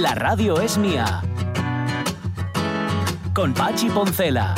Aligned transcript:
La 0.00 0.12
radio 0.12 0.60
es 0.60 0.76
mía. 0.76 1.22
Con 3.32 3.54
Pachi 3.54 3.88
Poncela. 3.90 4.56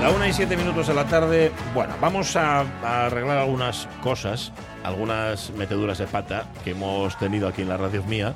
La 0.00 0.10
una 0.10 0.28
y 0.28 0.32
siete 0.32 0.56
minutos 0.56 0.86
de 0.86 0.94
la 0.94 1.04
tarde. 1.06 1.50
Bueno, 1.74 1.94
vamos 2.00 2.36
a, 2.36 2.60
a 2.60 3.06
arreglar 3.06 3.38
algunas 3.38 3.88
cosas, 4.00 4.52
algunas 4.84 5.50
meteduras 5.50 5.98
de 5.98 6.06
pata 6.06 6.44
que 6.62 6.70
hemos 6.70 7.18
tenido 7.18 7.48
aquí 7.48 7.62
en 7.62 7.68
la 7.68 7.76
radio 7.76 8.02
mía, 8.04 8.34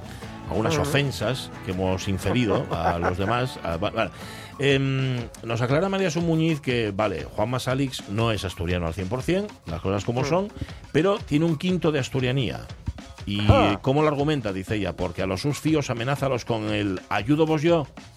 algunas 0.51 0.77
ofensas 0.79 1.51
que 1.65 1.73
hemos 1.73 2.09
inferido 2.09 2.67
a 2.73 2.99
los 2.99 3.17
demás. 3.19 3.59
a- 3.63 3.77
va- 3.77 3.91
vale. 3.91 4.11
Em, 4.61 5.19
nos 5.45 5.61
aclara 5.61 5.89
María 5.89 6.11
Sumuñiz 6.11 6.61
que, 6.61 6.91
vale, 6.91 7.23
Juan 7.37 7.51
Masalix 7.51 8.09
no 8.09 8.33
es 8.33 8.45
asturiano 8.45 8.89
al 8.89 8.95
100%, 8.95 9.47
las 9.67 9.81
cosas 9.81 10.05
como 10.05 10.25
son, 10.25 10.51
pero 10.91 11.19
tiene 11.19 11.45
un 11.45 11.57
quinto 11.57 11.93
de 11.93 12.01
asturianía. 12.01 12.61
¿Y 13.29 13.77
cómo 13.83 14.03
lo 14.03 14.09
argumenta? 14.09 14.53
Dice 14.53 14.77
ella, 14.77 14.95
porque 14.95 15.23
a 15.23 15.27
los 15.27 15.43
sus 15.43 15.59
fíos 15.59 15.91
amenázalos 15.91 16.45
con 16.45 16.65
el 16.71 17.01
ayudo 17.09 17.47
vos 17.47 17.63
yo. 17.63 17.87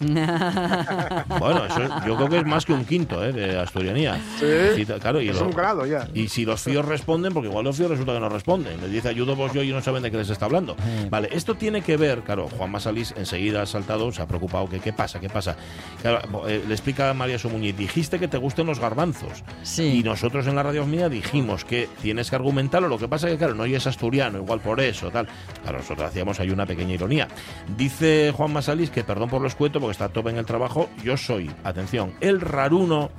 Bueno, 1.38 1.64
eso 1.66 1.82
es- 1.82 1.90
yo 2.06 2.16
creo 2.16 2.28
que 2.28 2.38
es 2.38 2.46
más 2.46 2.64
que 2.64 2.72
un 2.72 2.84
quinto 2.84 3.24
¿eh? 3.24 3.32
de 3.32 3.58
asturianía. 3.58 4.20
Sí. 4.38 4.84
claro, 5.00 5.20
y, 5.20 5.28
Es 5.28 5.38
lo- 5.38 5.46
un 5.46 5.52
grado 5.52 5.86
ya. 5.86 6.08
y 6.14 6.28
si 6.28 6.44
los 6.44 6.60
fíos 6.62 6.84
responden, 6.84 7.32
porque 7.32 7.48
igual 7.48 7.64
los 7.64 7.76
fíos 7.76 7.90
resulta 7.90 8.12
que 8.14 8.20
no 8.20 8.28
responden. 8.28 8.80
Les 8.80 8.90
dice 8.90 9.08
ayudo 9.08 9.36
vos 9.36 9.52
yo 9.52 9.62
y 9.62 9.70
no 9.72 9.80
saben 9.82 10.02
de 10.02 10.10
qué 10.10 10.16
les 10.18 10.30
está 10.30 10.46
hablando. 10.46 10.76
Vale, 11.10 11.28
esto 11.32 11.54
tiene 11.54 11.82
que 11.82 11.96
ver, 11.96 12.20
claro, 12.20 12.48
Juan 12.56 12.70
Masalís 12.70 13.14
enseguida 13.16 13.62
ha 13.62 13.66
saltado, 13.66 14.12
se 14.12 14.22
ha 14.22 14.26
preocupado, 14.26 14.68
que 14.68 14.80
qué 14.80 14.92
pasa, 14.92 15.20
qué 15.20 15.28
pasa. 15.28 15.56
Claro, 16.00 16.48
eh, 16.48 16.62
le 16.66 16.74
explica 16.74 17.10
a 17.10 17.14
María 17.14 17.38
Somuñiz, 17.38 17.76
dijiste 17.76 18.18
que 18.18 18.28
te 18.28 18.36
gusten 18.38 18.66
los 18.66 18.78
garbanzos. 18.78 19.42
Sí. 19.62 19.98
Y 19.98 20.02
nosotros 20.02 20.46
en 20.46 20.54
la 20.56 20.62
radio 20.62 20.86
mía 20.86 21.08
dijimos 21.08 21.64
que 21.64 21.88
tienes 22.00 22.30
que 22.30 22.36
argumentarlo, 22.36 22.88
lo 22.88 22.98
que 22.98 23.08
pasa 23.08 23.28
que, 23.28 23.36
claro, 23.36 23.54
no 23.54 23.64
es 23.64 23.86
asturiano, 23.86 24.38
igual 24.38 24.60
por 24.60 24.80
eso, 24.80 25.01
tal. 25.10 25.28
Claro, 25.62 25.78
nosotros 25.78 26.08
hacíamos 26.08 26.40
ahí 26.40 26.50
una 26.50 26.66
pequeña 26.66 26.94
ironía. 26.94 27.28
Dice 27.76 28.32
Juan 28.36 28.52
Masalís 28.52 28.90
que, 28.90 29.04
perdón 29.04 29.30
por 29.30 29.40
lo 29.40 29.48
escueto, 29.48 29.80
porque 29.80 29.92
está 29.92 30.06
a 30.06 30.08
tope 30.10 30.30
en 30.30 30.38
el 30.38 30.46
trabajo, 30.46 30.88
yo 31.02 31.16
soy, 31.16 31.50
atención, 31.64 32.14
el 32.20 32.40
raruno 32.40 33.10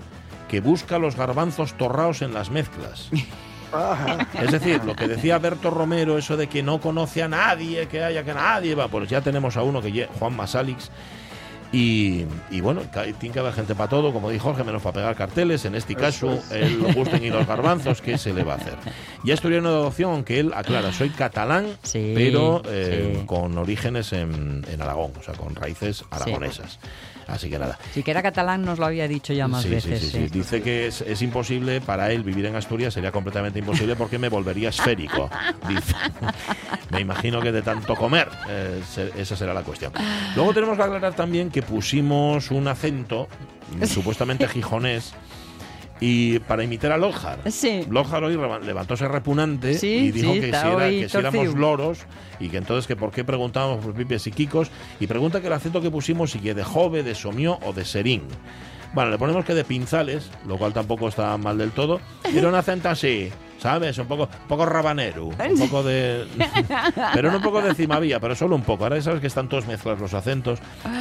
que 0.48 0.61
busca 0.61 1.00
los 1.00 1.16
garbanzos 1.16 1.73
torrados 1.78 2.22
en 2.22 2.34
las 2.34 2.50
mezclas. 2.50 3.09
Es 4.39 4.52
decir, 4.52 4.84
lo 4.84 4.95
que 4.95 5.08
decía 5.08 5.39
Berto 5.39 5.72
Romero, 5.72 6.17
eso 6.17 6.38
de 6.38 6.48
que 6.48 6.61
no 6.61 6.80
conoce 6.80 7.23
a 7.23 7.27
nadie, 7.27 7.88
que 7.88 8.04
haya 8.04 8.23
que 8.23 8.33
nadie, 8.33 8.76
va, 8.76 8.88
pues 8.88 9.10
ya 9.10 9.22
tenemos 9.22 9.58
a 9.58 9.64
uno 9.64 9.82
que 9.82 10.08
Juan 10.20 10.36
Masalix. 10.36 10.92
Y, 11.73 12.26
y 12.52 12.61
bueno, 12.61 12.82
tiene 13.20 13.34
que 13.34 13.39
haber 13.39 13.52
gente 13.52 13.73
para 13.73 13.89
todo, 13.89 14.14
como 14.14 14.30
dijo 14.30 14.44
Jorge, 14.45 14.64
menos 14.64 14.84
para 14.84 14.94
pegar 14.94 15.16
carteles. 15.16 15.66
En 15.66 15.73
este 15.73 15.95
caso, 15.95 16.39
él 16.52 16.80
lo 16.80 16.94
gusten 16.94 17.23
y 17.23 17.32
los 17.32 17.48
garbanzos, 17.48 18.00
¿qué 18.00 18.17
se 18.20 18.32
le 18.32 18.44
va 18.44 18.54
a 18.54 18.58
hacer? 18.58 18.76
Ya 19.23 19.34
asturiano 19.34 19.72
de 19.72 19.78
adopción, 19.78 20.11
aunque 20.11 20.39
él 20.39 20.52
aclara, 20.54 20.94
soy 20.94 21.10
catalán, 21.10 21.66
Sí, 21.82 22.11
pero 22.16 22.61
eh, 22.67 23.16
sí. 23.20 23.26
con 23.26 23.58
orígenes 23.58 24.14
en, 24.14 24.64
en 24.72 24.82
Aragón, 24.84 25.14
o 25.20 25.23
sea, 25.23 25.34
con 25.34 25.56
raíces 25.56 26.06
aragonesas. 26.11 26.78
Así 27.28 27.50
que 27.50 27.58
nada. 27.60 27.78
Si 27.94 28.04
que 28.04 28.11
era 28.11 28.22
catalán 28.22 28.64
nos 28.64 28.80
lo 28.80 28.86
había 28.86 29.08
dicho 29.08 29.34
ya 29.34 29.48
más 29.48 29.64
Sí, 29.64 29.70
veces. 29.70 30.00
sí, 30.00 30.06
sí, 30.06 30.11
sí. 30.11 30.23
sí. 30.28 30.30
Dice 30.39 30.61
que 30.61 30.88
es, 30.88 31.02
es 31.02 31.22
imposible 31.22 31.82
para 31.82 32.11
él 32.11 32.23
vivir 32.23 32.45
en 32.45 32.56
Asturias, 32.56 32.94
sería 32.94 33.11
completamente 33.11 33.60
imposible 33.60 33.95
porque 33.95 34.17
me 34.20 34.30
volvería 34.30 34.70
esférico. 34.70 35.30
Dice. 35.67 35.95
me 36.89 37.00
imagino 37.00 37.42
que 37.42 37.52
de 37.52 37.61
tanto 37.61 37.95
comer, 37.95 38.28
eh, 38.50 38.82
se- 38.89 39.11
esa 39.20 39.36
será 39.36 39.54
la 39.54 39.64
cuestión. 39.64 39.92
Luego 40.36 40.54
tenemos 40.54 40.78
que 40.78 40.84
aclarar 40.84 41.14
también 41.16 41.50
que 41.50 41.61
pusimos 41.61 42.52
un 42.52 42.67
acento, 42.67 43.28
supuestamente 43.88 44.48
gijonés, 44.48 45.14
y 46.05 46.39
para 46.39 46.64
imitar 46.65 46.91
a 46.91 46.97
Lojar. 46.97 47.39
Sí. 47.49 47.86
Lojar 47.89 48.25
hoy 48.25 48.37
levantóse 48.65 49.08
repugnante 49.08 49.75
Sí, 49.75 49.87
y 49.87 50.11
dijo 50.11 50.33
sí, 50.33 50.39
que, 50.41 50.45
si, 50.47 50.49
era- 50.49 50.67
hoy 50.86 50.99
que 51.02 51.08
si 51.09 51.17
éramos 51.17 51.53
loros 51.55 51.99
y 52.41 52.49
que 52.49 52.58
entonces 52.58 52.87
que 52.87 52.97
por 52.97 53.11
qué 53.11 53.23
preguntábamos 53.23 53.86
por 53.86 53.93
pipes 53.93 54.27
y 54.27 54.31
kikos 54.31 54.69
y 54.99 55.08
pregunta 55.08 55.39
que 55.39 55.47
el 55.47 55.53
acento 55.53 55.81
que 55.81 55.89
pusimos 55.89 56.31
si 56.31 56.39
que 56.39 56.53
de 56.53 56.63
jove, 56.63 57.03
de 57.03 57.15
somió 57.15 57.58
o 57.63 57.71
de 57.71 57.86
serín. 57.86 58.23
Bueno, 58.93 59.11
le 59.11 59.17
ponemos 59.17 59.45
que 59.45 59.53
de 59.53 59.63
pinzales, 59.63 60.30
lo 60.45 60.58
cual 60.58 60.73
tampoco 60.73 61.08
está 61.08 61.37
mal 61.37 61.58
del 61.58 61.71
todo, 61.71 62.02
pero 62.33 62.49
un 62.49 62.55
acento 62.55 62.89
así, 62.89 63.30
¿sabes? 63.63 63.97
Un 63.97 64.07
poco, 64.07 64.23
un 64.23 64.47
poco 64.49 64.65
rabanero, 64.65 65.27
un 65.27 65.57
poco 65.57 65.83
de... 65.83 66.27
pero 67.13 67.31
no 67.31 67.37
un 67.37 67.43
poco 67.43 67.61
de 67.61 67.73
cimavía, 67.73 68.19
pero 68.19 68.35
solo 68.35 68.57
un 68.57 68.63
poco. 68.63 68.83
Ahora 68.83 68.97
ya 68.97 69.03
sabes 69.03 69.21
que 69.21 69.27
están 69.27 69.47
todos 69.47 69.67
mezclados 69.67 70.01
los 70.01 70.13
acentos. 70.13 70.59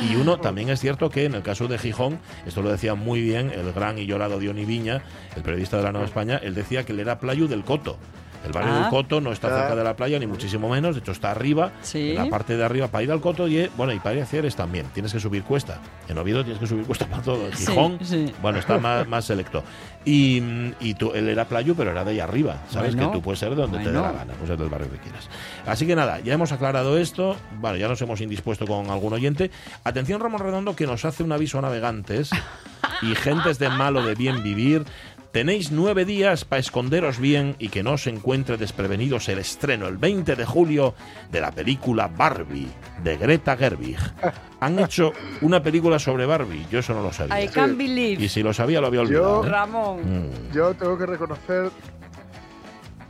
Y 0.09 0.15
uno, 0.15 0.39
también 0.39 0.71
es 0.71 0.79
cierto 0.79 1.11
que 1.11 1.25
en 1.25 1.35
el 1.35 1.43
caso 1.43 1.67
de 1.67 1.77
Gijón, 1.77 2.21
esto 2.47 2.63
lo 2.63 2.71
decía 2.71 2.95
muy 2.95 3.21
bien 3.21 3.51
el 3.51 3.73
gran 3.73 3.99
y 3.99 4.07
llorado 4.07 4.39
Diony 4.39 4.65
Viña, 4.65 5.03
el 5.35 5.43
periodista 5.43 5.77
de 5.79 5.83
la 5.83 5.91
Nueva 5.91 6.07
España, 6.07 6.41
él 6.41 6.55
decía 6.55 6.85
que 6.85 6.93
él 6.93 7.01
era 7.01 7.19
playu 7.19 7.49
del 7.49 7.65
Coto. 7.65 7.99
El 8.45 8.53
barrio 8.53 8.73
Ah. 8.75 8.81
del 8.81 8.89
Coto 8.91 9.21
no 9.21 9.33
está 9.33 9.49
Ah. 9.49 9.61
cerca 9.61 9.77
de 9.77 9.85
la 9.85 9.95
playa, 9.97 10.19
ni 10.19 10.27
muchísimo 10.27 10.69
menos, 10.69 10.95
de 10.95 11.01
hecho 11.01 11.13
está 11.13 11.31
arriba, 11.31 11.73
Sí. 11.83 12.11
en 12.11 12.17
la 12.17 12.27
parte 12.29 12.57
de 12.57 12.65
arriba 12.65 12.89
para 12.89 13.05
ir 13.05 13.13
al 13.13 13.21
Coto 13.21 13.47
y, 13.49 13.69
bueno, 13.77 13.93
y 13.93 13.99
para 14.01 14.17
ir 14.17 14.23
a 14.23 14.27
Cieres 14.27 14.57
también, 14.57 14.87
tienes 14.93 15.13
que 15.13 15.21
subir 15.21 15.43
cuesta. 15.45 15.79
En 16.09 16.19
Oviedo 16.19 16.43
tienes 16.43 16.59
que 16.61 16.67
subir 16.67 16.85
cuesta 16.85 17.07
para 17.07 17.23
todo. 17.23 17.47
En 17.47 17.53
Gijón, 17.53 17.99
sí. 18.03 18.33
bueno, 18.43 18.59
está 18.59 18.79
más, 18.79 19.07
más 19.07 19.25
selecto. 19.25 19.63
Y, 20.05 20.41
mm, 20.41 20.73
y 20.81 20.95
tú, 20.95 21.13
él 21.15 21.29
era 21.29 21.45
playu, 21.45 21.75
pero 21.77 21.91
era 21.93 22.05
de 22.05 22.11
ahí 22.13 22.21
arriba, 22.21 22.57
¿sabes? 22.69 22.95
Bueno, 22.97 23.11
que 23.13 23.19
tú 23.19 23.23
puedes 23.23 23.39
ser 23.39 23.51
de 23.51 23.57
donde 23.57 23.79
te 23.79 23.85
dé 23.85 23.93
la 23.93 24.13
gana, 24.13 24.33
pues 24.35 24.49
ser 24.49 24.59
del 24.59 24.69
barrio 24.69 24.91
que 24.91 24.99
quieras. 24.99 25.29
Así 25.67 25.87
que 25.87 25.95
nada, 25.95 26.19
ya 26.21 26.35
hemos 26.35 26.51
aclarado 26.53 26.99
esto, 26.99 27.37
bueno, 27.61 27.77
ya 27.77 27.87
nos 27.89 28.03
hemos 28.03 28.21
indispuesto 28.21 28.67
con 28.67 28.91
algún 28.91 29.13
oyente. 29.13 29.51
Atención 29.85 30.21
Ramón 30.21 30.41
Redondo 30.41 30.75
que 30.75 30.87
nos 30.87 31.05
hace 31.05 31.23
un 31.23 31.31
aviso 31.33 31.59
a 31.59 31.63
navegantes 31.63 32.31
y 33.03 33.15
gentes 33.15 33.59
de 33.61 33.69
malo 33.69 34.05
de 34.05 34.15
bien 34.17 34.43
vivir. 34.43 34.85
Tenéis 35.33 35.73
nueve 35.73 36.05
días 36.05 36.45
para 36.45 36.61
esconderos 36.61 37.19
bien 37.19 37.57
y 37.59 37.71
que 37.71 37.83
no 37.83 37.93
os 37.93 38.07
encuentre 38.07 38.59
desprevenidos 38.59 39.31
el 39.31 39.39
estreno 39.39 39.89
el 39.89 39.97
20 39.97 40.37
de 40.37 40.45
julio 40.45 40.95
de 41.31 41.41
la 41.41 41.51
película 41.51 42.07
Barbie 42.07 42.69
de 43.03 43.17
Greta 43.17 43.57
Gerwig. 43.57 43.97
Han 44.61 44.79
hecho 44.79 45.13
una 45.41 45.63
película 45.63 45.99
sobre 45.99 46.27
Barbie, 46.27 46.67
yo 46.71 46.81
eso 46.81 46.93
no 46.93 47.03
lo 47.03 47.13
sabía. 47.15 47.43
I 47.43 47.49
can't 47.49 47.79
believe. 47.79 48.23
Y 48.23 48.29
si 48.29 48.43
lo 48.43 48.53
sabía 48.53 48.83
lo 48.83 48.89
había 48.89 49.01
olvidado. 49.01 49.43
Yo- 49.43 49.49
¿eh? 49.49 49.51
Ramón. 49.51 50.01
Mm. 50.29 50.53
Yo 50.53 50.75
tengo 50.75 50.99
que 50.99 51.07
reconocer 51.07 51.71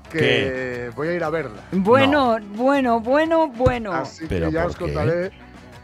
que 0.09 0.19
¿Qué? 0.19 0.91
voy 0.95 1.09
a 1.09 1.15
ir 1.15 1.25
a 1.25 1.31
verla. 1.31 1.63
Bueno, 1.73 2.39
bueno, 2.55 3.01
bueno, 3.01 3.49
bueno. 3.49 3.93
Así 3.93 4.27
¿Pero 4.29 4.47
que 4.47 4.53
ya 4.55 4.67
os 4.67 4.77
qué? 4.77 4.85
contaré. 4.85 5.31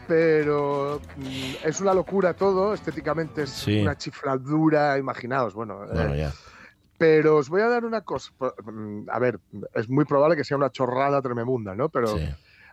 Pero 0.09 0.99
mm, 1.17 1.67
es 1.67 1.79
una 1.81 1.93
locura 1.93 2.33
todo, 2.33 2.73
estéticamente 2.73 3.43
es 3.43 3.51
Sí. 3.51 3.79
una 3.81 3.95
chifladura, 3.95 4.97
imaginaos, 4.97 5.53
bueno. 5.53 5.83
eh, 5.85 6.17
ya. 6.17 6.31
Pero 6.97 7.37
os 7.37 7.47
voy 7.47 7.61
a 7.61 7.67
dar 7.69 7.85
una 7.85 8.01
cosa. 8.01 8.31
mm, 8.65 9.03
A 9.07 9.19
ver, 9.19 9.39
es 9.75 9.87
muy 9.87 10.05
probable 10.05 10.35
que 10.35 10.43
sea 10.43 10.57
una 10.57 10.71
chorrada 10.71 11.21
tremenda, 11.21 11.75
¿no? 11.75 11.89
Pero 11.89 12.07
Sí. 12.17 12.27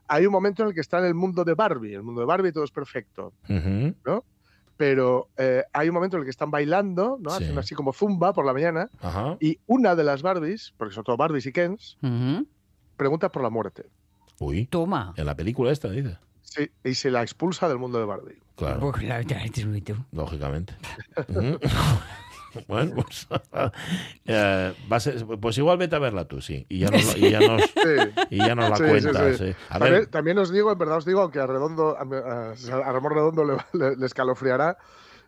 hay 0.08 0.24
un 0.26 0.32
momento 0.32 0.62
en 0.62 0.68
el 0.70 0.74
que 0.74 0.80
está 0.80 0.98
en 0.98 1.04
el 1.04 1.14
mundo 1.14 1.44
de 1.44 1.52
Barbie. 1.52 1.92
El 1.94 2.02
mundo 2.02 2.22
de 2.22 2.26
Barbie 2.26 2.52
todo 2.52 2.64
es 2.64 2.70
perfecto. 2.72 3.34
¿no? 3.48 4.24
Pero 4.78 5.28
eh, 5.36 5.62
hay 5.74 5.88
un 5.88 5.94
momento 5.94 6.16
en 6.16 6.20
el 6.22 6.24
que 6.24 6.30
están 6.30 6.50
bailando, 6.50 7.18
¿no? 7.20 7.30
Sí. 7.30 7.44
Hacen 7.44 7.58
así 7.58 7.74
como 7.74 7.92
zumba 7.92 8.32
por 8.32 8.46
la 8.46 8.52
mañana. 8.54 8.88
Ajá. 9.00 9.36
Y 9.40 9.58
una 9.66 9.94
de 9.94 10.04
las 10.04 10.22
Barbies, 10.22 10.72
porque 10.78 10.94
son 10.94 11.04
todas 11.04 11.18
Barbies 11.18 11.44
y 11.46 11.52
Kens, 11.52 11.98
pregunta 12.96 13.30
por 13.30 13.42
la 13.42 13.50
muerte. 13.50 13.84
Uy. 14.38 14.66
Toma. 14.66 15.12
En 15.16 15.26
la 15.26 15.34
película 15.34 15.70
esta, 15.70 15.88
dice. 15.90 16.18
Sí, 16.46 16.70
y 16.84 16.94
se 16.94 17.10
la 17.10 17.22
expulsa 17.22 17.68
del 17.68 17.78
mundo 17.78 17.98
de 17.98 18.04
Barbie. 18.06 18.38
Claro. 18.56 18.80
Pues 18.92 19.02
la 19.02 19.18
verdad 19.18 19.38
es 19.44 19.50
que 19.52 19.92
tú. 19.92 19.96
lógicamente. 20.12 20.74
Bueno, 22.68 22.94
pues, 23.02 23.28
eh, 24.24 24.74
va 24.90 24.96
a 24.96 25.00
ser- 25.00 25.26
pues 25.26 25.58
igual 25.58 25.76
vete 25.76 25.96
a 25.96 25.98
verla 25.98 26.26
tú, 26.26 26.40
sí. 26.40 26.64
Y 26.70 26.78
ya 26.78 26.88
nos, 26.88 27.14
y 27.14 27.30
ya 27.30 27.40
nos, 27.40 27.62
Sí. 27.74 28.24
y 28.30 28.38
ya 28.38 28.54
nos 28.54 28.70
la 28.70 28.76
Sí, 28.76 28.82
cuentas. 28.84 29.36
sí. 29.36 29.46
sí. 29.48 29.54
A 29.68 29.78
También, 29.78 29.92
ver, 30.00 30.06
también 30.06 30.38
os 30.38 30.50
digo, 30.50 30.72
en 30.72 30.78
verdad 30.78 30.96
os 30.96 31.04
digo, 31.04 31.20
aunque 31.20 31.38
a 31.38 31.46
Redondo, 31.46 31.96
a, 31.98 32.00
a- 32.00 32.92
Ramón 32.92 33.12
Redondo 33.12 33.44
le, 33.44 33.56
le- 33.74 33.96
le 33.96 34.06
escalofriará, 34.06 34.78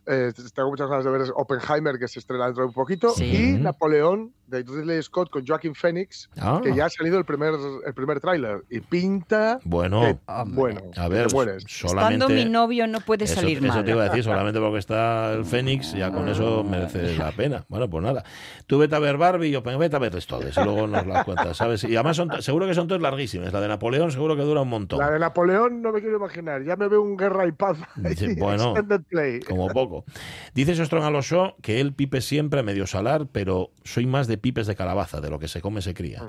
eh, 0.07 0.33
tengo 0.55 0.69
muchas 0.69 0.89
ganas 0.89 1.05
de 1.05 1.11
ver 1.11 1.21
Oppenheimer, 1.35 1.99
que 1.99 2.07
se 2.07 2.17
estrena 2.17 2.45
dentro 2.45 2.63
de 2.63 2.69
un 2.69 2.73
poquito, 2.73 3.11
Sí. 3.11 3.25
y 3.25 3.51
Napoleón 3.59 4.33
de 4.49 4.63
Ridley 4.63 5.01
Scott 5.03 5.29
con 5.29 5.45
Joaquin 5.45 5.75
Phoenix, 5.75 6.29
Ah. 6.39 6.59
que 6.63 6.73
ya 6.75 6.85
ha 6.85 6.89
salido 6.89 7.17
el 7.17 7.25
primer, 7.25 7.53
el 7.85 7.93
primer 7.93 8.19
tráiler 8.19 8.63
y 8.69 8.79
pinta 8.81 9.59
Bueno, 9.63 10.01
que- 10.01 10.17
bueno, 10.47 10.81
a 10.97 11.07
ver, 11.07 11.29
solamente... 11.29 11.65
Estando 11.65 12.29
mi 12.29 12.45
novio 12.45 12.87
no 12.87 12.99
puede 13.01 13.25
Eso, 13.25 13.35
salir 13.35 13.57
eso 13.59 13.67
mal. 13.67 13.85
te 13.85 13.91
iba 13.91 14.01
a 14.03 14.09
decir, 14.09 14.23
solamente 14.23 14.59
porque 14.59 14.79
está 14.79 15.33
el 15.33 15.45
Fénix, 15.45 15.93
ya 15.93 16.11
con 16.11 16.27
eso 16.29 16.63
merece 16.63 17.15
la 17.15 17.31
pena. 17.31 17.65
Bueno, 17.69 17.89
pues 17.89 18.03
nada. 18.03 18.23
Tú 18.67 18.77
vete 18.79 18.95
a 18.95 18.99
ver 18.99 19.17
Barbie 19.17 19.47
y 19.47 19.51
yo, 19.51 19.61
vete 19.61 19.95
a 19.95 19.99
verles 19.99 20.27
todas 20.27 20.55
y 20.57 20.63
luego 20.63 20.87
nos 20.87 21.05
las 21.05 21.25
cuentas, 21.25 21.57
¿sabes? 21.57 21.83
Y 21.83 21.95
además 21.95 22.15
son, 22.17 22.41
seguro 22.41 22.65
que 22.67 22.73
son 22.73 22.87
todas 22.87 23.01
larguísimas. 23.01 23.53
La 23.53 23.61
de 23.61 23.67
Napoleón 23.67 24.11
seguro 24.11 24.35
que 24.35 24.41
dura 24.43 24.61
un 24.61 24.69
montón. 24.69 24.99
La 24.99 25.09
de 25.11 25.19
Napoleón 25.19 25.81
no 25.81 25.91
me 25.91 26.01
quiero 26.01 26.17
imaginar, 26.17 26.63
ya 26.63 26.75
me 26.75 26.87
veo 26.87 27.01
un 27.01 27.15
Guerra 27.17 27.47
y 27.47 27.51
Paz. 27.51 27.77
Sí, 28.15 28.35
bueno. 28.37 28.73
Play. 29.09 29.39
Como 29.41 29.67
poco. 29.69 30.05
Dice 30.53 30.75
Sostron 30.75 31.03
Alonso 31.03 31.55
que 31.61 31.79
él 31.79 31.93
pipe 31.93 32.21
siempre 32.21 32.59
a 32.59 32.63
medio 32.63 32.87
salar, 32.87 33.27
pero 33.31 33.71
soy 33.83 34.05
más 34.05 34.27
de 34.27 34.37
pipes 34.39 34.67
de 34.67 34.75
calabaza, 34.75 35.21
de 35.21 35.29
lo 35.29 35.39
que 35.39 35.47
se 35.47 35.61
come 35.61 35.81
se 35.81 35.93
cría. 35.93 36.23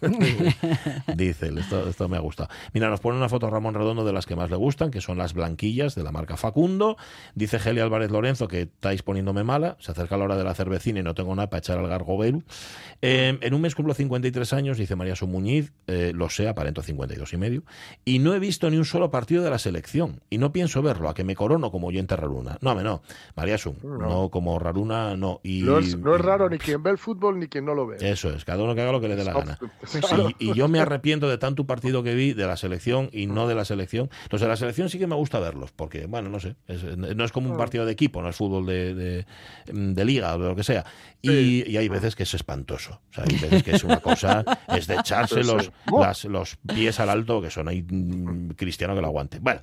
Dice 1.14 1.48
él, 1.48 1.58
esto, 1.58 1.88
esto 1.88 2.08
me 2.08 2.16
ha 2.16 2.20
gustado. 2.20 2.48
Mira, 2.72 2.88
nos 2.88 3.00
pone 3.00 3.16
una 3.18 3.28
foto 3.28 3.50
Ramón 3.50 3.74
Redondo 3.74 4.04
de 4.04 4.12
las 4.12 4.26
que 4.26 4.36
más 4.36 4.50
le 4.50 4.56
gustan, 4.56 4.90
que 4.90 5.00
son 5.00 5.18
las 5.18 5.34
blanquillas 5.34 5.94
de 5.94 6.02
la 6.02 6.12
marca 6.12 6.36
Facundo. 6.36 6.96
Dice 7.34 7.58
Geli 7.58 7.80
Álvarez 7.80 8.10
Lorenzo 8.10 8.48
que 8.48 8.62
estáis 8.62 9.02
poniéndome 9.02 9.44
mala, 9.44 9.76
se 9.80 9.92
acerca 9.92 10.16
la 10.16 10.24
hora 10.24 10.36
de 10.36 10.44
la 10.44 10.54
cervecina 10.54 11.00
y 11.00 11.02
no 11.02 11.14
tengo 11.14 11.34
nada 11.34 11.48
para 11.50 11.58
echar 11.58 11.78
al 11.78 11.88
gargobelu. 11.88 12.42
Eh, 13.02 13.38
en 13.40 13.54
un 13.54 13.60
mes 13.60 13.74
cumplo 13.74 13.94
53 13.94 14.52
años, 14.52 14.78
dice 14.78 14.96
María 14.96 15.16
Sumuñiz, 15.16 15.72
eh, 15.86 16.12
lo 16.14 16.28
sé, 16.28 16.48
aparento 16.48 16.82
52 16.82 17.32
y 17.32 17.36
medio, 17.36 17.62
y 18.04 18.18
no 18.18 18.34
he 18.34 18.38
visto 18.38 18.70
ni 18.70 18.76
un 18.76 18.84
solo 18.84 19.10
partido 19.10 19.42
de 19.42 19.50
la 19.50 19.58
selección, 19.58 20.20
y 20.30 20.38
no 20.38 20.52
pienso 20.52 20.82
verlo, 20.82 21.08
a 21.08 21.14
que 21.14 21.24
me 21.24 21.34
corono 21.34 21.70
como 21.70 21.88
oyente 21.88 22.16
raruna. 22.16 22.58
No, 22.60 22.74
me 22.74 22.82
no, 22.82 23.02
María 23.34 23.58
Sum, 23.58 23.76
no. 23.82 24.30
como 24.30 24.58
raruna, 24.58 25.16
no. 25.16 25.40
Y, 25.42 25.62
No 25.62 25.78
es, 25.78 25.98
no 25.98 26.14
es 26.14 26.20
raro 26.20 26.48
ni 26.48 26.58
quien 26.58 26.82
ve 26.82 26.90
el 26.90 26.98
fútbol 26.98 27.38
ni 27.38 27.48
quien 27.48 27.55
no 27.62 27.74
lo 27.74 27.86
ve. 27.86 27.96
Eso 28.00 28.30
es, 28.30 28.44
cada 28.44 28.62
uno 28.62 28.74
que 28.74 28.82
haga 28.82 28.92
lo 28.92 29.00
que 29.00 29.08
le 29.08 29.16
dé 29.16 29.24
la 29.24 29.32
gana. 29.32 29.58
Y, 30.38 30.54
yo 30.54 30.68
me 30.68 30.80
arrepiento 30.80 31.28
de 31.28 31.38
tanto 31.38 31.66
partido 31.66 32.02
que 32.02 32.14
vi 32.14 32.32
de 32.32 32.46
la 32.46 32.56
selección 32.56 33.08
y 33.12 33.26
no 33.26 33.46
de 33.48 33.54
la 33.54 33.64
selección. 33.64 34.10
Los 34.30 34.40
de 34.40 34.48
la 34.48 34.56
selección 34.56 34.88
sí 34.88 34.98
que 34.98 35.06
me 35.06 35.14
gusta 35.14 35.38
verlos, 35.40 35.72
porque, 35.72 36.06
bueno, 36.06 36.28
no 36.28 36.40
sé, 36.40 36.56
es- 36.68 36.82
no 36.96 37.24
es 37.24 37.32
como 37.32 37.50
un 37.50 37.56
partido 37.56 37.84
de 37.86 37.92
equipo, 37.92 38.22
no 38.22 38.28
es 38.28 38.36
fútbol 38.36 38.66
de, 38.66 38.94
de- 38.94 39.26
de 39.66 40.04
liga 40.04 40.34
o 40.34 40.38
de 40.38 40.48
lo 40.48 40.56
que 40.56 40.64
sea. 40.64 40.84
Y, 41.22 41.68
y 41.70 41.76
hay 41.76 41.88
veces 41.88 42.14
que 42.14 42.22
es 42.22 42.34
espantoso. 42.34 43.00
O 43.10 43.14
sea, 43.14 43.24
hay 43.28 43.36
veces 43.38 43.62
que 43.62 43.72
es 43.72 43.84
una 43.84 43.98
cosa, 44.00 44.44
es 44.68 44.86
de 44.86 44.94
echarse 44.94 45.42
los, 45.42 45.70
las- 46.00 46.24
los 46.24 46.56
pies 46.56 47.00
al 47.00 47.10
alto, 47.10 47.40
que 47.42 47.50
son 47.50 47.68
ahí 47.68 47.82
mm, 47.82 48.50
cristiano 48.50 48.94
que 48.94 49.00
lo 49.00 49.06
aguante. 49.08 49.38
Bueno, 49.40 49.60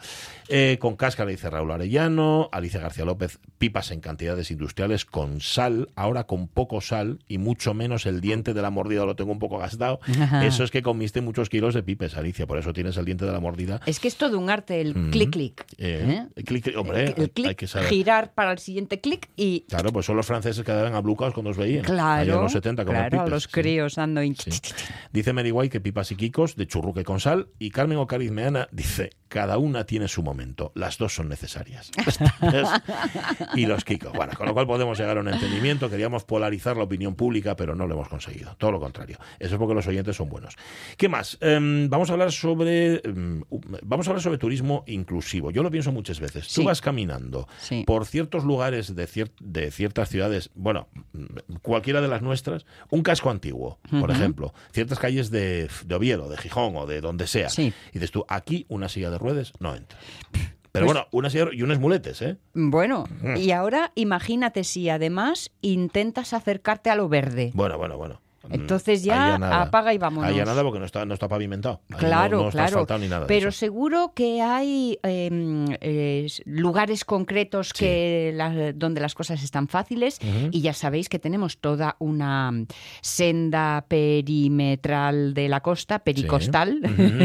eh, 0.50 0.78
con 0.80 0.96
cáscara 0.96 1.30
dice 1.30 1.50
Raúl 1.50 1.72
Arellano, 1.72 2.50
Alicia 2.52 2.80
García 2.82 3.06
López, 3.06 3.40
pipas 3.58 3.92
en 3.92 4.02
cantidades 4.02 4.52
industriales 4.52 5.06
con 5.06 5.40
sal, 5.42 5.90
ahora 5.96 6.26
con 6.26 6.48
poco 6.48 6.82
sal 6.82 7.20
y 7.28 7.38
mucho 7.38 7.74
menos 7.74 7.83
el 8.06 8.22
diente 8.22 8.54
de 8.54 8.62
la 8.62 8.70
mordida 8.70 9.06
lo 9.06 9.16
tengo 9.16 9.32
un 9.32 9.40
poco 9.40 9.58
gastado. 9.58 10.00
Ajá. 10.20 10.46
Eso 10.46 10.64
es 10.64 10.72
que 10.72 10.82
comiste 10.82 11.22
muchos 11.22 11.50
kilos 11.50 11.74
de 11.74 11.84
pipes, 11.84 12.16
Alicia, 12.16 12.48
por 12.48 12.58
eso 12.58 12.74
tienes 12.74 12.98
el 12.98 13.06
diente 13.06 13.26
de 13.26 13.32
la 13.32 13.40
mordida. 13.40 13.82
Es 13.86 14.00
que 14.00 14.08
es 14.08 14.16
todo 14.16 14.40
un 14.40 14.50
arte 14.50 14.80
el 14.82 14.96
Mm. 14.96 15.12
clic 15.12 15.32
clic. 15.32 15.66
Eh, 15.78 16.28
¿eh? 16.36 16.44
clic, 16.44 16.64
clic, 16.64 16.78
hombre, 16.78 17.14
el 17.18 17.32
hay 17.48 17.56
que 17.56 17.68
saber. 17.68 17.90
girar 17.90 18.34
para 18.34 18.52
el 18.52 18.60
siguiente 18.60 19.00
clic 19.02 19.30
y 19.36 19.62
Claro, 19.70 19.92
pues 19.92 20.06
son 20.06 20.16
los 20.16 20.26
franceses 20.26 20.64
que 20.64 20.72
quedaban 20.72 20.96
ablucados 20.96 21.34
cuando 21.34 21.50
os 21.50 21.58
veían. 21.58 21.84
Claro, 21.84 22.36
en 22.36 22.42
los 22.42 22.52
70 22.52 22.86
comer 22.86 23.10
claro, 23.10 23.26
pipes, 23.26 23.32
los 23.32 23.48
críos 23.48 23.98
Sí. 24.38 24.52
Dice 25.12 25.32
White 25.34 25.70
que 25.70 25.82
pipas 25.82 26.12
y 26.12 26.16
quicos 26.16 26.56
de 26.56 26.68
churruque 26.68 27.04
con 27.04 27.20
sal 27.20 27.48
y 27.60 27.72
Carmen 27.72 27.98
Ocarizmeana 27.98 28.68
dice 28.72 29.10
cada 29.34 29.58
una 29.58 29.84
tiene 29.84 30.08
su 30.08 30.22
momento, 30.22 30.72
las 30.76 31.00
dos 31.00 31.16
son 31.16 31.28
necesarias. 31.28 31.90
Y 33.56 33.66
los 33.66 33.84
quicos. 33.84 34.14
Bueno, 34.14 34.34
con 34.38 34.46
lo 34.48 34.54
cual 34.54 34.68
podemos 34.68 34.98
llegar 34.98 35.18
a 35.18 35.22
un 35.22 35.28
entendimiento, 35.28 35.90
queríamos 35.90 36.24
polarizar 36.24 36.78
la 36.78 36.84
opinión 36.84 37.16
pública, 37.16 37.56
pero 37.56 37.76
no 37.76 37.88
lo 37.88 37.96
hemos 37.96 38.08
conseguido. 38.10 38.56
Todo 38.58 38.72
lo 38.72 38.80
contrario. 38.80 39.18
Eso 39.40 39.56
es 39.56 39.60
porque 39.60 39.74
los 39.74 39.88
oyentes 39.88 40.16
son 40.16 40.30
buenos. 40.30 40.56
¿Qué 40.98 41.10
más? 41.10 41.38
Em, 41.42 41.90
vamos 41.90 42.10
a 42.10 42.14
hablar 42.14 42.32
sobre 42.32 43.02
em, 43.04 43.44
vamos 43.84 44.08
a 44.08 44.12
hablar 44.12 44.22
sobre 44.22 44.38
turismo 44.38 44.84
inclusivo. 44.88 45.52
Yo 45.52 45.64
lo 45.64 45.72
pienso 45.72 45.92
muchas 45.92 46.20
veces. 46.20 46.48
Tú 46.54 46.64
vas 46.64 46.82
caminando 46.82 47.48
Sí. 47.60 47.84
por 47.86 48.06
ciertos 48.06 48.44
lugares 48.44 48.96
de, 48.96 49.08
cier- 49.08 49.32
de 49.40 49.72
ciertas 49.72 50.10
ciudades, 50.10 50.52
bueno, 50.56 50.88
mm, 51.14 51.56
cualquiera 51.62 52.02
de 52.02 52.08
las 52.08 52.22
nuestras, 52.22 52.66
un 52.90 53.02
casco 53.02 53.30
antiguo, 53.30 53.80
por 54.00 54.12
ejemplo, 54.12 54.54
ciertas 54.72 55.00
calles 55.00 55.32
de, 55.32 55.70
de 55.86 55.96
Oviedo, 55.96 56.30
de 56.30 56.38
Gijón 56.38 56.76
o 56.76 56.86
de 56.86 57.02
donde 57.02 57.28
sea. 57.28 57.50
Sí. 57.50 57.74
Y 57.90 57.94
dices 57.94 58.12
tú, 58.12 58.26
aquí 58.28 58.66
una 58.70 58.90
silla 58.90 59.10
de 59.10 59.18
ruedas 59.24 59.54
no 59.60 59.74
entra. 59.76 59.98
Pero 60.72 60.86
Pues- 60.86 60.96
bueno, 60.98 61.08
una 61.12 61.30
silla 61.30 61.46
de- 61.46 61.56
y 61.56 61.62
unos 61.64 61.80
muletes, 61.80 62.22
¿eh? 62.22 62.38
Bueno, 62.54 63.06
Mm. 63.22 63.38
y 63.38 63.52
ahora 63.52 63.92
imagínate 63.96 64.64
si 64.64 64.90
además 64.90 65.52
intentas 65.62 66.34
acercarte 66.34 66.90
a 66.90 66.96
lo 66.96 67.08
verde. 67.10 67.52
Bueno, 67.54 67.78
bueno, 67.78 67.98
bueno. 67.98 68.22
Mm, 68.48 68.54
Entonces 68.56 69.04
ya 69.04 69.36
apaga 69.62 69.94
y 69.94 69.98
vámonos. 69.98 70.30
Ahí 70.30 70.36
ya 70.38 70.44
nada 70.46 70.64
porque 70.64 70.80
no 70.80 70.86
está, 70.86 71.06
no 71.06 71.14
está 71.14 71.28
pavimentado. 71.30 71.82
Ahí 71.90 71.92
no- 71.92 71.98
Claro, 71.98 72.42
no, 72.42 72.50
está 72.50 72.68
claro. 72.68 72.98
ni 73.00 73.08
nada 73.08 73.26
Pero 73.26 73.52
seguro 73.52 74.12
que 74.14 74.42
hay 74.42 75.00
em, 75.02 75.66
eh, 75.80 76.28
lugares 76.46 77.06
concretos 77.06 77.70
Sí. 77.70 77.86
que 77.86 78.32
la- 78.36 78.74
donde 78.74 79.00
las 79.02 79.16
cosas 79.16 79.42
están 79.44 79.68
fáciles 79.68 80.20
y 80.52 80.62
ya 80.62 80.74
sabéis 80.74 81.08
que 81.10 81.20
tenemos 81.20 81.58
toda 81.60 81.96
una 82.00 82.52
senda 83.02 83.86
perimetral 83.88 85.34
de 85.34 85.48
la 85.50 85.62
costa, 85.62 86.00
pericostal, 86.00 86.80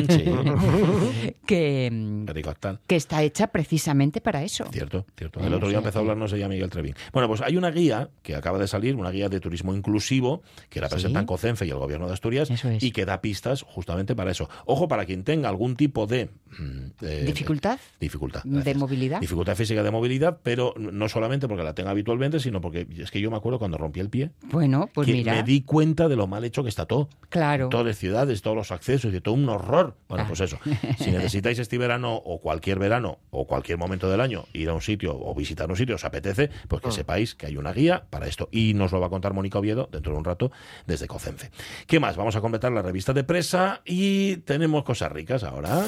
sí. 0.08 0.24
que, 1.46 1.86
em, 1.86 2.26
Pericostal. 2.26 2.80
que 2.86 2.96
está 2.96 3.22
hecha 3.22 3.48
precisamente 3.48 4.20
para 4.20 4.42
eso. 4.42 4.64
Cierto, 4.72 5.04
cierto. 5.16 5.40
El 5.40 5.52
otro 5.54 5.68
día 5.68 5.78
empezó 5.78 5.98
a 5.98 6.02
hablarnos 6.02 6.32
ella 6.32 6.48
Miguel 6.48 6.70
Trevín. 6.70 6.94
Bueno, 7.12 7.28
pues 7.28 7.40
hay 7.40 7.56
una 7.56 7.70
guía 7.70 8.08
que 8.22 8.34
acaba 8.36 8.58
de 8.58 8.68
salir, 8.68 8.94
una 8.94 9.10
guía 9.10 9.28
de 9.28 9.40
turismo 9.40 9.74
inclusivo, 9.74 10.42
que 10.68 10.80
la 10.80 10.88
Sí. 10.88 10.94
Presentan 11.08 11.26
COCENFE 11.26 11.66
y 11.66 11.70
el 11.70 11.78
gobierno 11.78 12.06
de 12.06 12.12
Asturias, 12.12 12.50
es. 12.50 12.82
y 12.82 12.90
que 12.92 13.04
da 13.04 13.20
pistas 13.20 13.62
justamente 13.62 14.14
para 14.14 14.30
eso. 14.30 14.48
Ojo, 14.66 14.88
para 14.88 15.04
quien 15.04 15.24
tenga 15.24 15.48
algún 15.48 15.76
tipo 15.76 16.06
de... 16.06 16.30
mm, 16.58 17.04
de- 17.04 17.24
¿Dificultad? 17.24 17.78
Dificultad. 18.00 18.42
¿De 18.44 18.74
movilidad? 18.74 19.20
Dificultad 19.20 19.56
física 19.56 19.82
de 19.82 19.90
movilidad, 19.90 20.38
pero 20.42 20.74
no 20.78 21.08
solamente 21.08 21.48
porque 21.48 21.62
la 21.64 21.74
tenga 21.74 21.90
habitualmente, 21.90 22.40
sino 22.40 22.60
porque 22.60 22.86
es 22.96 23.10
que 23.10 23.20
yo 23.20 23.30
me 23.30 23.36
acuerdo 23.36 23.58
cuando 23.58 23.78
rompí 23.78 24.00
el 24.00 24.08
pie, 24.10 24.30
Bueno, 24.50 24.88
pues 24.94 25.06
que 25.06 25.12
mira, 25.12 25.34
me 25.34 25.42
di 25.42 25.62
cuenta 25.62 26.08
de 26.08 26.16
lo 26.16 26.26
mal 26.26 26.44
hecho 26.44 26.62
que 26.62 26.68
está 26.68 26.86
todo. 26.86 27.08
claro. 27.28 27.68
Todas 27.68 27.86
las 27.86 27.98
ciudades, 27.98 28.42
todos 28.42 28.56
los 28.56 28.70
accesos 28.72 29.12
y 29.14 29.20
todo 29.20 29.34
un 29.34 29.48
horror. 29.48 29.94
Bueno, 30.08 30.24
Ah. 30.24 30.28
pues 30.28 30.40
eso. 30.40 30.58
Si 30.98 31.10
necesitáis 31.10 31.58
este 31.58 31.78
verano 31.78 32.14
o 32.14 32.40
cualquier 32.40 32.78
verano 32.78 33.18
o 33.30 33.46
cualquier 33.46 33.78
momento 33.78 34.08
del 34.10 34.20
año 34.20 34.44
ir 34.52 34.68
a 34.68 34.74
un 34.74 34.80
sitio 34.80 35.18
o 35.18 35.34
visitar 35.34 35.68
un 35.70 35.76
sitio, 35.76 35.94
os 35.96 36.04
apetece, 36.04 36.50
pues 36.68 36.82
que 36.82 36.88
Ah. 36.88 36.92
sepáis 36.92 37.34
que 37.34 37.46
hay 37.46 37.56
una 37.56 37.72
guía 37.72 38.04
para 38.10 38.26
esto. 38.26 38.48
Y 38.52 38.74
nos 38.74 38.92
lo 38.92 39.00
va 39.00 39.06
a 39.08 39.10
contar 39.10 39.34
Mónica 39.34 39.58
Oviedo 39.58 39.88
dentro 39.92 40.12
de 40.12 40.18
un 40.18 40.24
rato 40.24 40.50
desde 40.86 41.06
Cocenfe. 41.06 41.50
¿Qué 41.86 42.00
más? 42.00 42.16
Vamos 42.16 42.36
a 42.36 42.40
completar 42.40 42.72
la 42.72 42.82
revista 42.82 43.12
de 43.12 43.24
presa 43.24 43.82
y 43.84 44.38
tenemos 44.38 44.84
cosas 44.84 45.12
ricas 45.12 45.42
ahora. 45.44 45.84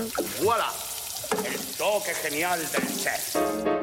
¡Voilà! 0.51 0.73
El 1.45 1.77
toque 1.77 2.13
genial 2.13 2.59
del 2.73 2.99
chef. 2.99 3.80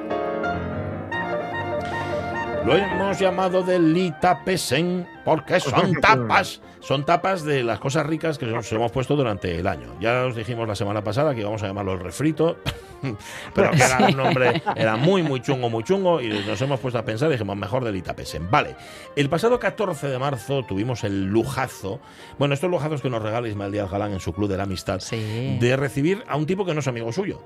Lo 2.67 2.75
hemos 2.75 3.17
llamado 3.17 3.63
de 3.63 3.79
Litapesen 3.79 5.07
porque 5.23 5.57
son 5.61 5.93
tapas. 6.01 6.61
Son 6.81 7.05
tapas 7.05 7.45
de 7.45 7.63
las 7.63 7.79
cosas 7.79 8.05
ricas 8.05 8.37
que 8.37 8.45
nos 8.45 8.69
hemos 8.73 8.91
puesto 8.91 9.15
durante 9.15 9.57
el 9.57 9.67
año. 9.67 9.95
Ya 10.01 10.25
os 10.25 10.35
dijimos 10.35 10.67
la 10.67 10.75
semana 10.75 11.01
pasada 11.01 11.33
que 11.33 11.39
íbamos 11.39 11.63
a 11.63 11.67
llamarlo 11.67 11.93
el 11.93 12.01
refrito, 12.01 12.57
pero 13.55 13.71
que 13.71 13.77
era 13.81 14.07
un 14.07 14.17
nombre, 14.17 14.61
era 14.75 14.97
muy, 14.97 15.23
muy 15.23 15.41
chungo, 15.41 15.69
muy 15.69 15.85
chungo, 15.85 16.19
y 16.19 16.27
nos 16.45 16.61
hemos 16.61 16.81
puesto 16.81 16.99
a 16.99 17.05
pensar 17.05 17.29
y 17.29 17.33
dijimos, 17.33 17.55
mejor 17.55 17.85
de 17.85 17.93
Litapesen. 17.93 18.51
Vale, 18.51 18.75
el 19.15 19.29
pasado 19.29 19.59
14 19.61 20.09
de 20.09 20.19
marzo 20.19 20.63
tuvimos 20.67 21.05
el 21.05 21.23
lujazo, 21.25 22.01
bueno, 22.37 22.53
estos 22.53 22.69
lujazos 22.69 23.01
que 23.01 23.09
nos 23.09 23.21
regala 23.23 23.47
Ismael 23.47 23.71
Díaz 23.71 23.89
Galán 23.89 24.11
en 24.11 24.19
su 24.19 24.33
Club 24.33 24.49
de 24.49 24.57
la 24.57 24.63
Amistad, 24.63 24.99
Sí. 24.99 25.57
de 25.61 25.77
recibir 25.77 26.25
a 26.27 26.35
un 26.35 26.45
tipo 26.45 26.65
que 26.65 26.73
no 26.73 26.81
es 26.81 26.87
amigo 26.89 27.13
suyo. 27.13 27.41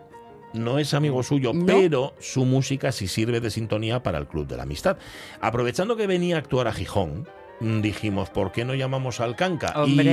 No 0.53 0.79
es 0.79 0.93
amigo 0.93 1.23
suyo, 1.23 1.53
No. 1.53 1.65
pero 1.65 2.13
su 2.19 2.45
música 2.45 2.91
sí 2.91 3.07
sirve 3.07 3.39
de 3.39 3.49
sintonía 3.49 4.03
para 4.03 4.17
el 4.17 4.27
Club 4.27 4.47
de 4.47 4.57
la 4.57 4.63
Amistad. 4.63 4.97
Aprovechando 5.39 5.95
que 5.95 6.07
venía 6.07 6.35
a 6.35 6.39
actuar 6.39 6.67
a 6.67 6.73
Gijón, 6.73 7.27
mm, 7.61 7.79
dijimos, 7.81 8.29
¿por 8.31 8.51
qué 8.51 8.65
no 8.65 8.73
llamamos 8.75 9.19
al 9.21 9.35
Canca? 9.35 9.71
Hombre. 9.75 10.03
Y 10.03 10.07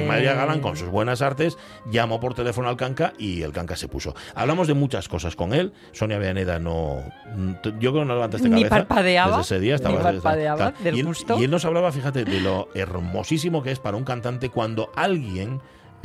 eh, 0.00 0.04
María 0.08 0.34
Galán, 0.34 0.60
con 0.60 0.76
sus 0.76 0.88
buenas 0.88 1.22
artes, 1.22 1.56
llamó 1.90 2.18
por 2.18 2.34
teléfono 2.34 2.68
al 2.68 2.76
Canca 2.76 3.12
y 3.18 3.42
el 3.42 3.52
Canca 3.52 3.76
se 3.76 3.86
puso. 3.88 4.14
Hablamos 4.34 4.66
de 4.66 4.74
muchas 4.74 5.08
cosas 5.08 5.36
con 5.36 5.52
él. 5.54 5.72
Sonia 5.92 6.18
Vianeda 6.18 6.58
no. 6.58 7.02
mm, 7.36 7.52
Yo 7.78 7.92
creo 7.92 8.02
que 8.02 8.04
no 8.06 8.14
levantaste 8.14 8.48
Ni 8.48 8.62
cabeza. 8.64 8.70
parpadeaba, 8.86 9.38
Desde 9.38 9.54
ese 9.56 9.60
día 9.60 9.74
estaba. 9.76 9.96
ni 9.96 10.02
parpadeaba 10.02 10.72
del 10.82 10.96
y 10.96 11.00
él, 11.00 11.06
gusto. 11.06 11.38
Y 11.38 11.44
él 11.44 11.50
nos 11.50 11.64
hablaba, 11.64 11.92
fíjate, 11.92 12.24
de 12.24 12.40
lo 12.40 12.68
hermosísimo 12.74 13.62
que 13.62 13.70
es 13.70 13.78
para 13.78 13.96
un 13.96 14.04
cantante 14.04 14.48
cuando 14.48 14.90
alguien 14.96 15.60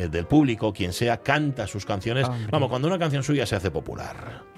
del 0.08 0.26
público, 0.26 0.72
quien 0.72 0.94
sea, 0.94 1.18
canta 1.18 1.68
sus 1.68 1.86
canciones. 1.86 2.28
Hombre. 2.28 2.48
Vamos, 2.52 2.70
cuando 2.70 2.88
una 2.88 2.98
canción 3.00 3.24
suya 3.24 3.46
se 3.46 3.56
hace 3.56 3.70
popular. 3.72 4.16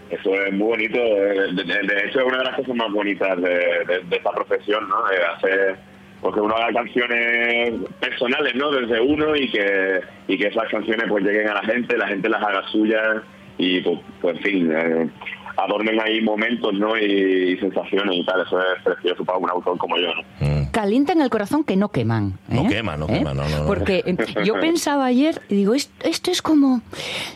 Eso 0.10 0.34
es 0.36 0.52
muy 0.54 0.68
bonito. 0.68 0.98
eh, 0.98 1.54
De, 1.54 1.64
de- 1.64 1.88
de 1.88 2.06
hecho, 2.08 2.20
es 2.20 2.26
una 2.26 2.38
de 2.40 2.44
las 2.44 2.56
cosas 2.56 2.76
más 2.76 2.92
bonitas 2.92 3.36
de, 3.42 3.50
de- 3.50 4.02
de 4.10 4.16
esta 4.18 4.32
profesión, 4.32 4.88
¿no? 4.90 5.08
De 5.10 5.24
hacer 5.26 5.76
pues 6.22 6.36
que 6.36 6.40
uno 6.42 6.56
haga 6.56 6.72
canciones 6.72 7.74
personales, 8.00 8.54
¿no? 8.54 8.70
Desde 8.72 9.00
uno 9.02 9.36
y 9.36 9.50
que, 9.50 10.02
y 10.28 10.38
que 10.38 10.48
esas 10.48 10.70
canciones 10.70 11.06
pues 11.10 11.24
lleguen 11.24 11.48
a 11.48 11.56
la 11.56 11.62
gente, 11.64 11.98
la 11.98 12.08
gente 12.08 12.30
las 12.30 12.44
haga 12.44 12.62
suyas 12.72 13.24
y 13.58 13.80
pues, 13.82 14.00
pues, 14.22 14.38
en 14.38 14.44
fin, 14.44 14.72
eh, 14.72 15.10
adornen 15.58 16.00
ahí 16.02 16.22
momentos, 16.22 16.74
¿no? 16.74 16.98
Y, 16.98 17.58
sensaciones 17.60 18.16
y 18.18 18.26
tal. 18.26 18.42
Eso 18.42 18.60
es 18.60 18.84
precioso 18.84 19.24
para 19.26 19.38
un 19.38 19.50
autor 19.50 19.78
como 19.78 19.98
yo, 19.98 20.08
¿no? 20.14 20.72
Calientan 20.72 21.22
el 21.22 21.30
corazón 21.30 21.64
que 21.64 21.76
no 21.76 21.90
queman. 21.90 22.38
No 22.48 22.62
¿eh? 22.64 22.68
quema, 22.70 22.96
no 22.98 23.06
¿Eh? 23.10 23.14
quema, 23.20 23.34
no, 23.34 23.48
no, 23.48 23.60
no. 23.60 23.66
Porque 23.66 24.04
yo 24.46 24.60
pensaba 24.60 25.06
ayer, 25.06 25.42
y 25.50 25.56
digo, 25.56 25.74
"Est- 25.74 25.92
esto 26.06 26.32
es 26.32 26.42
como 26.42 26.82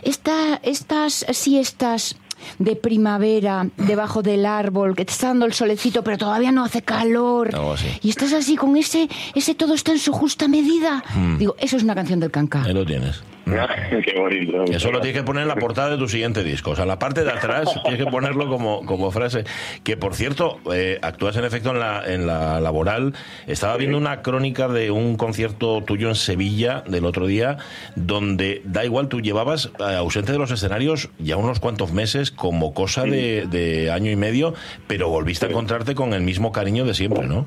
esta, 0.03 0.59
estas 0.63 1.25
siestas 1.31 2.17
de 2.59 2.75
primavera 2.75 3.67
debajo 3.77 4.21
del 4.21 4.45
árbol, 4.45 4.95
que 4.95 5.03
te 5.05 5.11
está 5.11 5.27
dando 5.27 5.45
el 5.45 5.53
solecito, 5.53 6.03
pero 6.03 6.17
todavía 6.17 6.51
no 6.51 6.63
hace 6.63 6.81
calor. 6.81 7.53
Algo 7.55 7.73
así. 7.73 7.87
Y 8.03 8.09
estás 8.09 8.33
así 8.33 8.55
con 8.55 8.77
ese, 8.77 9.09
ese 9.33 9.55
todo 9.55 9.73
está 9.73 9.91
en 9.93 9.99
su 9.99 10.11
justa 10.13 10.47
medida. 10.47 11.03
Hmm. 11.15 11.37
Digo, 11.37 11.55
eso 11.59 11.75
es 11.77 11.83
una 11.83 11.95
canción 11.95 12.19
del 12.19 12.31
canca. 12.31 12.63
Ahí 12.63 12.73
lo 12.73 12.85
tienes. 12.85 13.23
Qué 14.05 14.19
bonito. 14.19 14.63
Eso 14.65 14.91
lo 14.91 14.99
tienes 15.01 15.19
que 15.21 15.23
poner 15.25 15.43
en 15.43 15.47
la 15.47 15.55
portada 15.55 15.91
de 15.91 15.97
tu 15.97 16.07
siguiente 16.07 16.43
disco. 16.43 16.71
O 16.71 16.75
sea, 16.75 16.85
la 16.85 16.97
parte 16.97 17.23
de 17.23 17.31
atrás 17.31 17.69
tienes 17.83 18.03
que 18.03 18.09
ponerlo 18.09 18.47
como, 18.47 18.83
como 18.85 19.11
frase. 19.11 19.43
Que, 19.83 19.97
por 19.97 20.15
cierto, 20.15 20.59
eh, 20.73 20.97
actúas 21.01 21.35
en 21.37 21.45
efecto 21.45 21.69
en 21.71 21.79
la, 21.79 22.03
en 22.05 22.25
la 22.25 22.59
laboral. 22.59 23.13
Estaba 23.45 23.77
viendo 23.77 23.97
una 23.97 24.21
crónica 24.23 24.67
de 24.67 24.89
un 24.89 25.15
concierto 25.15 25.83
tuyo 25.83 26.09
en 26.09 26.15
Sevilla 26.15 26.83
del 26.87 27.05
otro 27.05 27.27
día, 27.27 27.57
donde 27.95 28.61
da 28.65 28.83
igual, 28.83 29.09
tú 29.09 29.21
llevabas 29.21 29.71
eh, 29.79 29.95
ausente 29.95 30.31
de 30.31 30.39
los 30.39 30.49
escenarios 30.51 31.09
ya 31.19 31.37
unos 31.37 31.59
cuantos 31.59 31.91
meses, 31.93 32.31
como 32.31 32.73
cosa 32.73 33.03
de, 33.03 33.45
de 33.45 33.91
año 33.91 34.09
y 34.11 34.15
medio, 34.15 34.55
pero 34.87 35.09
volviste 35.09 35.45
a 35.45 35.49
encontrarte 35.49 35.93
con 35.93 36.13
el 36.13 36.21
mismo 36.21 36.51
cariño 36.51 36.83
de 36.85 36.93
siempre, 36.95 37.27
¿no? 37.27 37.45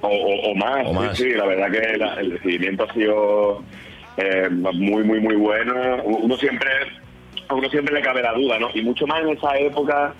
O, 0.00 0.08
o- 0.08 0.50
o 0.52 0.54
más, 0.54 0.86
O 0.86 0.90
sí, 0.90 0.94
más. 0.94 1.18
sí, 1.18 1.28
la 1.30 1.44
verdad 1.46 1.70
que 1.70 1.98
la- 1.98 2.14
el 2.14 2.30
recibimiento 2.32 2.84
ha 2.88 2.94
sido 2.94 3.62
eh, 4.18 4.48
muy, 4.50 5.04
muy, 5.04 5.20
muy 5.20 5.36
bueno. 5.36 6.02
Uno 6.04 6.36
siempre, 6.36 6.68
a 7.48 7.54
uno 7.54 7.68
siempre 7.70 7.94
le 7.94 8.02
cabe 8.02 8.22
la 8.22 8.32
duda, 8.32 8.58
¿no? 8.58 8.68
Y 8.74 8.82
mucho 8.82 9.06
más 9.06 9.22
en 9.22 9.30
esa 9.30 9.56
época 9.58 10.12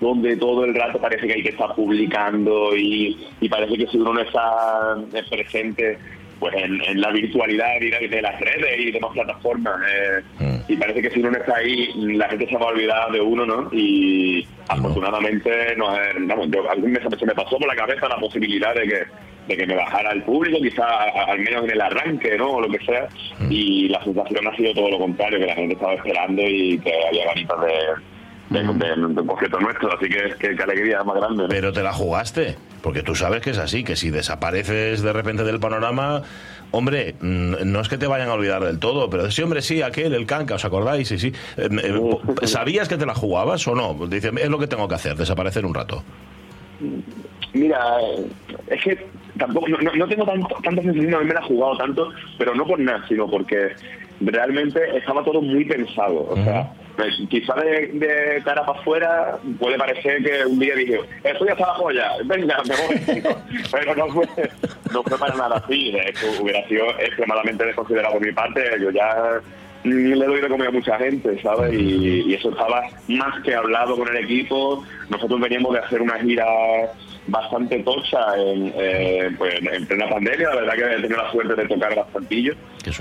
donde 0.00 0.36
todo 0.36 0.64
el 0.64 0.74
rato 0.74 1.00
parece 1.00 1.26
que 1.26 1.32
hay 1.32 1.42
que 1.42 1.48
estar 1.48 1.74
publicando 1.74 2.76
y, 2.76 3.26
y 3.40 3.48
parece 3.48 3.78
que 3.78 3.86
si 3.86 3.96
uno 3.96 4.12
no 4.12 4.20
está 4.20 4.96
presente 5.30 5.98
pues 6.38 6.54
en, 6.54 6.80
en 6.84 7.00
la 7.00 7.10
virtualidad 7.10 7.78
de, 7.80 8.22
las 8.22 8.38
redes 8.40 8.78
y 8.78 8.90
demás 8.92 9.10
plataformas 9.12 9.74
eh, 9.90 10.22
Mm. 10.38 10.56
y 10.72 10.76
parece 10.76 11.00
que 11.02 11.10
si 11.10 11.20
uno 11.20 11.30
no 11.30 11.38
está 11.38 11.56
ahí 11.56 11.88
la 11.96 12.28
gente 12.28 12.46
se 12.48 12.56
va 12.56 12.66
a 12.66 12.68
olvidar 12.68 13.10
de 13.10 13.20
uno 13.20 13.46
no 13.46 13.68
y 13.72 14.46
afortunadamente 14.68 15.74
no, 15.76 15.86
vamos, 16.26 16.48
yo, 16.50 16.70
a 16.70 16.74
mí 16.76 16.88
me- 16.88 17.00
se 17.00 17.26
me 17.26 17.34
pasó 17.34 17.58
por 17.58 17.66
la 17.68 17.74
cabeza 17.76 18.08
la 18.08 18.16
posibilidad 18.18 18.74
de 18.74 18.82
que 18.88 19.02
de 19.48 19.56
que 19.56 19.64
me 19.64 19.76
bajara 19.76 20.10
el 20.10 20.24
público, 20.24 20.58
quizá 20.60 20.84
a- 20.84 21.04
a- 21.04 21.24
al 21.30 21.38
menos 21.38 21.62
en 21.64 21.70
el 21.70 21.80
arranque, 21.80 22.36
¿no? 22.36 22.50
O 22.54 22.60
lo 22.62 22.68
que 22.68 22.84
sea. 22.84 23.06
Y 23.48 23.88
la 23.90 24.02
sensación 24.02 24.44
ha 24.44 24.56
sido 24.56 24.74
todo 24.74 24.90
lo 24.90 24.98
contrario, 24.98 25.38
que 25.38 25.46
la 25.46 25.54
gente 25.54 25.74
estaba 25.74 25.94
esperando 25.94 26.42
y 26.42 26.76
que 26.80 26.92
había 27.08 27.26
ganitas 27.26 27.60
de, 27.60 27.72
de, 28.50 28.60
de- 28.60 28.96
de 29.14 29.20
un 29.20 29.26
concierto 29.26 29.58
nuestro. 29.60 29.92
Así 29.96 30.08
que, 30.08 30.34
que, 30.38 30.56
que 30.56 30.62
alegría 30.62 31.02
más 31.04 31.16
grande. 31.16 31.42
¿no? 31.44 31.48
Pero 31.48 31.72
te 31.72 31.82
la 31.82 31.92
jugaste, 31.92 32.56
porque 32.82 33.02
tú 33.02 33.14
sabes 33.14 33.40
que 33.42 33.50
es 33.50 33.58
así, 33.58 33.84
que 33.84 33.96
si 33.96 34.10
desapareces 34.10 35.02
de 35.02 35.12
repente 35.12 35.44
del 35.44 35.58
panorama, 35.60 36.22
hombre, 36.70 37.14
mm, 37.20 37.54
no 37.64 37.80
es 37.80 37.88
que 37.88 37.98
te 37.98 38.06
vayan 38.06 38.28
a 38.28 38.34
olvidar 38.34 38.62
del 38.64 38.78
todo, 38.78 39.08
pero 39.10 39.30
sí, 39.30 39.42
hombre, 39.42 39.62
sí, 39.62 39.82
aquel, 39.82 40.14
el 40.14 40.26
canca, 40.26 40.54
¿os 40.56 40.64
acordáis? 40.64 41.08
Sí, 41.08 41.18
sí. 41.18 41.32
Eh, 41.56 41.68
eh, 42.42 42.46
¿Sabías 42.46 42.88
que 42.88 42.96
te 42.96 43.06
la 43.06 43.14
jugabas 43.14 43.66
o 43.68 43.74
no? 43.74 43.94
Dice, 44.06 44.30
es 44.40 44.48
lo 44.48 44.58
que 44.58 44.66
tengo 44.66 44.86
que 44.88 44.94
hacer, 44.94 45.16
desaparecer 45.16 45.64
un 45.66 45.74
rato. 45.74 46.02
Mira, 47.52 47.78
es 48.68 48.82
que 48.82 49.06
tampoco 49.38 49.68
no, 49.68 49.78
no- 49.78 49.92
no 49.94 50.06
tengo 50.08 50.24
tanto, 50.26 50.48
tanta 50.62 50.82
sensación 50.82 51.06
de 51.10 51.14
haberme 51.14 51.34
la 51.34 51.42
jugado 51.42 51.76
tanto, 51.78 52.10
pero 52.38 52.54
no 52.54 52.66
por 52.66 52.78
nada, 52.78 53.02
sino 53.08 53.26
porque 53.30 53.68
realmente 54.20 54.80
estaba 54.98 55.24
todo 55.24 55.40
muy 55.40 55.64
pensado. 55.64 56.26
O 56.30 56.36
sea, 56.36 56.70
pues, 56.96 57.14
quizá 57.28 57.54
de, 57.54 57.88
de 57.88 58.42
cara 58.42 58.64
para 58.64 58.78
afuera 58.78 59.38
puede 59.60 59.76
parecer 59.76 60.22
que 60.22 60.46
un 60.46 60.58
día 60.58 60.74
dije, 60.74 61.00
esto 61.24 61.44
ya 61.44 61.52
está 61.52 61.64
abajo 61.64 61.90
ya, 61.90 62.12
venga, 62.24 62.56
me 62.66 62.74
voy. 62.74 63.22
pero 63.70 63.94
no 63.94 64.08
fue, 64.08 64.26
no 64.92 65.02
fue 65.02 65.18
para 65.18 65.34
nada 65.34 65.56
así. 65.56 65.94
Hecho, 65.94 66.26
hubiera 66.40 66.66
sido 66.68 66.88
extremadamente 66.98 67.66
desconsiderado 67.66 68.14
por 68.14 68.26
mi 68.26 68.32
parte. 68.32 68.62
Yo 68.80 68.90
ya 68.90 69.40
le 69.84 70.26
doy 70.26 70.40
de 70.40 70.48
comer 70.48 70.68
a 70.68 70.72
mucha 70.72 70.98
gente, 70.98 71.40
¿sabes? 71.42 71.72
Y, 71.74 72.22
y 72.26 72.34
eso 72.34 72.50
estaba 72.50 72.82
más 73.08 73.42
que 73.42 73.54
hablado 73.54 73.96
con 73.96 74.08
el 74.08 74.24
equipo. 74.24 74.82
Nosotros 75.10 75.38
veníamos 75.40 75.74
de 75.74 75.80
hacer 75.80 76.00
una 76.00 76.18
gira 76.18 76.46
bastante 77.28 77.78
tocha 77.80 78.18
en, 78.38 78.72
eh, 78.76 79.30
pues, 79.36 79.54
en 79.60 79.86
plena 79.86 80.08
pandemia. 80.08 80.48
La 80.50 80.56
verdad 80.60 80.74
que 80.74 80.94
he 80.94 81.02
tenido 81.02 81.22
la 81.22 81.30
suerte 81.32 81.54
de 81.54 81.68
tocar 81.68 81.94
bastantillo. 81.96 82.54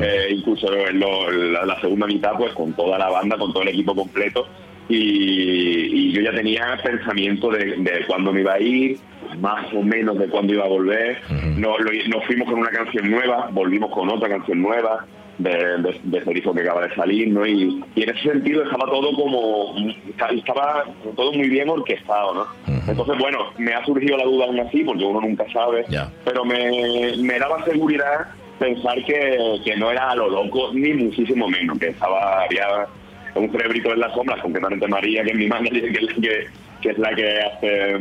Eh, 0.04 0.28
incluso 0.32 0.74
en 0.88 1.00
lo- 1.00 1.32
la, 1.32 1.66
la 1.66 1.80
segunda 1.82 2.08
mitad, 2.08 2.34
pues 2.38 2.54
con 2.54 2.74
toda 2.74 2.98
la 2.98 3.10
banda, 3.10 3.38
con 3.38 3.52
todo 3.54 3.64
el 3.64 3.70
equipo 3.70 3.96
completo. 3.96 4.48
Y, 4.88 6.10
y 6.10 6.12
yo 6.12 6.22
ya 6.22 6.32
tenía 6.32 6.78
pensamiento 6.84 7.50
de, 7.50 7.76
de 7.78 8.06
cuándo 8.08 8.32
me 8.32 8.42
iba 8.42 8.54
a 8.54 8.60
ir, 8.60 8.98
más 9.40 9.72
o 9.74 9.82
menos 9.82 10.18
de 10.20 10.28
cuándo 10.28 10.54
iba 10.54 10.66
a 10.66 10.70
volver. 10.70 11.20
nos, 11.60 11.80
lo- 11.80 11.92
nos 12.08 12.26
fuimos 12.26 12.50
con 12.50 12.60
una 12.60 12.70
canción 12.70 13.10
nueva, 13.10 13.50
volvimos 13.52 13.92
con 13.92 14.10
otra 14.10 14.30
canción 14.30 14.62
nueva 14.62 15.06
de, 15.38 15.52
de, 15.52 16.00
de 16.04 16.18
ese 16.18 16.34
disco 16.34 16.54
que 16.54 16.62
acaba 16.62 16.88
de 16.88 16.96
salir, 16.96 17.28
¿no? 17.28 17.46
Y, 17.46 17.84
y 17.96 18.04
en 18.04 18.10
ese 18.10 18.32
sentido 18.32 18.64
estaba 18.64 18.86
todo 18.86 19.14
como, 19.14 19.76
estaba 20.32 20.86
todo 21.16 21.34
muy 21.34 21.50
bien 21.50 21.70
orquestado, 21.70 22.34
¿no? 22.34 22.48
Entonces, 22.88 23.18
bueno, 23.18 23.40
me 23.58 23.74
ha 23.74 23.84
surgido 23.86 24.18
la 24.18 24.26
duda 24.26 24.46
aún 24.46 24.60
así, 24.60 24.84
porque 24.84 25.04
uno 25.04 25.22
nunca 25.22 25.46
sabe, 25.52 25.86
pero 26.24 26.46
me, 26.46 27.16
me 27.18 27.40
daba 27.40 27.64
seguridad 27.66 28.28
pensar 28.60 29.04
que, 29.06 29.60
que 29.64 29.76
no 29.76 29.92
era 29.92 30.12
a 30.12 30.16
lo 30.16 30.30
loco, 30.30 30.72
ni 30.74 30.94
muchísimo 30.94 31.48
menos, 31.48 31.78
que 31.80 31.90
estaba, 31.90 32.44
había 32.44 32.88
un 33.36 33.52
cerebrito 33.52 33.92
en 33.92 34.00
las 34.00 34.14
sombras, 34.14 34.42
concretamente 34.42 34.88
María, 34.88 35.24
que 35.24 35.32
es 35.32 35.38
mi 35.38 35.48
manager, 35.48 35.82
que 35.92 36.08
que, 36.22 36.48
que, 36.82 36.90
es 36.90 36.98
la 36.98 37.14
que 37.14 37.40
hace 37.40 38.00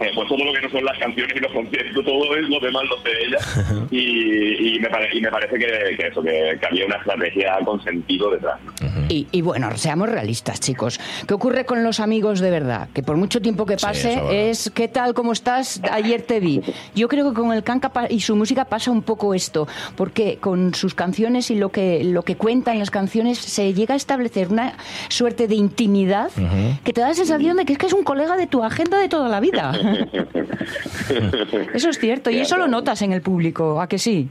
eh, 0.00 0.10
pues 0.14 0.28
todo 0.28 0.44
lo 0.44 0.52
que 0.52 0.60
no 0.62 0.70
son 0.70 0.84
las 0.84 0.98
canciones 0.98 1.34
y 1.36 1.40
los 1.40 1.52
conciertos, 1.52 2.04
todo 2.04 2.36
es 2.36 2.48
lo 2.48 2.60
demás 2.60 2.82
lo 2.88 2.98
hace 2.98 3.10
ella. 3.26 3.38
Y, 3.90 4.76
y, 4.76 4.78
me, 4.80 4.88
pare- 4.90 5.08
y 5.16 5.20
me 5.20 5.30
parece 5.30 5.58
que, 5.58 5.96
que 5.96 6.06
eso, 6.08 6.22
que, 6.22 6.58
que 6.60 6.66
había 6.66 6.84
una 6.86 6.96
estrategia 6.96 7.58
con 7.64 7.82
sentido 7.82 8.30
detrás. 8.30 8.58
¿no? 8.64 8.72
Y, 9.08 9.26
y 9.32 9.40
bueno, 9.40 9.74
seamos 9.78 10.10
realistas, 10.10 10.60
chicos. 10.60 11.00
¿Qué 11.26 11.32
ocurre 11.32 11.64
con 11.64 11.82
los 11.82 11.98
amigos 12.00 12.40
de 12.40 12.50
verdad? 12.50 12.88
Que 12.92 13.02
por 13.02 13.16
mucho 13.16 13.40
tiempo 13.40 13.64
que 13.64 13.76
pase 13.76 14.20
es 14.50 14.70
¿qué 14.74 14.88
tal? 14.88 15.14
¿Cómo 15.14 15.32
estás? 15.32 15.80
Ayer 15.90 16.20
te 16.22 16.38
vi. 16.40 16.60
Yo 16.94 17.08
creo 17.08 17.30
que 17.30 17.34
con 17.40 17.52
el 17.52 17.62
Canca 17.62 17.88
pa- 17.90 18.10
y 18.10 18.20
su 18.20 18.36
música 18.36 18.66
pasa 18.66 18.90
un 18.90 19.02
poco 19.02 19.32
esto, 19.34 19.66
porque 19.96 20.36
con 20.36 20.74
sus 20.74 20.94
canciones 20.94 21.50
y 21.50 21.54
lo 21.54 21.70
que, 21.70 22.04
lo 22.04 22.22
que 22.22 22.36
cuentan 22.36 22.78
las 22.78 22.90
canciones 22.90 23.38
se 23.38 23.72
llega 23.72 23.94
a 23.94 23.96
establecer 23.96 24.48
una 24.48 24.74
suerte 25.08 25.48
de 25.48 25.54
intimidad 25.54 26.30
que 26.84 26.92
te 26.92 27.00
da 27.00 27.08
la 27.08 27.14
sensación 27.14 27.56
de 27.56 27.64
que 27.64 27.72
es 27.72 27.78
que 27.78 27.86
es 27.86 27.92
un 27.94 28.04
colega 28.04 28.36
de 28.36 28.46
tu 28.46 28.62
agenda 28.62 28.98
de 28.98 29.08
toda 29.08 29.28
la 29.30 29.40
vida. 29.40 29.72
Eso 31.74 31.90
es 31.90 31.98
cierto, 31.98 32.30
y 32.30 32.38
eso 32.38 32.56
lo 32.56 32.66
notas 32.68 33.02
en 33.02 33.12
el 33.12 33.22
público, 33.22 33.80
¿a 33.80 33.88
que 33.88 33.98
sí? 33.98 34.28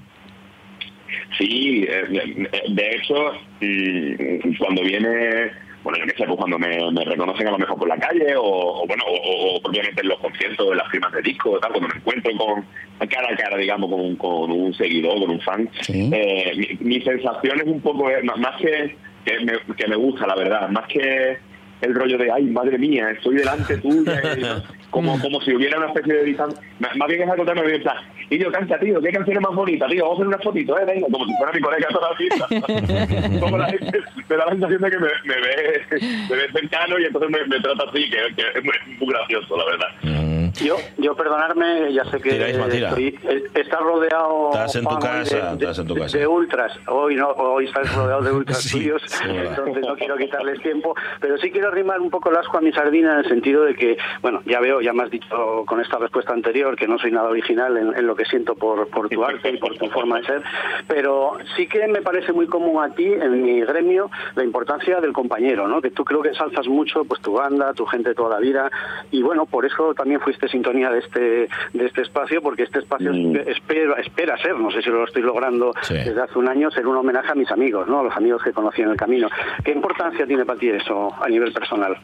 Sí, 1.37 1.85
eh, 1.87 2.47
de 2.69 2.91
hecho, 2.95 3.31
mm, 3.61 4.55
cuando 4.57 4.81
viene, 4.81 5.51
bueno, 5.83 5.99
yo 5.99 6.05
qué 6.05 6.13
sé, 6.17 6.25
pues 6.25 6.37
cuando 6.37 6.57
me, 6.57 6.91
me 6.91 7.05
reconocen 7.05 7.47
a 7.47 7.51
lo 7.51 7.57
mejor 7.59 7.77
por 7.77 7.87
la 7.87 7.97
calle 7.97 8.35
o, 8.35 8.43
o 8.83 8.87
bueno, 8.87 9.03
o, 9.07 9.55
o- 9.57 9.61
propiamente 9.61 10.01
en 10.01 10.07
los 10.09 10.19
conciertos, 10.19 10.71
en 10.71 10.77
las 10.77 10.89
firmas 10.89 11.11
de 11.13 11.21
disco, 11.21 11.59
tal, 11.59 11.71
cuando 11.73 11.89
me 11.89 11.95
encuentro 11.99 12.31
con 12.37 12.65
cara 13.07 13.27
a 13.31 13.35
cara, 13.37 13.57
digamos, 13.57 13.89
con, 13.89 14.15
con 14.15 14.51
un 14.51 14.73
seguidor, 14.73 15.19
con 15.19 15.29
un 15.31 15.41
fan, 15.41 15.69
Sí. 15.81 16.09
eh, 16.13 16.53
mi, 16.81 16.95
mi 16.97 17.01
sensación 17.01 17.59
es 17.61 17.67
un 17.67 17.81
poco, 17.81 18.09
eh, 18.09 18.23
más- 18.23 18.37
más 18.39 18.55
que, 18.61 18.95
que, 19.25 19.39
me, 19.41 19.53
que 19.75 19.87
me 19.87 19.95
gusta, 19.95 20.25
la 20.27 20.35
verdad, 20.35 20.69
más 20.69 20.87
que 20.87 21.37
el 21.81 21.93
rollo 21.93 22.17
de, 22.17 22.31
ay, 22.31 22.43
madre 22.45 22.77
mía, 22.79 23.11
estoy 23.11 23.35
delante 23.35 23.77
tuya, 23.77 24.19
como, 24.89 25.19
como 25.19 25.41
si 25.41 25.53
hubiera 25.53 25.77
una 25.77 25.87
especie 25.87 26.13
de 26.13 26.23
distancia. 26.23 26.61
Más 26.79 27.07
bien 27.07 27.21
es 27.23 27.29
algo 27.29 27.45
también 27.45 27.69
en 27.75 27.81
plan, 27.81 27.97
y 28.29 28.37
yo, 28.37 28.51
canta, 28.51 28.77
tío, 28.79 28.99
qué 29.01 29.09
canción 29.11 29.37
es 29.37 29.43
más 29.43 29.55
bonita, 29.55 29.87
tío, 29.87 30.03
vamos 30.03 30.17
a 30.19 30.21
hacer 30.21 30.27
una 30.27 30.37
fotito, 30.39 30.77
eh, 30.79 30.85
venga, 30.85 31.07
como 31.11 31.25
si 31.25 31.33
fuera 31.37 31.51
mi 31.53 31.61
colega 31.61 31.87
toda 31.89 32.09
la 32.11 32.17
vida. 32.17 33.39
como 33.39 33.57
la 33.57 33.67
gente 33.69 33.99
me 34.29 34.35
da 34.35 34.45
la 34.45 34.51
sensación 34.51 34.81
de 34.81 34.89
que 34.91 34.99
me, 34.99 35.07
me 35.25 35.35
ve, 35.35 35.81
me 36.29 36.35
ve 36.35 36.47
cercano 36.51 36.99
y 36.99 37.05
entonces 37.05 37.29
me, 37.31 37.45
me 37.47 37.59
trata 37.61 37.83
así, 37.89 38.09
que, 38.09 38.17
que 38.35 38.59
es 38.59 38.63
muy, 38.63 38.73
muy 38.99 39.13
gracioso, 39.13 39.57
la 39.57 39.65
verdad. 39.65 39.87
Mm. 40.03 40.37
Yo, 40.65 40.75
yo 40.97 41.15
perdonarme, 41.15 41.93
ya 41.93 42.03
sé 42.05 42.19
que 42.19 42.31
Tira, 42.31 42.49
Isma, 42.49 42.67
tira. 42.67 42.89
estoy- 42.89 43.19
eh, 43.29 43.43
estás 43.53 43.79
rodeado 43.79 44.49
Estás 44.53 44.75
en 44.75 44.83
tu 44.85 44.99
casa, 44.99 45.51
estás 45.53 45.79
en 45.79 45.87
tu 45.87 45.93
de- 45.93 45.99
casa. 46.01 46.17
de 46.17 46.27
ultras. 46.27 46.79
Hoy 46.87 47.15
no, 47.15 47.27
hoy 47.29 47.65
estás 47.65 47.93
rodeado 47.95 48.21
de 48.23 48.31
ultras 48.31 48.61
Sí, 48.63 48.79
tuyos, 48.79 49.01
sí, 49.05 49.27
verdad. 49.27 49.53
entonces 49.59 49.85
no 49.87 49.95
quiero 49.95 50.17
quitarles 50.17 50.59
tiempo, 50.61 50.95
pero 51.21 51.37
sí 51.37 51.51
quiero 51.51 51.67
arrimar 51.67 52.01
un 52.01 52.09
poco 52.09 52.31
el 52.31 52.37
asco 52.37 52.57
a 52.57 52.61
mi 52.61 52.71
sardina 52.71 53.13
en 53.13 53.19
el 53.19 53.27
sentido 53.27 53.65
de 53.65 53.75
que, 53.75 53.97
bueno, 54.21 54.41
ya 54.45 54.59
veo, 54.59 54.76
ya 54.81 54.93
me 54.93 55.03
has 55.03 55.11
dicho 55.11 55.63
con 55.65 55.79
esta 55.81 55.97
respuesta 55.97 56.33
anterior 56.33 56.75
que 56.75 56.87
no 56.87 56.97
soy 56.97 57.11
nada 57.11 57.29
original 57.29 57.75
en, 57.77 57.95
en 57.97 58.07
lo 58.07 58.15
que 58.15 58.25
siento 58.25 58.55
por, 58.55 58.87
por 58.89 59.09
tu 59.09 59.23
arte 59.23 59.51
y 59.51 59.57
por 59.57 59.77
tu 59.77 59.87
forma 59.89 60.19
de 60.19 60.25
ser, 60.25 60.41
pero 60.87 61.37
sí 61.55 61.67
que 61.67 61.87
me 61.87 62.01
parece 62.01 62.33
muy 62.33 62.47
común 62.47 62.81
a 62.83 62.89
ti, 62.93 63.05
en 63.05 63.41
mi 63.43 63.61
gremio, 63.61 64.09
la 64.35 64.43
importancia 64.43 64.99
del 64.99 65.13
compañero, 65.13 65.67
¿no? 65.67 65.81
Que 65.81 65.91
tú 65.91 66.03
creo 66.03 66.21
que 66.21 66.29
ensalzas 66.29 66.67
mucho 66.67 67.03
pues 67.05 67.21
tu 67.21 67.33
banda, 67.33 67.73
tu 67.73 67.85
gente 67.85 68.13
toda 68.13 68.35
la 68.35 68.39
vida, 68.39 68.69
y 69.11 69.21
bueno, 69.21 69.45
por 69.45 69.65
eso 69.65 69.93
también 69.93 70.19
fuiste 70.21 70.47
sintonía 70.47 70.89
de 70.89 70.99
este 70.99 71.49
de 71.73 71.85
este 71.85 72.01
espacio, 72.01 72.41
porque 72.41 72.63
este 72.63 72.79
espacio 72.79 73.11
Mm. 73.13 73.35
espera, 73.47 73.93
espera 74.01 74.37
ser, 74.37 74.55
no 74.59 74.69
sé 74.71 74.81
si 74.81 74.89
lo 74.89 75.03
estoy 75.05 75.21
logrando 75.21 75.71
Sí. 75.81 75.93
desde 75.93 76.21
hace 76.21 76.37
un 76.37 76.47
año, 76.49 76.69
ser 76.71 76.85
un 76.87 76.97
homenaje 76.97 77.31
a 77.31 77.35
mis 77.35 77.49
amigos, 77.51 77.87
¿no? 77.87 77.99
A 77.99 78.03
los 78.03 78.15
amigos 78.17 78.41
que 78.43 78.51
conocí 78.51 78.81
en 78.81 78.89
el 78.89 78.97
camino. 78.97 79.29
¿Qué 79.63 79.71
importancia 79.71 80.25
tiene 80.25 80.45
para 80.45 80.59
ti 80.59 80.69
eso 80.69 81.13
a 81.19 81.27
nivel 81.29 81.51
personal? 81.53 81.95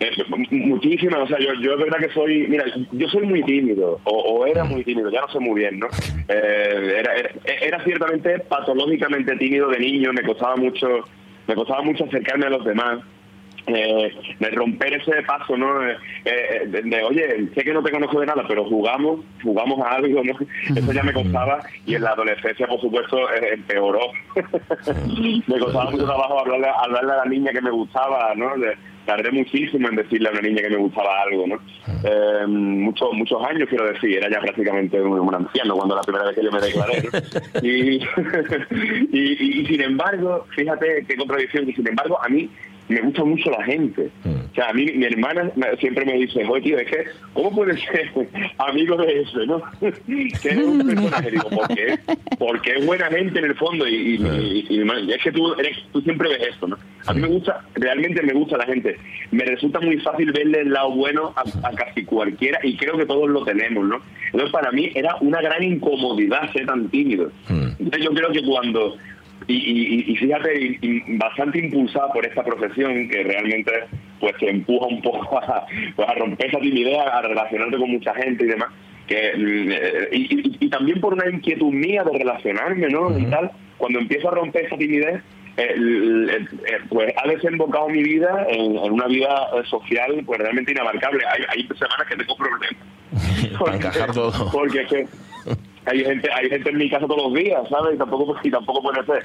Eh, 0.00 0.10
muchísimas, 0.50 1.20
o 1.20 1.26
sea, 1.28 1.38
yo, 1.38 1.54
yo 1.60 1.74
es 1.74 1.78
verdad 1.78 1.98
que 1.98 2.12
soy, 2.12 2.46
mira, 2.48 2.64
yo 2.92 3.08
soy 3.08 3.26
muy 3.26 3.42
tímido, 3.44 4.00
o, 4.04 4.10
o 4.10 4.46
era 4.46 4.64
muy 4.64 4.82
tímido, 4.82 5.08
ya 5.10 5.20
no 5.20 5.28
sé 5.28 5.38
muy 5.38 5.60
bien, 5.60 5.78
¿no? 5.78 5.86
Eh, 6.28 6.96
era, 6.98 7.14
era, 7.14 7.30
era 7.60 7.84
ciertamente 7.84 8.40
patológicamente 8.40 9.36
tímido 9.36 9.68
de 9.68 9.78
niño, 9.78 10.12
me 10.12 10.22
costaba 10.22 10.56
mucho, 10.56 10.88
me 11.46 11.54
costaba 11.54 11.82
mucho 11.82 12.04
acercarme 12.04 12.46
a 12.46 12.50
los 12.50 12.64
demás. 12.64 12.98
Eh, 13.66 14.12
de 14.40 14.50
romper 14.50 14.92
ese 14.92 15.22
paso, 15.22 15.56
¿no? 15.56 15.88
Eh, 15.88 15.96
eh, 16.26 16.66
de, 16.66 16.82
de, 16.82 17.02
oye, 17.02 17.48
sé 17.54 17.64
que 17.64 17.72
no 17.72 17.82
te 17.82 17.92
conozco 17.92 18.20
de 18.20 18.26
nada, 18.26 18.44
pero 18.46 18.64
jugamos, 18.66 19.20
jugamos 19.42 19.80
a 19.86 19.94
algo, 19.94 20.22
¿no? 20.22 20.34
Eso 20.76 20.92
ya 20.92 21.02
me 21.02 21.14
costaba 21.14 21.60
y 21.86 21.94
en 21.94 22.02
la 22.02 22.10
adolescencia, 22.10 22.66
por 22.66 22.78
supuesto, 22.82 23.16
eh, 23.32 23.54
empeoró. 23.54 24.00
me 25.46 25.58
costaba 25.58 25.90
mucho 25.90 26.04
trabajo 26.04 26.40
hablarle, 26.40 26.66
hablarle 26.78 27.12
a 27.12 27.16
la 27.16 27.24
niña 27.24 27.52
que 27.52 27.62
me 27.62 27.70
gustaba, 27.70 28.34
¿no? 28.34 28.54
De- 28.58 28.76
tardé 29.06 29.30
muchísimo 29.32 29.88
en 29.88 29.96
decirle 29.96 30.28
a 30.28 30.32
una 30.32 30.40
niña 30.40 30.62
que 30.62 30.70
me 30.70 30.76
gustaba 30.76 31.22
algo, 31.22 31.46
¿no? 31.46 31.58
Eh, 32.04 32.46
muchos 32.46 33.12
muchos 33.12 33.42
años, 33.46 33.68
quiero 33.68 33.86
decir, 33.92 34.16
era 34.16 34.30
ya 34.30 34.40
prácticamente 34.40 35.00
un, 35.00 35.18
un 35.20 35.34
anciano 35.34 35.74
cuando 35.76 35.96
la 35.96 36.02
primera 36.02 36.24
vez 36.26 36.34
que 36.36 36.44
yo 36.44 36.50
me 36.52 36.60
declaré, 36.60 37.02
¿no? 37.02 37.60
y, 37.62 38.00
y, 39.12 39.20
y- 39.44 39.60
y 39.60 39.66
sin 39.66 39.80
embargo, 39.82 40.46
fíjate 40.56 41.04
qué 41.08 41.16
contradicción, 41.16 41.68
y 41.68 41.72
sin 41.74 41.88
embargo, 41.88 42.18
a 42.22 42.28
mí 42.28 42.48
me 42.88 43.00
gusta 43.00 43.24
mucho 43.24 43.50
la 43.50 43.64
gente. 43.64 44.10
O 44.24 44.54
sea, 44.54 44.68
a 44.68 44.72
mí 44.72 44.84
mi 44.94 45.04
hermana 45.06 45.50
siempre 45.80 46.04
me 46.04 46.12
dice, 46.14 46.44
oye, 46.48 46.62
tío, 46.62 46.78
es 46.78 46.88
que, 46.90 47.04
¿cómo 47.32 47.50
puedes 47.54 47.80
ser 47.80 48.10
amigo 48.58 48.96
de 48.96 49.20
ese, 49.22 49.46
no? 49.46 49.62
que 49.80 50.48
es 50.48 50.56
un 50.56 50.86
personaje, 50.86 51.30
digo, 51.30 51.48
¿por 51.50 51.68
qué? 51.74 51.98
Porque 52.38 52.72
es 52.76 52.86
buena 52.86 53.06
gente 53.06 53.38
en 53.38 53.44
el 53.46 53.54
fondo 53.56 53.86
y, 53.88 53.94
y- 53.94 54.14
y- 54.14 54.66
y- 54.68 54.82
y 55.08 55.12
es 55.12 55.22
que 55.22 55.32
tú, 55.32 55.54
eres, 55.54 55.76
tú 55.92 56.00
siempre 56.02 56.28
ves 56.28 56.48
esto, 56.50 56.66
¿no? 56.68 56.76
A 57.06 57.12
mí 57.14 57.20
me 57.20 57.28
gusta, 57.28 57.62
realmente 57.74 58.22
me 58.22 58.32
gusta 58.32 58.56
la 58.58 58.66
gente. 58.66 58.96
Me 59.30 59.44
resulta 59.44 59.80
muy 59.80 59.98
fácil 59.98 60.30
verle 60.32 60.60
el 60.60 60.72
lado 60.72 60.90
bueno 60.92 61.34
a, 61.36 61.68
a 61.68 61.72
casi 61.72 62.04
cualquiera 62.04 62.58
y 62.62 62.76
creo 62.76 62.96
que 62.96 63.06
todos 63.06 63.28
lo 63.28 63.44
tenemos, 63.44 63.84
¿no? 63.86 63.96
Entonces, 64.26 64.50
para 64.52 64.70
mí 64.72 64.90
era 64.94 65.16
una 65.20 65.40
gran 65.40 65.62
incomodidad 65.62 66.50
ser 66.52 66.66
tan 66.66 66.88
tímido. 66.88 67.30
Entonces, 67.48 68.02
yo 68.04 68.10
creo 68.14 68.30
que 68.30 68.42
cuando 68.44 68.96
y, 69.46 69.54
y- 69.54 70.12
y 70.12 70.16
fíjate, 70.16 70.78
y- 70.80 71.16
bastante 71.18 71.58
impulsada 71.58 72.12
por 72.12 72.24
esta 72.26 72.42
profesión 72.44 73.08
que 73.08 73.22
realmente 73.22 73.70
pues 74.20 74.36
te 74.38 74.50
empuja 74.50 74.86
un 74.86 75.02
poco 75.02 75.38
a, 75.38 75.66
pues, 75.96 76.08
a 76.08 76.14
romper 76.14 76.46
esa 76.48 76.58
timidez, 76.60 76.98
a 76.98 77.22
relacionarte 77.22 77.76
con 77.76 77.90
mucha 77.90 78.14
gente 78.14 78.44
y 78.44 78.48
demás. 78.48 78.68
que 79.06 79.32
eh, 79.34 80.08
y, 80.12 80.68
también 80.70 81.00
por 81.00 81.12
una 81.12 81.28
inquietud 81.28 81.70
mía 81.72 82.02
de 82.04 82.18
relacionarme, 82.18 82.88
¿no? 82.88 83.16
Y 83.18 83.26
tal, 83.26 83.50
cuando 83.76 83.98
empiezo 83.98 84.28
a 84.30 84.34
romper 84.34 84.64
esa 84.64 84.76
timidez, 84.78 85.20
eh, 85.58 85.72
el- 85.74 86.30
el- 86.30 86.42
eh, 86.66 86.78
pues 86.88 87.12
ha 87.22 87.28
desembocado 87.28 87.88
mi 87.90 88.02
vida 88.02 88.46
en, 88.48 88.76
en 88.78 88.92
una 88.92 89.06
vida 89.06 89.48
eh, 89.54 89.62
social 89.68 90.22
pues 90.24 90.40
realmente 90.40 90.72
inabarcable. 90.72 91.22
Hay, 91.26 91.42
hay 91.48 91.62
semanas 91.76 92.06
que 92.08 92.16
tengo 92.16 92.34
problemas. 92.36 92.70
Para 93.60 93.76
encajar 93.76 94.12
todo. 94.12 94.50
Porque 94.50 94.80
es 94.80 94.88
que 94.88 95.06
hay 95.86 96.04
gente, 96.04 96.28
hay 96.34 96.48
gente 96.48 96.70
en 96.70 96.78
mi 96.78 96.88
casa 96.90 97.06
todos 97.06 97.24
los 97.24 97.34
días, 97.34 97.60
¿sabes? 97.68 97.94
Y 97.94 97.98
tampoco, 97.98 98.36
y 98.42 98.50
tampoco 98.50 98.82
puede 98.82 99.04
ser. 99.04 99.24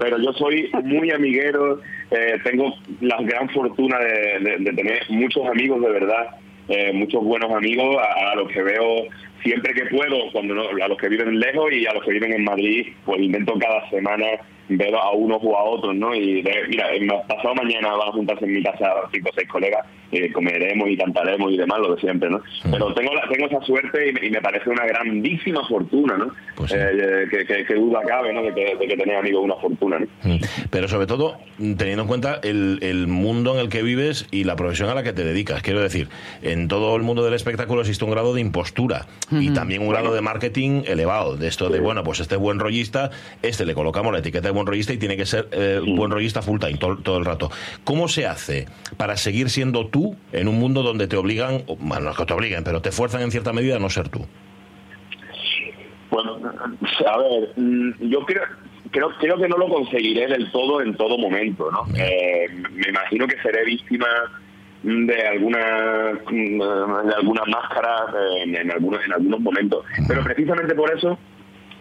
Pero 0.00 0.18
yo 0.18 0.32
soy 0.32 0.70
muy 0.84 1.10
amiguero, 1.10 1.80
eh, 2.10 2.38
tengo 2.44 2.72
la 3.00 3.16
gran 3.22 3.48
fortuna 3.50 3.98
de, 3.98 4.38
de- 4.40 4.56
de 4.58 4.72
tener 4.72 5.00
muchos 5.10 5.46
amigos 5.46 5.80
de 5.82 5.90
verdad, 5.90 6.36
eh, 6.68 6.92
muchos 6.92 7.22
buenos 7.24 7.50
amigos 7.52 7.96
a, 7.98 8.30
a 8.32 8.34
los 8.36 8.48
que 8.50 8.62
veo 8.62 9.04
siempre 9.42 9.74
que 9.74 9.86
puedo, 9.86 10.30
cuando 10.32 10.54
no- 10.54 10.68
a 10.84 10.88
los 10.88 10.98
que 10.98 11.08
viven 11.08 11.38
lejos 11.38 11.72
y 11.72 11.86
a 11.86 11.92
los 11.94 12.04
que 12.04 12.12
viven 12.12 12.32
en 12.32 12.44
Madrid, 12.44 12.86
pues 13.04 13.20
intento 13.20 13.54
cada 13.58 13.88
semana 13.90 14.26
ver 14.72 14.94
a 14.94 15.10
unos 15.10 15.40
o 15.42 15.56
a 15.58 15.64
otros, 15.64 15.96
¿no? 15.96 16.14
Y 16.14 16.42
de- 16.42 16.62
mira, 16.68 16.86
pasado 17.26 17.56
mañana 17.56 17.90
van 17.96 18.08
a 18.08 18.12
juntarse 18.12 18.44
en 18.44 18.54
mi 18.54 18.62
casa 18.62 18.86
cinco 19.12 19.30
o 19.30 19.32
seis 19.34 19.48
colegas, 19.48 19.84
eh, 20.12 20.30
comeremos 20.30 20.88
y 20.88 20.96
cantaremos 20.96 21.52
y 21.52 21.56
demás, 21.56 21.80
lo 21.80 21.94
de 21.96 22.00
siempre, 22.00 22.30
¿no? 22.30 22.40
Pero 22.70 22.94
tengo 22.94 23.12
la, 23.12 23.22
tengo 23.28 23.46
esa 23.46 23.60
suerte 23.62 24.08
y 24.08 24.12
me, 24.12 24.26
y 24.28 24.30
me 24.30 24.40
parece 24.40 24.70
una 24.70 24.86
grandísima 24.86 25.66
fortuna, 25.66 26.16
¿no? 26.18 26.32
Pues 26.54 26.70
sí. 26.70 26.76
Eh, 26.78 27.26
que, 27.28 27.44
que, 27.46 27.64
que 27.64 27.74
duda 27.74 28.00
cabe, 28.06 28.32
¿no? 28.32 28.42
De 28.42 28.54
que, 28.54 28.76
de 28.76 28.86
que 28.86 28.96
tener 28.96 29.16
amigos 29.16 29.42
una 29.42 29.56
fortuna, 29.56 29.98
¿no? 29.98 30.06
Mm. 30.22 30.38
Pero 30.70 30.86
sobre 30.86 31.08
todo, 31.08 31.36
teniendo 31.58 32.02
en 32.02 32.08
cuenta 32.08 32.38
el, 32.44 32.78
el 32.82 33.08
mundo 33.08 33.54
en 33.54 33.60
el 33.60 33.70
que 33.70 33.82
vives 33.82 34.28
y 34.30 34.44
la 34.44 34.54
profesión 34.54 34.88
a 34.88 34.94
la 34.94 35.02
que 35.02 35.12
te 35.12 35.24
dedicas. 35.24 35.62
Quiero 35.62 35.80
decir, 35.80 36.06
en 36.42 36.68
todo 36.68 36.94
el 36.94 37.02
mundo 37.02 37.24
del 37.24 37.34
espectáculo 37.34 37.80
existe 37.80 38.04
un 38.04 38.12
grado 38.12 38.34
de 38.34 38.40
impostura 38.40 39.06
y 39.30 39.50
también 39.50 39.82
un 39.82 39.88
grado 39.88 40.12
de 40.14 40.20
marketing 40.20 40.82
elevado. 40.86 41.36
De 41.36 41.48
esto 41.48 41.68
de, 41.68 41.80
bueno, 41.80 42.02
pues 42.02 42.20
este 42.20 42.34
es 42.34 42.40
buen 42.40 42.58
rollista, 42.58 43.10
este 43.42 43.64
le 43.64 43.74
colocamos 43.74 44.12
la 44.12 44.18
etiqueta 44.18 44.48
de 44.48 44.52
buen 44.52 44.66
rollista 44.66 44.92
y 44.92 44.98
tiene 44.98 45.16
que 45.16 45.26
ser 45.26 45.48
eh, 45.52 45.80
buen 45.84 46.10
rollista 46.10 46.42
full 46.42 46.58
time 46.58 46.78
todo, 46.78 46.96
todo 46.96 47.18
el 47.18 47.24
rato. 47.24 47.50
¿Cómo 47.84 48.08
se 48.08 48.26
hace 48.26 48.66
para 48.96 49.16
seguir 49.16 49.50
siendo 49.50 49.86
tú 49.86 50.16
en 50.32 50.48
un 50.48 50.58
mundo 50.58 50.82
donde 50.82 51.06
te 51.06 51.16
obligan, 51.16 51.64
bueno, 51.78 52.06
no 52.06 52.10
es 52.10 52.16
que 52.16 52.24
te 52.24 52.34
obliguen, 52.34 52.64
pero 52.64 52.80
te 52.82 52.92
fuerzan 52.92 53.22
en 53.22 53.30
cierta 53.30 53.52
medida 53.52 53.76
a 53.76 53.78
no 53.78 53.90
ser 53.90 54.08
tú? 54.08 54.26
Bueno, 56.10 56.38
a 57.06 57.18
ver, 57.18 57.52
mm, 57.56 58.08
yo 58.10 58.20
creo, 58.26 58.42
creo, 58.90 59.10
creo 59.20 59.36
que 59.38 59.48
no 59.48 59.56
lo 59.56 59.68
conseguiré 59.68 60.26
del 60.26 60.50
todo 60.50 60.82
en 60.82 60.94
todo 60.96 61.16
momento, 61.16 61.70
¿no? 61.70 61.84
Eh, 61.96 62.48
me 62.72 62.88
imagino 62.88 63.26
que 63.28 63.40
seré 63.42 63.64
víctima 63.64 64.06
de 64.82 65.26
alguna 65.28 66.12
mm, 66.30 66.58
de 67.08 67.14
alguna 67.14 67.42
máscara 67.46 68.06
eh, 68.14 68.42
en, 68.44 68.56
en 68.56 68.70
algunos 68.70 69.04
en 69.04 69.12
algunos 69.12 69.40
momentos, 69.40 69.84
pero 70.08 70.22
precisamente 70.24 70.74
por 70.74 70.90
eso, 70.96 71.18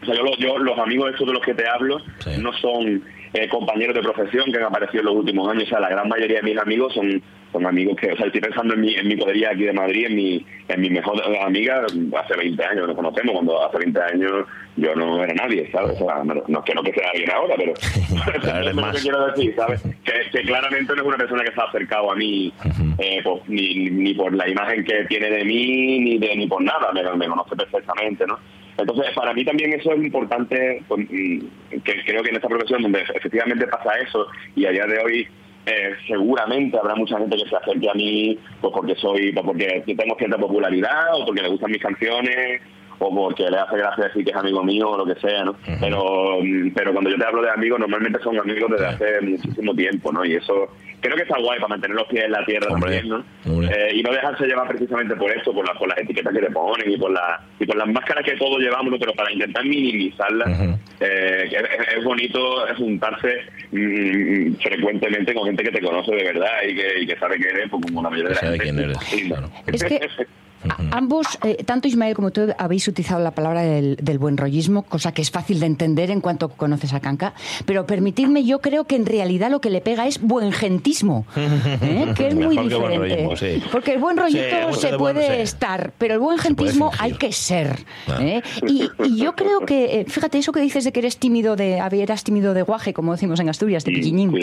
o 0.02 0.06
sea, 0.06 0.16
yo, 0.16 0.26
yo 0.38 0.58
los 0.60 0.78
amigos 0.80 1.12
estos 1.12 1.28
de 1.28 1.34
los 1.34 1.44
que 1.44 1.54
te 1.54 1.68
hablo 1.68 2.00
Sí. 2.20 2.32
no 2.42 2.52
son 2.54 3.02
eh, 3.34 3.48
compañeros 3.48 3.96
de 3.96 4.02
profesión 4.02 4.52
que 4.52 4.58
han 4.58 4.66
aparecido 4.66 5.02
en 5.02 5.06
los 5.06 5.16
últimos 5.16 5.50
años, 5.50 5.64
o 5.64 5.68
sea, 5.68 5.80
la 5.80 5.90
gran 5.90 6.10
mayoría 6.10 6.38
de 6.38 6.44
mis 6.44 6.58
amigos 6.58 6.94
son 6.94 7.22
son 7.52 7.66
amigos 7.66 7.96
que, 8.00 8.12
o 8.12 8.16
sea, 8.16 8.28
estoy 8.28 8.42
pensando 8.42 8.76
en 8.76 8.82
mi, 8.82 8.94
en 8.94 9.08
mi 9.08 9.16
podería 9.16 9.50
aquí 9.50 9.64
de 9.64 9.74
Madrid, 9.74 10.06
en 10.06 10.16
mi, 10.16 10.46
en 10.68 10.82
mi 10.82 10.90
mejor 10.92 11.20
amiga, 11.44 11.84
hace 11.84 12.38
20 12.38 12.64
años 12.64 12.86
nos 12.88 12.96
conocemos, 12.96 13.34
cuando 13.34 13.66
hace 13.66 13.80
20 13.80 14.00
años 14.04 14.32
yo 14.80 14.96
no 14.96 15.24
era 15.24 15.34
nadie, 15.34 15.70
¿sabes? 15.72 16.00
O 16.02 16.06
sea, 16.06 16.24
no, 16.24 16.64
que 16.64 16.74
no 16.74 16.84
que 16.84 16.94
sea 16.94 17.10
alguien 17.14 17.32
ahora, 17.32 17.56
pero 17.58 17.74
Claro, 18.42 18.70
es 18.70 18.76
lo 18.76 18.92
que 18.92 18.98
quiero 19.00 19.28
decir, 19.28 19.56
¿sabes? 19.56 19.82
Que, 20.04 20.14
que 20.32 20.42
claramente 20.46 20.94
no 20.96 21.02
es 21.02 21.08
una 21.08 21.18
persona 21.18 21.44
que 21.44 21.52
se 21.54 21.62
ha 21.62 21.66
acercado 21.66 22.12
a 22.12 22.16
mí 22.16 22.54
eh, 22.98 23.22
por- 23.24 23.42
ni, 23.48 23.90
ni 23.90 24.14
por 24.14 24.34
la 24.34 24.48
imagen 24.50 24.84
que 24.84 25.06
tiene 25.06 25.30
de 25.30 25.44
mí, 25.46 26.00
ni 26.00 26.18
de 26.18 26.36
ni 26.36 26.48
por 26.48 26.62
nada, 26.64 26.92
me, 26.94 27.04
me 27.16 27.28
conoce 27.28 27.56
perfectamente, 27.56 28.26
¿no? 28.28 28.38
Entonces, 28.78 29.08
para 29.14 29.34
mí 29.34 29.44
también 29.44 29.74
eso 29.74 29.92
es 29.92 30.02
importante, 30.02 30.82
pues, 30.88 31.02
mm, 31.10 31.40
que 31.84 32.04
creo 32.06 32.24
que 32.24 32.30
en 32.30 32.36
esta 32.38 32.48
profesión 32.48 32.82
donde 32.82 33.02
efectivamente 33.02 33.68
pasa 33.68 33.92
eso, 34.00 34.26
y 34.56 34.66
a 34.66 34.72
día 34.72 34.86
de 34.86 35.00
hoy 35.00 35.28
eh, 35.66 35.94
seguramente 36.08 36.78
habrá 36.78 36.96
mucha 36.96 37.18
gente 37.18 37.36
que 37.36 37.50
se 37.50 37.56
acerque 37.58 37.90
a 37.90 37.94
mí 37.94 38.40
pues 38.62 38.74
porque 38.74 38.96
soy 38.96 39.34
pues 39.34 39.46
porque 39.46 39.84
tengo 39.86 40.16
cierta 40.18 40.38
popularidad 40.38 41.14
o 41.14 41.26
porque 41.26 41.42
le 41.42 41.50
gustan 41.50 41.70
mis 41.72 41.82
canciones 41.82 42.62
o 43.00 43.16
porque 43.16 43.50
le 43.50 43.58
hace 43.58 43.78
gracia 43.78 44.06
decir 44.06 44.24
que 44.26 44.32
es 44.32 44.36
amigo 44.38 44.64
mío 44.64 44.90
o 44.92 44.98
lo 44.98 45.06
que 45.06 45.20
sea, 45.22 45.44
¿no? 45.46 45.56
Pero 45.80 46.40
mm, 46.44 46.72
pero 46.76 46.92
cuando 46.94 47.10
yo 47.10 47.18
te 47.18 47.26
hablo 47.26 47.42
de 47.42 47.50
amigos, 47.50 47.80
normalmente 47.80 48.20
son 48.22 48.38
amigos 48.40 48.70
desde 48.72 48.86
hace 48.88 49.22
muchísimo 49.22 49.74
tiempo, 49.74 50.12
¿no? 50.12 50.26
Y 50.26 50.36
eso 50.36 50.68
creo 51.02 51.16
que 51.16 51.22
está 51.24 51.38
guay 51.40 51.58
para 51.60 51.70
mantener 51.70 51.96
los 51.96 52.08
pies 52.08 52.26
en 52.26 52.32
la 52.34 52.46
tierra 52.46 52.68
Hombre, 52.74 53.00
también, 53.02 53.24
¿no? 53.46 53.64
Eh, 53.72 53.92
y 53.96 54.04
no 54.04 54.12
dejarse 54.12 54.46
llevar 54.46 54.68
precisamente 54.68 55.16
por 55.16 55.32
eso, 55.32 55.54
por, 55.54 55.66
la- 55.66 55.74
por 55.80 55.88
las 55.88 55.98
etiquetas 56.00 56.34
que 56.34 56.42
te 56.42 56.52
ponen 56.52 56.92
y 56.92 56.98
por, 56.98 57.12
la, 57.12 57.40
y 57.58 57.66
por 57.66 57.78
las 57.78 57.88
máscaras 57.88 58.26
que 58.26 58.36
todos 58.36 58.60
llevamos, 58.60 58.92
¿no? 58.92 59.00
pero 59.00 59.14
para 59.14 59.32
intentar 59.32 59.64
minimizarlas, 59.64 60.78
eh, 61.00 61.48
que 61.50 61.56
es, 61.56 61.98
es 61.98 62.04
bonito 62.04 62.66
juntarse 62.78 63.34
mm, 63.72 64.56
frecuentemente 64.62 65.34
con 65.34 65.46
gente 65.46 65.64
que 65.64 65.72
te 65.72 65.82
conoce 65.82 66.14
de 66.16 66.24
verdad 66.26 66.50
y 66.68 66.76
que, 66.76 67.00
y 67.02 67.08
que 67.08 67.16
sabe 67.18 67.38
que 67.40 67.48
eres, 67.48 67.70
pues, 67.70 67.86
como 67.86 68.04
la 68.04 68.10
mayoría 68.10 68.30
de 68.30 68.36
la 68.36 68.42
Sabe 68.42 68.60
gente. 68.60 68.64
quién 68.74 68.80
eres, 68.80 68.98
Sí, 69.04 69.30
¿no? 69.30 69.36
claro. 69.36 69.50
Es 69.68 69.84
que 69.84 69.96
a- 69.96 70.26
ambos, 70.92 71.28
eh, 71.44 71.64
tanto 71.66 71.88
Ismael 71.88 72.16
como 72.16 72.32
tú, 72.32 72.48
habéis 72.58 72.88
utilizado 72.88 73.22
la 73.24 73.32
palabra 73.32 73.62
del, 73.62 73.96
del 74.02 74.18
buen 74.20 74.38
rollismo, 74.38 74.84
cosa 74.84 75.12
que 75.14 75.22
es 75.22 75.32
fácil 75.32 75.60
de 75.60 75.66
entender 75.66 76.12
en 76.12 76.22
cuanto 76.22 76.50
conoces 76.50 76.94
a 76.94 77.00
Canca, 77.00 77.34
pero 77.66 77.86
permitidme, 77.86 78.44
yo 78.44 78.60
creo 78.60 78.86
que 78.86 78.96
en 78.96 79.06
realidad 79.06 79.50
lo 79.52 79.62
que 79.62 79.70
le 79.70 79.82
pega 79.82 80.08
es 80.08 80.22
buen 80.22 80.52
gentismo, 80.52 81.26
¿eh? 81.36 82.14
que 82.16 82.28
es 82.30 82.36
muy 82.36 82.56
Mejor 82.56 82.64
diferente. 82.70 82.98
rollismo, 82.98 83.36
sí. 83.36 83.64
Porque 83.72 83.94
el 83.94 84.00
buen 84.00 84.18
rollito 84.18 84.40
Sí, 84.74 84.80
se 84.82 84.98
puede 84.98 85.36
sí. 85.38 85.42
estar, 85.42 85.92
pero 85.98 86.14
el 86.16 86.20
buen 86.20 86.38
gentismo 86.38 86.92
hay 87.00 87.14
que 87.14 87.32
ser. 87.32 87.80
Claro. 88.06 88.24
¿eh? 88.24 88.42
Y, 88.68 88.90
y 89.04 89.18
yo 89.18 89.36
creo 89.36 89.62
que, 89.62 90.02
eh, 90.02 90.06
fíjate, 90.08 90.38
eso 90.38 90.52
que 90.52 90.60
dices 90.62 90.84
de 90.84 90.92
que 90.92 91.00
eres 91.00 91.18
tímido 91.18 91.56
de, 91.56 91.78
eras 91.92 92.24
tímido 92.24 92.54
de 92.54 92.62
guaje, 92.62 92.94
como 92.94 93.12
decimos 93.14 93.40
en 93.40 93.50
Asturias, 93.50 93.84
de 93.86 93.92
piquiñín. 93.92 94.34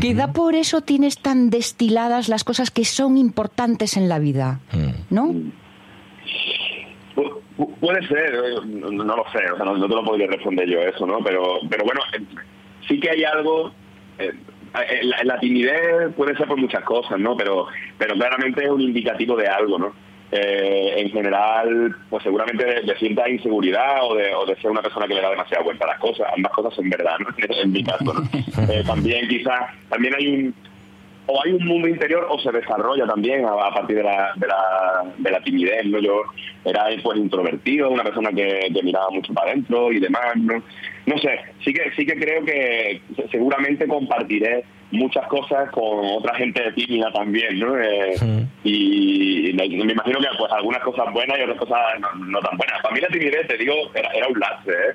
Quizá 0.00 0.32
por 0.32 0.54
eso 0.54 0.80
tienes 0.80 1.18
tan 1.18 1.50
destiladas 1.50 2.28
las 2.28 2.44
cosas 2.44 2.70
que 2.70 2.84
son 2.84 3.16
importantes 3.18 3.96
en 3.96 4.08
la 4.08 4.18
vida, 4.18 4.60
Mm. 4.72 4.87
¿No? 5.10 5.26
Pu- 7.16 7.40
pu- 7.56 7.74
Puede 7.80 8.06
ser, 8.06 8.34
eh, 8.34 8.54
no, 8.66 8.90
no 8.90 9.16
lo 9.16 9.24
sé, 9.32 9.50
o 9.52 9.56
sea, 9.56 9.64
no, 9.64 9.76
no 9.76 9.88
te 9.88 9.94
lo 9.94 10.04
podría 10.04 10.26
responder 10.28 10.68
yo 10.68 10.80
eso, 10.80 11.06
¿no? 11.06 11.18
Pero, 11.24 11.58
pero 11.68 11.84
bueno, 11.84 12.00
eh, 12.12 12.22
sí 12.86 13.00
que 13.00 13.10
hay 13.10 13.24
algo. 13.24 13.72
eh, 14.18 14.32
eh, 14.90 15.00
la, 15.02 15.16
la 15.24 15.40
timidez 15.40 16.12
puede 16.16 16.36
ser 16.36 16.46
por 16.46 16.58
muchas 16.58 16.84
cosas, 16.84 17.18
¿no? 17.18 17.36
Pero, 17.36 17.66
pero 17.96 18.14
claramente 18.14 18.64
es 18.64 18.70
un 18.70 18.80
indicativo 18.82 19.36
de 19.36 19.48
algo, 19.48 19.78
¿no? 19.78 19.92
Eh, 20.30 20.92
en 20.98 21.08
general, 21.10 21.96
pues 22.10 22.22
seguramente 22.22 22.62
de, 22.62 22.82
de 22.82 22.94
cierta 22.98 23.28
inseguridad 23.30 24.00
o 24.02 24.14
de, 24.14 24.34
o 24.34 24.44
de 24.44 24.56
ser 24.56 24.70
una 24.70 24.82
persona 24.82 25.06
que 25.08 25.14
le 25.14 25.22
da 25.22 25.30
demasiada 25.30 25.64
vuelta 25.64 25.86
a 25.86 25.88
las 25.88 25.98
cosas. 26.00 26.26
Ambas 26.36 26.52
cosas 26.52 26.74
son 26.74 26.90
verdad, 26.90 27.16
¿no? 27.18 27.28
En 27.62 27.72
mi 27.72 27.82
caso, 27.82 28.04
¿no? 28.04 28.22
Eh, 28.70 28.84
también 28.86 29.26
quizás, 29.26 29.70
también 29.88 30.14
hay 30.16 30.26
un 30.28 30.54
o 31.30 31.44
hay 31.44 31.52
un 31.52 31.64
mundo 31.66 31.88
interior 31.88 32.26
o 32.30 32.38
se 32.40 32.50
desarrolla 32.50 33.06
también 33.06 33.44
a, 33.44 33.50
a 33.52 33.74
partir 33.74 33.98
de 33.98 34.02
la, 34.02 34.32
de, 34.36 34.46
la, 34.46 35.12
de 35.18 35.30
la 35.30 35.40
timidez, 35.42 35.84
¿no? 35.84 35.98
Yo 36.00 36.22
era 36.64 36.86
pues 37.02 37.18
introvertido, 37.18 37.90
una 37.90 38.02
persona 38.02 38.30
que, 38.30 38.68
que 38.74 38.82
miraba 38.82 39.10
mucho 39.10 39.32
para 39.34 39.50
adentro 39.50 39.92
y 39.92 40.00
demás, 40.00 40.36
¿no? 40.36 40.62
No 41.06 41.18
sé, 41.18 41.38
sí 41.64 41.72
que, 41.72 41.90
sí 41.96 42.04
que 42.06 42.18
creo 42.18 42.44
que 42.44 43.00
seguramente 43.30 43.86
compartiré 43.86 44.64
muchas 44.90 45.26
cosas 45.28 45.70
con 45.70 46.04
otra 46.04 46.34
gente 46.34 46.72
tímida 46.72 47.10
también, 47.12 47.58
¿no? 47.58 47.78
Eh, 47.78 48.14
Y 48.64 49.52
me, 49.54 49.68
me 49.68 49.92
imagino 49.92 50.18
que 50.18 50.26
pues 50.38 50.50
algunas 50.52 50.82
cosas 50.82 51.12
buenas 51.12 51.38
y 51.38 51.42
otras 51.42 51.58
cosas 51.58 51.78
no, 52.00 52.24
no 52.24 52.40
tan 52.40 52.56
buenas. 52.56 52.82
Para 52.82 52.94
mí 52.94 53.00
la 53.00 53.08
timidez, 53.08 53.46
te 53.46 53.56
digo, 53.56 53.74
era, 53.94 54.10
era 54.12 54.28
un 54.28 54.38
lastre, 54.38 54.74
¿eh? 54.74 54.94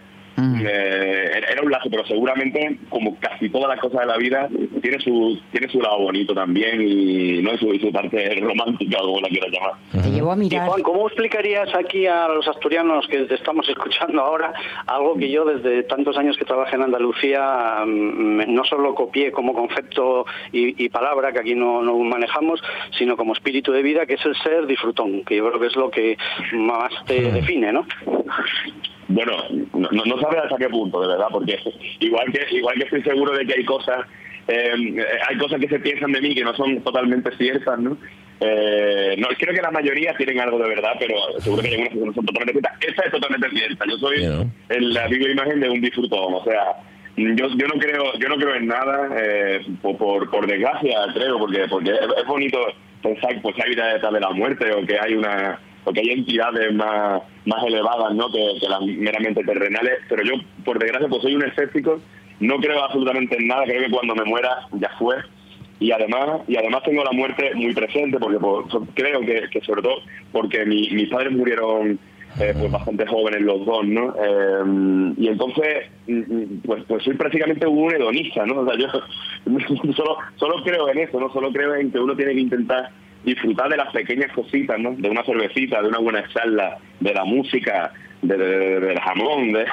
Eh, 0.65 1.41
era 1.51 1.61
un 1.61 1.71
lazo, 1.71 1.89
pero 1.89 2.05
seguramente, 2.05 2.77
como 2.89 3.17
casi 3.19 3.49
todas 3.49 3.69
las 3.69 3.79
cosas 3.79 4.01
de 4.01 4.07
la 4.07 4.17
vida, 4.17 4.47
tiene 4.81 4.99
su 4.99 5.39
tiene 5.51 5.67
su 5.69 5.81
lado 5.81 5.99
bonito 5.99 6.33
también 6.33 6.81
y 6.81 7.41
no 7.41 7.53
y 7.53 7.57
su, 7.57 7.73
y 7.73 7.79
su 7.79 7.91
parte 7.91 8.35
romántica, 8.41 8.97
como 8.99 9.21
la 9.21 9.29
quieras 9.29 9.51
llamar. 9.51 9.73
Te 9.91 10.11
llevo 10.11 10.31
a 10.31 10.35
Y 10.35 10.39
mirar. 10.39 10.67
Juan, 10.67 10.81
¿cómo 10.81 11.07
explicarías 11.07 11.73
aquí 11.75 12.07
a 12.07 12.27
los 12.27 12.47
asturianos 12.47 13.07
que 13.07 13.19
te 13.23 13.35
estamos 13.35 13.67
escuchando 13.69 14.21
ahora 14.21 14.53
algo 14.87 15.15
que 15.17 15.29
yo 15.29 15.45
desde 15.45 15.83
tantos 15.83 16.17
años 16.17 16.37
que 16.37 16.45
trabajé 16.45 16.75
en 16.75 16.83
Andalucía 16.83 17.83
mm, 17.85 18.53
no 18.53 18.63
solo 18.65 18.95
copié 18.95 19.31
como 19.31 19.53
concepto 19.53 20.25
y, 20.51 20.83
y 20.83 20.89
palabra 20.89 21.31
que 21.31 21.39
aquí 21.39 21.55
no, 21.55 21.81
no 21.81 21.97
manejamos, 21.99 22.61
sino 22.97 23.17
como 23.17 23.33
espíritu 23.33 23.71
de 23.71 23.81
vida, 23.81 24.05
que 24.05 24.15
es 24.15 24.25
el 24.25 24.35
ser 24.37 24.65
disfrutón, 24.65 25.23
que 25.23 25.37
yo 25.37 25.47
creo 25.47 25.59
que 25.59 25.67
es 25.67 25.75
lo 25.75 25.89
que 25.89 26.17
más 26.53 26.91
te 27.05 27.31
define, 27.31 27.71
¿no? 27.71 27.85
Bueno, 29.07 29.33
no, 29.73 29.89
no 30.05 30.19
sabes 30.19 30.43
hasta 30.43 30.57
qué 30.57 30.69
punto, 30.69 31.01
de 31.01 31.07
verdad, 31.09 31.27
porque 31.31 31.59
igual 31.99 32.31
que 32.31 32.55
igual 32.55 32.75
que 32.75 32.83
estoy 32.83 33.03
seguro 33.03 33.33
de 33.33 33.45
que 33.45 33.53
hay 33.53 33.65
cosas 33.65 34.05
eh, 34.47 34.73
eh, 34.75 35.05
hay 35.29 35.37
cosas 35.37 35.59
que 35.59 35.67
se 35.69 35.79
piensan 35.79 36.11
de 36.11 36.21
mí 36.21 36.35
que 36.35 36.43
no 36.43 36.53
son 36.55 36.81
totalmente 36.81 37.31
ciertas, 37.37 37.79
¿no? 37.79 37.97
Eh, 38.41 39.15
no, 39.17 39.27
creo 39.37 39.53
que 39.53 39.61
la 39.61 39.71
mayoría 39.71 40.13
tienen 40.17 40.39
algo 40.39 40.57
de 40.59 40.67
verdad, 40.67 40.91
pero 40.99 41.15
seguro 41.39 41.61
que 41.61 41.69
hay 41.69 41.73
algunas 41.75 41.93
que 41.93 42.05
no 42.05 42.13
son 42.13 42.25
totalmente 42.25 42.59
ciertas. 42.59 42.89
Esta 42.89 43.03
es 43.03 43.11
totalmente 43.11 43.49
cierta. 43.57 43.85
Yo 43.89 43.97
soy 43.97 44.23
el- 44.69 44.93
la 44.93 45.07
viva 45.07 45.29
imagen 45.29 45.59
de 45.61 45.69
un 45.69 45.79
disfrutón, 45.81 46.33
o 46.33 46.43
sea, 46.43 46.75
yo, 47.15 47.47
yo 47.55 47.67
no 47.67 47.79
creo 47.79 48.13
yo 48.19 48.27
no 48.27 48.35
creo 48.37 48.55
en 48.55 48.67
nada 48.67 49.07
eh, 49.17 49.61
por, 49.81 49.97
por, 49.97 50.31
por 50.31 50.47
desgracia 50.47 50.97
creo 51.13 51.37
porque 51.37 51.67
porque 51.69 51.91
es, 51.91 52.25
bonito 52.27 52.57
pensar 53.03 53.39
pues, 53.41 53.55
que 53.55 53.63
hay 53.63 53.69
vida 53.69 53.93
detrás 53.93 54.11
de 54.13 54.19
la 54.19 54.31
muerte 54.31 54.71
o 54.73 54.83
que 54.85 54.97
hay 54.99 55.13
una 55.13 55.59
o 55.85 55.91
que 55.93 55.99
hay 56.01 56.09
entidades 56.11 56.73
más 56.73 57.21
más 57.45 57.63
elevadas 57.65 58.13
no 58.15 58.31
que, 58.31 58.55
que 58.59 58.67
las 58.69 58.81
meramente 58.81 59.43
terrenales 59.43 59.99
pero 60.09 60.23
yo 60.23 60.33
por 60.63 60.79
desgracia 60.79 61.07
pues 61.09 61.21
soy 61.21 61.35
un 61.35 61.43
escéptico 61.45 61.99
no 62.39 62.57
creo 62.57 62.83
absolutamente 62.83 63.35
en 63.37 63.47
nada 63.47 63.63
creo 63.65 63.83
que 63.85 63.91
cuando 63.91 64.15
me 64.15 64.23
muera 64.25 64.67
ya 64.73 64.89
fue 64.99 65.15
y 65.79 65.91
además 65.91 66.41
y 66.47 66.55
además 66.55 66.83
tengo 66.83 67.03
la 67.03 67.11
muerte 67.11 67.51
muy 67.55 67.73
presente 67.73 68.17
porque 68.19 68.39
por- 68.39 68.69
so- 68.71 68.87
creo 68.93 69.21
que, 69.21 69.49
que 69.51 69.61
sobre 69.61 69.81
todo 69.81 69.95
porque 70.31 70.65
mi- 70.65 70.89
mis 70.91 71.09
padres 71.09 71.31
murieron 71.33 71.99
eh, 72.39 72.55
pues 72.57 72.71
bastante 72.71 73.05
jóvenes 73.05 73.41
los 73.41 73.63
dos, 73.63 73.85
¿no? 73.85 74.15
Eh, 74.15 75.13
y 75.17 75.27
entonces, 75.27 75.85
mm, 76.07 76.17
mm, 76.19 76.61
pues, 76.65 76.83
pues 76.87 77.03
soy 77.03 77.13
prácticamente 77.13 77.67
un 77.67 77.93
hedonista, 77.93 78.43
¿no? 78.43 78.61
O 78.61 78.65
sea, 78.65 78.75
yo 78.75 78.87
solo, 79.95 80.17
solo 80.37 80.63
creo 80.63 80.89
en 80.89 80.97
eso, 80.97 81.19
¿no? 81.19 81.31
Solo 81.31 81.51
creo 81.51 81.75
en 81.75 81.91
que 81.91 81.99
uno 81.99 82.15
tiene 82.15 82.33
que 82.33 82.39
intentar 82.39 82.89
disfrutar 83.23 83.69
de 83.69 83.77
las 83.77 83.91
pequeñas 83.91 84.31
cositas, 84.31 84.79
¿no? 84.79 84.93
De 84.95 85.09
una 85.09 85.23
cervecita, 85.23 85.81
de 85.81 85.87
una 85.87 85.99
buena 85.99 86.27
charla, 86.29 86.77
de 86.99 87.13
la 87.13 87.23
música, 87.23 87.93
de, 88.23 88.37
de- 88.37 88.57
de- 88.57 88.79
del 88.79 88.99
jamón, 88.99 89.51
de, 89.53 89.65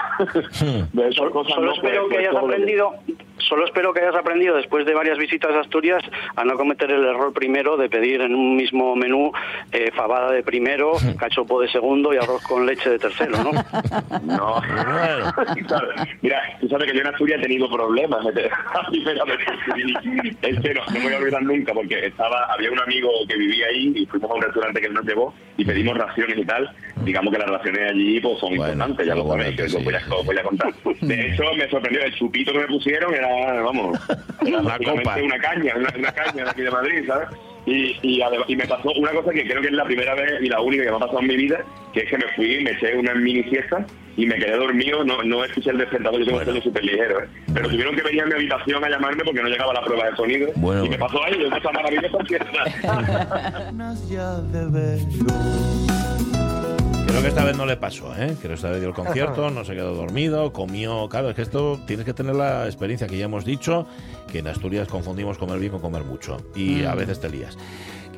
de 0.92 1.08
esas 1.08 1.30
cosas. 1.30 1.54
Solo 1.54 1.66
¿no? 1.66 1.72
espero 1.74 2.08
que 2.08 2.18
hayas 2.18 2.34
aprendido, 2.36 2.94
solo 3.38 3.64
espero 3.64 3.92
que 3.92 4.00
hayas 4.00 4.14
aprendido 4.16 4.56
después 4.56 4.84
de 4.86 4.94
varias 4.94 5.18
visitas 5.18 5.50
a 5.52 5.60
Asturias 5.60 6.02
a 6.36 6.44
no 6.44 6.54
cometer 6.56 6.90
el 6.90 7.04
error 7.04 7.32
primero 7.32 7.76
de 7.76 7.88
pedir 7.88 8.20
en 8.20 8.34
un 8.34 8.56
mismo 8.56 8.94
menú 8.96 9.32
eh, 9.72 9.90
fabada 9.94 10.30
de 10.32 10.42
primero, 10.42 10.92
cachopo 11.18 11.60
de 11.60 11.68
segundo 11.68 12.12
y 12.12 12.18
arroz 12.18 12.42
con 12.42 12.66
leche 12.66 12.90
de 12.90 12.98
tercero, 12.98 13.36
¿no? 13.42 13.50
No, 14.22 14.60
Claro. 15.66 15.88
Mira, 16.22 16.40
tú 16.60 16.68
sabes 16.68 16.90
que 16.90 16.94
yo 16.96 17.00
en 17.02 17.06
Asturias 17.08 17.38
he 17.40 17.42
tenido 17.42 17.70
problemas. 17.70 18.24
La 18.24 18.86
primera 18.90 19.24
vez 19.24 19.38
que 19.38 19.72
vine. 19.74 20.36
Es 20.42 20.60
que 20.60 20.74
no, 20.74 20.80
no 20.86 20.92
me 20.92 21.00
voy 21.04 21.12
a 21.14 21.18
olvidar 21.18 21.42
nunca 21.42 21.72
porque 21.72 22.06
estaba, 22.06 22.44
había 22.52 22.70
un 22.70 22.80
amigo 22.80 23.08
que 23.28 23.36
vivía 23.36 23.66
ahí 23.66 23.92
y 23.94 24.06
fuimos 24.06 24.30
a 24.30 24.34
un 24.34 24.42
restaurante 24.42 24.80
que 24.80 24.86
él 24.88 24.94
nos 24.94 25.04
llevó 25.04 25.34
y 25.56 25.64
pedimos 25.64 25.96
raciones 25.96 26.36
y 26.38 26.44
tal. 26.44 26.70
Digamos 27.04 27.32
que 27.32 27.38
las 27.38 27.50
raciones 27.50 27.90
allí 27.90 28.20
pues 28.20 28.39
son 28.40 28.56
Bueno, 28.56 28.72
importantes, 28.72 29.06
ya 29.06 29.14
lo 29.14 29.24
bueno, 29.24 29.42
sabéis, 29.44 29.60
que 29.60 29.68
sí, 29.68 29.84
voy, 29.84 29.94
a, 29.94 30.00
sí. 30.00 30.06
voy 30.24 30.36
a 30.38 30.42
contar. 30.42 30.72
De 31.00 31.26
hecho, 31.34 31.42
me 31.56 31.68
sorprendió, 31.70 32.02
el 32.02 32.14
chupito 32.14 32.52
que 32.52 32.58
me 32.58 32.66
pusieron 32.66 33.14
era, 33.14 33.28
vamos, 33.62 33.98
era 34.46 34.58
Una 34.60 34.78
copa. 34.78 35.16
una 35.22 35.38
caña, 35.38 35.74
una, 35.76 35.92
una 35.96 36.12
caña 36.12 36.44
de 36.44 36.50
aquí 36.50 36.62
de 36.62 36.70
Madrid, 36.70 37.04
¿sabes? 37.06 37.28
Y, 37.66 37.94
y, 38.02 38.22
además- 38.22 38.46
y 38.48 38.56
me 38.56 38.66
pasó 38.66 38.90
una 38.96 39.10
cosa 39.12 39.30
que 39.32 39.44
creo 39.46 39.60
que 39.60 39.68
es 39.68 39.74
la 39.74 39.84
primera 39.84 40.14
vez 40.14 40.32
y 40.40 40.46
la 40.48 40.60
única 40.62 40.82
que 40.82 40.90
me 40.90 40.96
ha 40.96 41.00
pasado 41.00 41.20
en 41.20 41.26
mi 41.26 41.36
vida, 41.36 41.58
que 41.92 42.00
es 42.00 42.08
que 42.10 42.16
me 42.16 42.24
fui, 42.34 42.64
me 42.64 42.70
eché 42.70 42.96
una 42.96 43.14
mini 43.14 43.42
siesta 43.44 43.84
y 44.16 44.24
me 44.26 44.36
quedé 44.36 44.56
dormido, 44.56 45.04
no, 45.04 45.22
no 45.22 45.44
escuché 45.44 45.70
el 45.70 45.78
despertador, 45.78 46.18
yo 46.20 46.24
tengo 46.26 46.38
un 46.38 46.44
sueño 46.44 46.62
súper 46.62 46.84
ligero, 46.84 47.22
¿eh? 47.22 47.28
pero 47.52 47.68
tuvieron 47.68 47.94
que 47.94 48.02
venir 48.02 48.22
a 48.22 48.26
mi 48.26 48.32
habitación 48.32 48.82
a 48.84 48.88
llamarme 48.88 49.22
porque 49.24 49.42
no 49.42 49.48
llegaba 49.48 49.74
la 49.74 49.82
prueba 49.82 50.06
de 50.10 50.16
sonido 50.16 50.48
Bueno, 50.56 50.84
y 50.86 50.88
me 50.88 50.96
bueno. 50.96 51.06
pasó 51.06 51.24
ahí, 51.24 51.34
una 51.44 51.60
cosa 51.60 51.72
maravillosa 51.72 52.24
fiesta. 52.24 52.64
Creo 57.20 57.34
que 57.34 57.38
esta 57.38 57.44
vez 57.44 57.56
no 57.58 57.66
le 57.66 57.76
pasó, 57.76 58.14
¿eh? 58.16 58.34
Creo 58.40 58.48
que 58.48 58.54
esta 58.54 58.70
vez 58.70 58.80
dio 58.80 58.88
el 58.88 58.94
concierto, 58.94 59.50
no 59.50 59.62
se 59.62 59.74
quedó 59.74 59.94
dormido, 59.94 60.54
comió. 60.54 61.06
Claro, 61.10 61.28
es 61.28 61.36
que 61.36 61.42
esto 61.42 61.78
tienes 61.86 62.06
que 62.06 62.14
tener 62.14 62.34
la 62.34 62.64
experiencia 62.64 63.06
que 63.06 63.18
ya 63.18 63.26
hemos 63.26 63.44
dicho, 63.44 63.86
que 64.32 64.38
en 64.38 64.46
Asturias 64.46 64.88
confundimos 64.88 65.36
comer 65.36 65.58
bien 65.58 65.70
con 65.70 65.82
comer 65.82 66.02
mucho. 66.02 66.38
Y 66.56 66.84
a 66.84 66.94
veces 66.94 67.20
te 67.20 67.28
lías. 67.28 67.58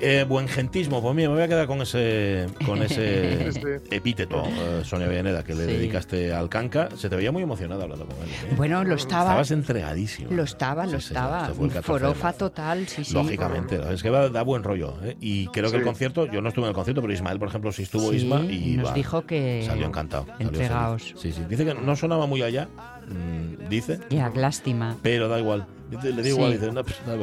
Eh, 0.05 0.25
buen 0.29 0.49
gentismo, 0.49 1.01
pues 1.01 1.15
mira, 1.15 1.29
me 1.29 1.37
voy 1.37 1.45
a 1.45 1.49
quedar 1.49 1.69
con 1.69 1.81
ese 1.81 2.47
con 2.67 2.83
ese 2.83 3.53
Sí. 3.53 3.61
epíteto, 3.93 4.43
eh, 4.49 4.83
Sonia 4.85 5.07
Villaneda, 5.07 5.45
que 5.45 5.55
le 5.55 5.65
Sí. 5.67 5.73
dedicaste 5.75 6.33
al 6.33 6.49
canca. 6.49 6.89
Se 6.97 7.09
te 7.09 7.15
veía 7.15 7.31
muy 7.31 7.45
emocionada 7.45 7.85
hablando 7.85 8.07
con 8.07 8.17
él. 8.17 8.29
¿eh? 8.29 8.55
Bueno, 8.57 8.83
lo 8.83 8.97
estaba. 8.97 9.31
Estabas 9.31 9.51
entregadísimo. 9.53 10.33
Lo 10.33 10.43
estaba, 10.43 10.87
lo 10.87 10.97
estaba. 10.99 11.43
este 11.43 11.55
fue 11.55 11.67
el 11.67 11.73
14 11.73 11.93
de 11.93 11.99
Forofa 12.11 12.33
total, 12.33 12.89
sí, 12.89 13.05
sí. 13.05 13.15
Lógicamente, 13.15 13.81
es 13.93 14.03
que 14.03 14.11
va, 14.11 14.29
da 14.29 14.43
buen 14.43 14.65
rollo. 14.65 14.97
¿eh? 15.05 15.17
Y 15.21 15.47
creo 15.47 15.71
que 15.71 15.77
el 15.77 15.85
concierto, 15.85 16.27
yo 16.27 16.43
no 16.43 16.49
estuve 16.49 16.65
en 16.65 16.71
el 16.71 16.75
concierto, 16.75 17.01
pero 17.01 17.13
Ismael, 17.13 17.39
por 17.39 17.47
ejemplo, 17.47 17.71
sí 17.71 17.85
estuvo 17.85 18.13
Isma 18.13 18.41
y 18.41 18.75
nos 18.79 18.89
va, 18.91 18.95
dijo 18.95 19.25
que 19.25 19.63
salió 19.65 19.87
encantado. 19.87 20.27
entregaos. 20.41 21.15
Sí, 21.17 21.31
sí. 21.31 21.43
Dice 21.49 21.65
que 21.65 21.75
no 21.75 21.95
sonaba 21.95 22.27
muy 22.27 22.43
allá, 22.43 22.67
mm, 23.09 23.69
dice, 23.69 24.01
Ya, 24.11 24.31
lástima. 24.35 24.97
pero 25.01 25.29
da 25.29 25.39
igual. 25.39 25.65
Le 26.03 26.23
digo 26.23 26.47
Sí. 26.49 26.59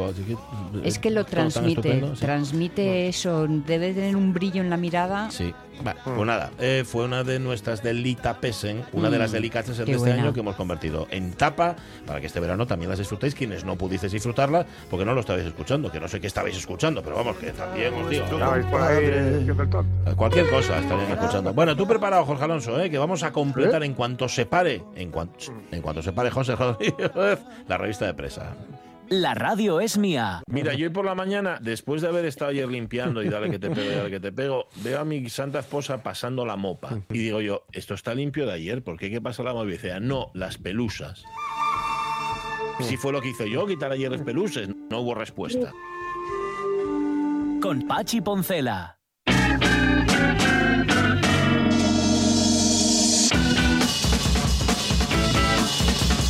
así 0.05 0.21
que, 0.23 0.87
Es 0.87 0.97
eh, 0.97 1.01
que 1.01 1.09
lo 1.09 1.25
transmite, 1.25 2.01
sí. 2.15 2.19
transmite 2.19 3.07
eso, 3.07 3.47
debe 3.47 3.93
tener 3.93 4.15
un 4.15 4.33
brillo 4.33 4.61
en 4.61 4.69
la 4.69 4.77
mirada. 4.77 5.31
Sí. 5.31 5.53
Va, 5.85 5.95
pues 6.03 6.25
nada, 6.25 6.51
eh, 6.59 6.83
fue 6.85 7.05
una 7.05 7.23
de 7.23 7.39
nuestras 7.39 7.81
Delitapesen, 7.81 8.83
una 8.93 9.09
de 9.09 9.17
las 9.17 9.31
Mm, 9.31 9.33
delicatessen 9.33 9.85
de 9.85 9.91
este 9.93 9.97
buena. 10.09 10.23
año 10.23 10.33
que 10.33 10.41
hemos 10.41 10.55
convertido 10.55 11.07
en 11.09 11.31
tapa 11.33 11.75
para 12.05 12.19
que 12.19 12.27
este 12.27 12.39
verano 12.39 12.67
también 12.67 12.89
las 12.89 12.99
disfrutéis 12.99 13.33
quienes 13.33 13.63
no 13.63 13.77
pudisteis 13.77 14.11
disfrutarlas 14.11 14.65
porque 14.89 15.05
no 15.05 15.13
lo 15.13 15.21
estabais 15.21 15.45
escuchando, 15.45 15.91
que 15.91 15.99
no 15.99 16.07
sé 16.07 16.19
qué 16.19 16.27
estabais 16.27 16.57
escuchando, 16.57 17.01
pero 17.01 17.15
vamos, 17.15 17.37
que 17.37 17.51
también 17.51 17.93
os 17.93 18.09
digo. 18.09 18.25
El 18.25 18.29
tonto. 18.31 20.15
Cualquier 20.15 20.49
cosa 20.49 20.79
estarían 20.79 21.11
escuchando. 21.11 21.53
Bueno, 21.53 21.75
tú 21.75 21.87
preparado, 21.87 22.25
Jorge 22.25 22.43
Alonso, 22.43 22.79
¿eh? 22.81 22.89
que 22.89 22.97
vamos 22.97 23.23
a 23.23 23.31
completar 23.31 23.83
en 23.83 23.93
cuanto 23.93 24.27
se 24.27 24.45
pare, 24.45 24.83
en 24.95 25.11
cuanto, 25.11 25.45
en 25.71 25.81
cuanto 25.81 26.01
se 26.01 26.11
pare 26.11 26.29
José 26.29 26.55
Rodríguez, 26.55 27.11
la 27.67 27.77
revista 27.77 28.05
de 28.05 28.13
presa. 28.13 28.55
La 29.09 29.33
radio 29.33 29.79
es 29.79 29.97
mía. 29.97 30.43
Mira, 30.47 30.73
yo 30.75 30.85
hoy 30.87 30.93
por 30.93 31.03
la 31.05 31.15
mañana, 31.15 31.57
después 31.61 32.01
de 32.01 32.07
haber 32.07 32.25
estado 32.25 32.51
ayer 32.51 32.67
limpiando 32.69 33.23
y 33.23 33.29
dale 33.29 33.49
que 33.49 33.57
te 33.57 33.69
pego, 33.71 33.95
dale 33.95 34.11
que 34.11 34.19
te 34.19 34.31
pego, 34.31 34.67
veo 34.83 34.99
a 34.99 35.05
mi 35.05 35.27
santa 35.29 35.59
esposa 35.59 36.03
pasando 36.03 36.45
la 36.45 36.55
mopa. 36.55 36.89
Y 37.09 37.17
digo 37.17 37.41
yo, 37.41 37.65
esto 37.71 37.95
está 37.95 38.13
limpio 38.13 38.45
de 38.45 38.53
ayer, 38.53 38.83
¿por 38.83 38.97
qué 38.97 39.09
qué 39.09 39.19
pasa 39.19 39.41
la 39.41 39.53
mopa? 39.53 39.65
Y 39.65 39.71
dice, 39.71 39.91
"Ah, 39.93 39.99
no, 39.99 40.29
las 40.35 40.57
pelusas. 40.59 41.23
Si 42.81 42.97
fue 42.97 43.11
lo 43.11 43.19
que 43.21 43.29
hice 43.29 43.49
yo, 43.49 43.65
quitar 43.65 43.91
ayer 43.91 44.11
las 44.11 44.21
peluses, 44.21 44.69
no 44.89 44.99
hubo 44.99 45.15
respuesta. 45.15 45.71
Con 47.61 47.87
Pachi 47.87 48.21
Poncela. 48.21 48.99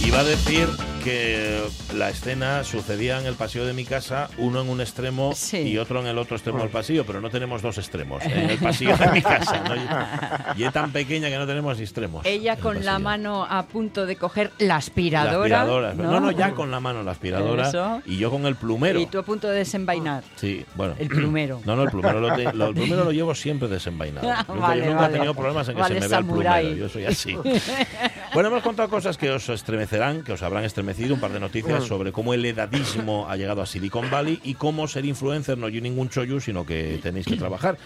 Iba 0.04 0.20
a 0.22 0.24
decir 0.24 0.68
que 1.10 1.64
la 1.96 2.10
escena 2.10 2.64
sucedía 2.64 3.20
en 3.20 3.26
el 3.26 3.34
pasillo 3.36 3.66
de 3.66 3.74
mi 3.74 3.84
casa, 3.84 4.30
uno 4.38 4.62
en 4.62 4.70
un 4.70 4.80
extremo 4.80 5.34
Sí. 5.36 5.58
y 5.58 5.78
otro 5.80 6.02
en 6.02 6.08
el 6.08 6.18
otro 6.20 6.36
extremo 6.36 6.60
del 6.60 6.70
pasillo, 6.70 7.04
pero 7.06 7.20
no 7.20 7.30
tenemos 7.32 7.62
dos 7.64 7.78
extremos 7.80 8.24
en 8.26 8.50
el 8.52 8.58
pasillo 8.60 8.96
de 8.96 9.08
mi 9.12 9.22
casa. 9.22 9.64
¿no? 9.64 10.54
Y 10.56 10.64
es 10.64 10.72
tan 10.74 10.92
pequeña 10.92 11.30
que 11.30 11.38
no 11.38 11.48
tenemos 11.48 11.80
extremos. 11.80 12.26
Ella 12.26 12.58
con 12.58 12.86
la 12.86 13.00
mano 13.00 13.46
a 13.50 13.64
punto 13.64 14.06
de 14.06 14.16
coger 14.18 14.52
la 14.60 14.68
La 14.68 14.76
aspiradora. 14.76 15.62
aspiradora. 15.62 15.94
No, 15.96 16.20
no, 16.20 16.32
ya 16.32 16.52
con 16.52 16.70
la 16.70 16.80
mano 16.80 17.02
la 17.04 17.12
aspiradora 17.12 17.70
Eso. 17.70 18.02
y 18.06 18.18
yo 18.18 18.30
con 18.30 18.46
el 18.46 18.56
plumero. 18.56 19.00
Y 19.00 19.08
tú 19.08 19.18
a 19.20 19.24
punto 19.24 19.48
de 19.48 19.58
desenvainar. 19.58 20.24
Sí, 20.36 20.64
bueno. 20.76 20.94
El 21.00 21.08
plumero. 21.08 21.62
No, 21.70 21.76
no, 21.76 21.84
el 21.84 21.90
plumero 21.90 22.20
lo, 22.20 22.36
te- 22.36 22.54
lo- 22.54 22.68
el 22.68 22.74
plumero 22.76 23.04
lo 23.06 23.12
llevo 23.12 23.34
siempre 23.36 23.68
desenvainado. 23.68 24.28
Nunca 24.48 24.54
vale, 24.62 24.82
yo 24.82 24.88
nunca 24.88 25.02
vale. 25.02 25.14
he 25.14 25.18
tenido 25.18 25.34
problemas 25.34 25.68
en 25.70 25.76
que 25.76 25.82
Vale, 25.82 25.96
se 25.96 26.02
me 26.02 26.08
vea 26.08 26.20
el 26.20 26.26
plumero. 26.26 26.76
Yo 26.76 26.90
soy 26.90 27.06
así. 27.06 27.36
bueno, 28.34 28.50
hemos 28.50 28.62
contado 28.64 28.90
cosas 28.90 29.18
que 29.18 29.30
os 29.32 29.48
estremecerán, 29.50 30.24
que 30.24 30.34
os 30.34 30.42
habrán 30.44 30.64
estremecido 30.64 30.99
aparecido 31.00 31.16
un 31.16 31.22
par 31.22 31.32
de 31.32 31.40
noticias 31.40 31.86
sobre 31.86 32.12
cómo 32.12 32.34
el 32.34 32.44
edadismo 32.44 33.30
ha 33.30 33.38
llegado 33.38 33.62
a 33.62 33.66
Silicon 33.66 34.12
Valley 34.12 34.42
y 34.44 34.56
cómo 34.56 34.86
ser 34.86 35.06
influencer 35.06 35.58
no 35.58 35.68
hay 35.68 35.80
ningún 35.80 36.10
chollo, 36.10 36.42
sino 36.42 36.66
que 36.66 37.00
tenéis 37.02 37.26
que 37.26 37.38
trabajar. 37.38 37.78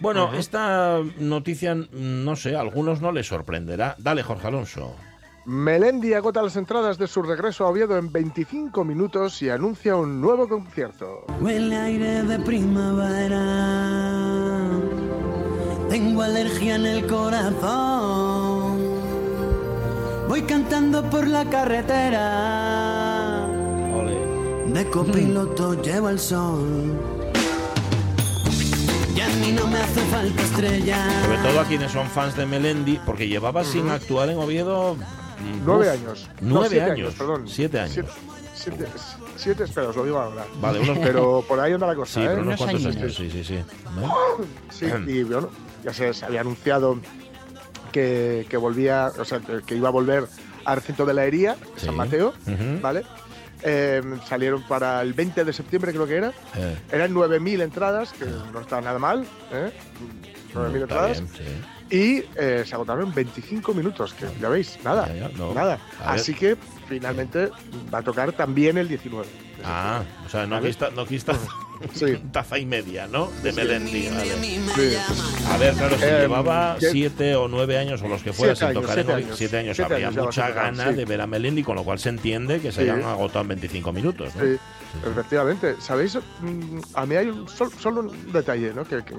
Bueno, 0.00 0.32
esta 0.32 1.00
noticia, 1.18 1.74
no 1.74 2.36
sé, 2.36 2.56
a 2.56 2.60
algunos 2.60 3.02
no 3.02 3.12
les 3.12 3.26
sorprenderá. 3.26 3.96
Dale, 3.98 4.22
Jorge 4.22 4.46
Alonso. 4.46 4.96
Melendi 5.44 6.14
agota 6.14 6.40
las 6.42 6.56
entradas 6.56 6.96
de 6.96 7.06
su 7.06 7.22
regreso 7.22 7.66
a 7.66 7.68
Oviedo 7.68 7.98
en 7.98 8.10
25 8.10 8.82
minutos 8.82 9.42
y 9.42 9.50
anuncia 9.50 9.94
un 9.96 10.22
nuevo 10.22 10.48
concierto. 10.48 11.26
Huele 11.40 11.76
aire 11.76 12.22
de 12.22 12.38
primavera. 12.38 13.42
Tengo 15.90 16.22
alergia 16.22 16.76
en 16.76 16.86
el 16.86 17.06
corazón. 17.06 18.53
Voy 20.34 20.42
cantando 20.42 21.08
por 21.10 21.28
la 21.28 21.44
carretera. 21.48 22.26
De 24.66 24.84
copiloto 24.90 25.80
llevo 25.80 26.08
el 26.08 26.18
sol. 26.18 26.92
Y 29.14 29.20
a 29.20 29.28
mí 29.28 29.52
no 29.52 29.68
me 29.68 29.78
hace 29.78 30.00
falta 30.06 30.42
estrella. 30.42 31.06
Sobre 31.24 31.38
todo 31.38 31.60
a 31.60 31.64
quienes 31.66 31.92
son 31.92 32.08
fans 32.08 32.36
de 32.36 32.46
Melendi, 32.46 32.98
porque 33.06 33.28
llevaba 33.28 33.62
sin 33.62 33.88
actuar 33.90 34.28
en 34.28 34.38
Oviedo. 34.38 34.96
mm, 34.96 35.62
Nueve 35.64 35.86
uf, 35.86 35.92
años. 35.92 36.28
Nueve 36.40 36.82
años. 36.82 37.14
perdón. 37.14 37.46
Siete 37.46 37.78
años. 37.78 37.92
Siete, 37.94 38.08
siete, 38.56 38.86
siete, 39.36 39.62
espera, 39.62 39.90
os 39.90 39.94
lo 39.94 40.02
digo 40.04 40.18
ahora. 40.18 40.44
Vale, 40.60 40.80
unos- 40.80 40.98
Pero 40.98 41.44
por 41.46 41.60
ahí 41.60 41.74
anda 41.74 41.86
la 41.86 41.94
cosa, 41.94 42.12
Sí, 42.14 42.20
¿eh? 42.22 42.26
pero 42.26 42.42
unos 42.42 42.60
Unos 42.60 42.72
cuantos 42.72 42.86
añitos. 42.86 43.02
años. 43.02 43.14
Sí, 43.14 43.30
sí, 43.30 43.44
sí. 43.44 43.64
¿No? 44.00 44.12
Sí, 44.72 44.86
y 45.12 45.22
bueno, 45.22 45.48
ya 45.84 45.92
se 45.92 46.24
había 46.24 46.40
anunciado 46.40 46.98
que, 47.94 48.44
que 48.50 48.56
volvía, 48.56 49.12
o 49.16 49.24
sea, 49.24 49.40
que 49.64 49.76
iba 49.76 49.88
a 49.88 49.92
volver 49.92 50.24
al 50.64 50.76
recinto 50.76 51.06
de 51.06 51.14
la 51.14 51.24
Hería, 51.24 51.54
Sí. 51.76 51.86
San 51.86 51.94
Mateo. 51.96 52.34
¿vale? 52.82 53.04
Eh, 53.62 54.02
salieron 54.28 54.62
para 54.64 55.00
el 55.00 55.12
20 55.14 55.44
de 55.44 55.52
septiembre, 55.52 55.92
creo 55.92 56.06
que 56.06 56.16
era. 56.16 56.32
Eh, 56.56 56.76
Eran 56.90 57.14
9.000 57.14 57.62
entradas, 57.62 58.12
que 58.12 58.26
no 58.52 58.60
está 58.60 58.80
nada 58.80 58.98
mal, 58.98 59.24
¿eh? 59.52 59.72
9.000 60.52 60.66
está 60.66 60.78
entradas. 60.82 61.20
bien, 61.20 61.28
sí. 61.36 61.96
Y 61.96 62.24
eh, 62.36 62.64
se 62.66 62.74
agotaron 62.74 63.06
en 63.08 63.14
25 63.14 63.72
minutos, 63.74 64.12
que 64.14 64.26
ya 64.40 64.48
veis, 64.48 64.78
nada, 64.82 65.06
Ya, 65.08 65.28
ya, 65.28 65.38
no. 65.38 65.54
nada. 65.54 65.78
Así 66.04 66.34
que 66.34 66.56
finalmente 66.88 67.50
va 67.94 67.98
a 67.98 68.02
tocar 68.02 68.32
también 68.32 68.76
el 68.76 68.88
19. 68.88 69.24
de 69.26 69.32
Ah, 69.64 70.02
o 70.26 70.28
sea, 70.28 70.46
no 70.46 70.60
quista, 70.60 70.90
no 70.90 71.06
quista 71.06 71.32
Sí. 71.94 72.16
taza 72.32 72.58
y 72.58 72.66
media, 72.66 73.06
¿no? 73.06 73.30
De 73.42 73.52
Melendi. 73.52 74.08
vale. 74.08 74.30
Sí. 74.74 74.96
A 75.50 75.56
ver, 75.58 75.74
claro, 75.74 75.96
si 75.98 76.04
Em, 76.04 76.20
llevaba 76.20 76.76
¿qué? 76.80 76.90
siete 76.90 77.34
o 77.36 77.48
nueve 77.48 77.78
años 77.78 78.00
o 78.02 78.08
los 78.08 78.22
que 78.22 78.32
fuera 78.32 78.54
sin 78.54 78.72
tocar 78.72 78.94
siete 78.94 79.12
años. 79.12 79.36
siete 79.36 79.58
años, 79.58 79.76
Siete 79.76 79.94
había 79.94 80.06
años 80.08 80.14
lleva 80.16 80.26
mucha 80.26 80.50
gana 80.50 80.88
sí. 80.90 80.94
de 80.94 81.04
ver 81.04 81.20
a 81.20 81.26
Melendi, 81.26 81.62
con 81.62 81.76
lo 81.76 81.84
cual 81.84 81.98
se 81.98 82.08
entiende 82.08 82.60
que 82.60 82.72
se 82.72 82.84
Sí. 82.84 82.90
hayan 82.90 83.04
agotado 83.04 83.42
en 83.42 83.48
25 83.48 83.92
minutos, 83.92 84.34
¿no? 84.36 84.42
Sí, 84.42 84.56
efectivamente. 85.10 85.76
¿Sabéis? 85.80 86.16
Mm, 86.40 86.80
A 86.94 87.06
mí 87.06 87.16
hay 87.16 87.26
un, 87.28 87.48
sol- 87.48 87.72
solo 87.78 88.00
un 88.02 88.32
detalle, 88.32 88.72
¿no? 88.74 88.84
Que, 88.84 89.04
que, 89.04 89.14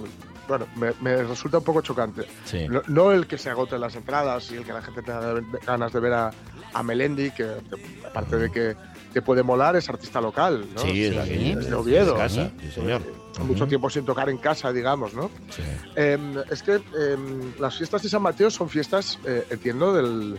bueno, 0.47 0.67
me, 0.75 0.91
me 1.01 1.23
resulta 1.23 1.57
un 1.59 1.63
poco 1.63 1.81
chocante. 1.81 2.23
Sí. 2.45 2.67
No, 2.69 2.81
no 2.87 3.11
el 3.11 3.27
que 3.27 3.37
se 3.37 3.49
agoten 3.49 3.81
las 3.81 3.95
entradas 3.95 4.51
y 4.51 4.55
el 4.55 4.63
que 4.63 4.73
la 4.73 4.81
gente 4.81 5.01
tenga 5.01 5.39
ganas 5.65 5.91
de 5.93 5.99
ver 5.99 6.13
a, 6.13 6.31
a 6.73 6.83
Melendi, 6.83 7.31
que, 7.31 7.45
que 7.69 8.05
aparte 8.07 8.37
de 8.37 8.51
que 8.51 8.75
te 9.15 9.21
puede 9.21 9.43
molar, 9.43 9.77
es 9.77 9.87
artista 9.87 10.19
local, 10.19 10.67
¿no? 10.75 10.81
Sí, 10.81 11.05
es 11.05 11.15
Es 11.15 11.29
de- 11.29 11.69
de 11.69 11.73
Oviedo. 11.73 12.13
de 12.15 12.19
casa, 12.19 12.51
sí, 12.59 12.69
señor. 12.69 13.01
Mucho 13.47 13.65
tiempo 13.65 13.89
sin 13.89 14.03
tocar 14.03 14.29
en 14.29 14.37
casa, 14.37 14.73
digamos, 14.73 15.13
¿no? 15.13 15.31
Sí. 15.49 15.61
Em, 15.95 16.33
es 16.51 16.61
que 16.61 16.73
em, 16.73 17.53
las 17.57 17.77
fiestas 17.77 18.03
de 18.03 18.09
San 18.09 18.21
Mateo 18.21 18.51
son 18.51 18.67
fiestas, 18.69 19.17
eh, 19.25 19.45
entiendo, 19.49 19.93
del, 19.93 20.37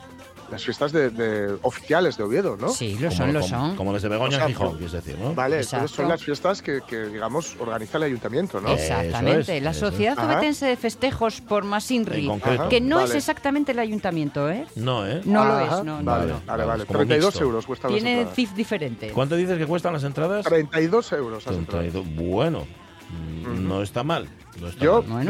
las 0.51 0.65
fiestas 0.65 0.93
de, 0.93 1.11
de- 1.11 1.57
oficiales 1.63 2.17
de 2.17 2.23
Oviedo, 2.25 2.57
¿no? 2.57 2.69
Sí, 2.69 2.95
lo 3.01 3.09
Como- 3.09 3.11
son, 3.17 3.33
lo 3.33 3.41
como- 3.41 3.49
son. 3.51 3.77
Como 3.77 3.93
las 3.93 4.03
de 4.03 4.09
Begoña 4.09 4.29
O 4.29 4.39
sea, 4.39 4.43
en 4.43 4.49
Gijón, 4.49 4.71
quieres 4.75 4.93
decir, 4.93 5.19
¿no? 5.19 5.35
Vale, 5.35 5.57
Exacto. 5.57 5.77
entonces 5.77 5.97
son 5.97 6.09
las 6.09 6.23
fiestas 6.23 6.63
que, 6.63 6.81
que, 6.87 7.07
digamos, 7.07 7.57
organiza 7.59 7.99
el 7.99 8.05
ayuntamiento, 8.05 8.61
¿no? 8.61 8.71
Exactamente. 8.73 9.57
es, 9.57 9.63
la 9.63 9.71
es. 9.71 9.77
Sociedad. 9.77 10.19
Obetense 10.25 10.67
de 10.67 10.77
Festejos 10.77 11.41
por 11.41 11.65
Masinri, 11.65 12.31
que 12.71 12.81
no 12.81 13.01
es 13.01 13.15
exactamente 13.15 13.73
el 13.73 13.79
ayuntamiento, 13.79 14.51
¿eh? 14.51 14.67
No, 14.77 15.07
¿eh? 15.07 15.21
No 15.25 15.45
lo 15.45 15.61
es, 15.61 15.71
no, 15.71 16.03
no, 16.03 16.05
vale, 16.05 16.27
no. 16.27 16.33
Vale, 16.35 16.43
Vale, 16.47 16.65
vale. 16.65 16.83
es 16.83 16.87
como 16.87 16.99
32 16.99 17.27
mixto. 17.35 17.45
euros 17.45 17.67
cuestan 17.67 17.91
las 17.93 18.01
Tiene 18.01 18.13
entradas. 18.19 18.37
CIF 18.37 18.53
diferente. 18.55 19.11
¿Cuánto 19.11 19.37
dices 19.37 19.59
que 19.59 19.67
cuestan 19.67 19.93
las 19.93 20.05
entradas? 20.05 20.45
32 20.45 21.13
euros 21.13 21.47
las 21.47 21.57
entradas. 21.57 21.93
32. 21.93 22.17
Bueno, 22.29 22.65
no 23.67 23.83
está 23.83 24.03
mal. 24.03 24.29
No 24.61 24.69
está 24.69 24.85
Yo, 24.85 25.03
mal. 25.03 25.27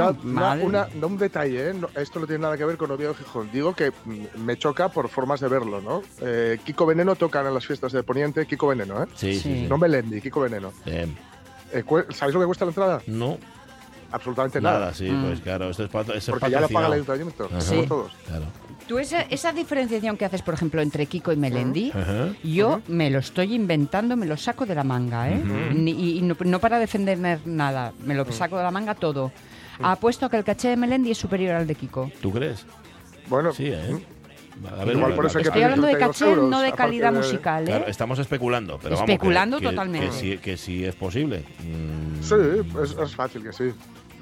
Bueno, 0.60 0.64
una- 0.64 0.88
no 0.94 1.06
un 1.08 1.18
detalle, 1.18 1.70
¿eh? 1.70 1.74
No, 1.74 1.88
esto 1.96 2.20
no 2.20 2.26
tiene 2.26 2.42
nada 2.42 2.56
que 2.56 2.64
ver 2.64 2.76
con 2.76 2.90
Oviedo 2.90 3.14
Gijón. 3.14 3.50
Digo 3.52 3.74
que 3.74 3.90
mm, 4.04 4.38
me 4.44 4.56
choca 4.56 4.88
por 4.88 5.08
formas 5.08 5.40
de 5.40 5.48
verlo, 5.48 5.80
¿no? 5.80 6.02
Eh, 6.20 6.58
Kiko 6.64 6.86
Veneno 6.86 7.16
tocan 7.16 7.46
en 7.46 7.54
las 7.54 7.66
fiestas 7.66 7.92
de 7.92 8.02
Poniente, 8.02 8.46
Kiko 8.46 8.68
Veneno, 8.68 9.02
¿eh? 9.02 9.06
Sí, 9.14 9.34
sí, 9.34 9.40
Sí. 9.40 9.54
sí. 9.62 9.66
No 9.68 9.78
Melendi, 9.78 10.20
Kiko 10.20 10.40
Veneno. 10.40 10.72
Bien. 10.84 11.16
Eh, 11.72 11.82
¿Sabéis 12.10 12.34
lo 12.34 12.40
que 12.40 12.46
cuesta 12.46 12.64
la 12.64 12.70
entrada? 12.70 13.02
No, 13.08 13.38
Absolutamente 14.16 14.60
nada. 14.60 14.78
nada, 14.80 14.94
sí, 14.94 15.10
Mm. 15.10 15.24
pues 15.26 15.40
claro, 15.40 15.70
esto 15.70 15.84
es, 15.84 15.90
es 16.16 16.30
Porque 16.30 16.50
ya 16.50 16.60
lo 16.60 16.68
paga 16.68 16.86
el 16.88 16.92
ayuntamiento, 16.94 17.48
Sí. 17.60 17.84
todos. 17.86 18.12
Claro. 18.26 18.44
Tú 18.88 18.98
esa, 18.98 19.22
esa 19.22 19.52
diferenciación 19.52 20.16
que 20.16 20.24
haces, 20.24 20.42
por 20.42 20.54
ejemplo, 20.54 20.80
entre 20.80 21.06
Kiko 21.06 21.32
y 21.32 21.36
Melendi, 21.36 21.90
Ajá. 21.90 22.28
yo 22.44 22.80
me 22.88 23.10
lo 23.10 23.18
estoy 23.18 23.54
inventando, 23.54 24.16
me 24.16 24.26
lo 24.26 24.36
saco 24.36 24.64
de 24.64 24.74
la 24.76 24.84
manga, 24.84 25.28
¿eh? 25.30 25.42
Ni- 25.74 25.90
y 25.90 26.18
y 26.18 26.22
no, 26.22 26.36
no 26.44 26.58
para 26.60 26.78
defender 26.78 27.18
nada, 27.46 27.92
me 28.04 28.14
lo 28.14 28.24
saco 28.32 28.56
de 28.56 28.62
la 28.62 28.70
manga 28.70 28.94
todo. 28.94 29.32
Apuesto 29.82 30.26
a 30.26 30.30
que 30.30 30.36
el 30.36 30.44
caché 30.44 30.68
de 30.68 30.76
Melendi 30.76 31.10
es 31.10 31.18
superior 31.18 31.54
al 31.56 31.66
de 31.66 31.74
Kiko. 31.74 32.10
¿Tú 32.22 32.30
crees? 32.32 32.64
Bueno, 33.28 33.52
Sí, 33.52 33.66
¿eh? 33.66 33.98
A 34.80 34.84
ver, 34.86 34.96
Igual 34.96 35.14
por 35.14 35.26
eso 35.26 35.34
la- 35.34 35.40
hay 35.40 35.42
que 35.42 35.48
Estoy 35.50 35.62
hablando 35.64 35.86
de 35.86 35.92
32 35.92 36.16
caché, 36.18 36.30
euros, 36.30 36.48
no 36.50 36.60
de 36.62 36.72
calidad 36.72 37.12
de- 37.12 37.18
musical, 37.18 37.62
¿eh? 37.64 37.66
Claro, 37.66 37.86
estamos 37.88 38.18
especulando, 38.20 38.78
pero 38.80 38.94
vamos, 38.94 39.04
que- 39.06 39.12
Especulando 39.12 39.58
que- 39.58 39.66
totalmente. 39.66 40.06
Que, 40.06 40.12
sí, 40.14 40.38
que 40.38 40.56
sí 40.56 40.82
es 40.82 40.94
posible. 40.94 41.40
Mm, 41.60 42.22
Sí, 42.22 42.34
es, 42.82 42.96
es 42.96 43.14
fácil 43.14 43.42
que 43.42 43.52
sí. 43.52 43.64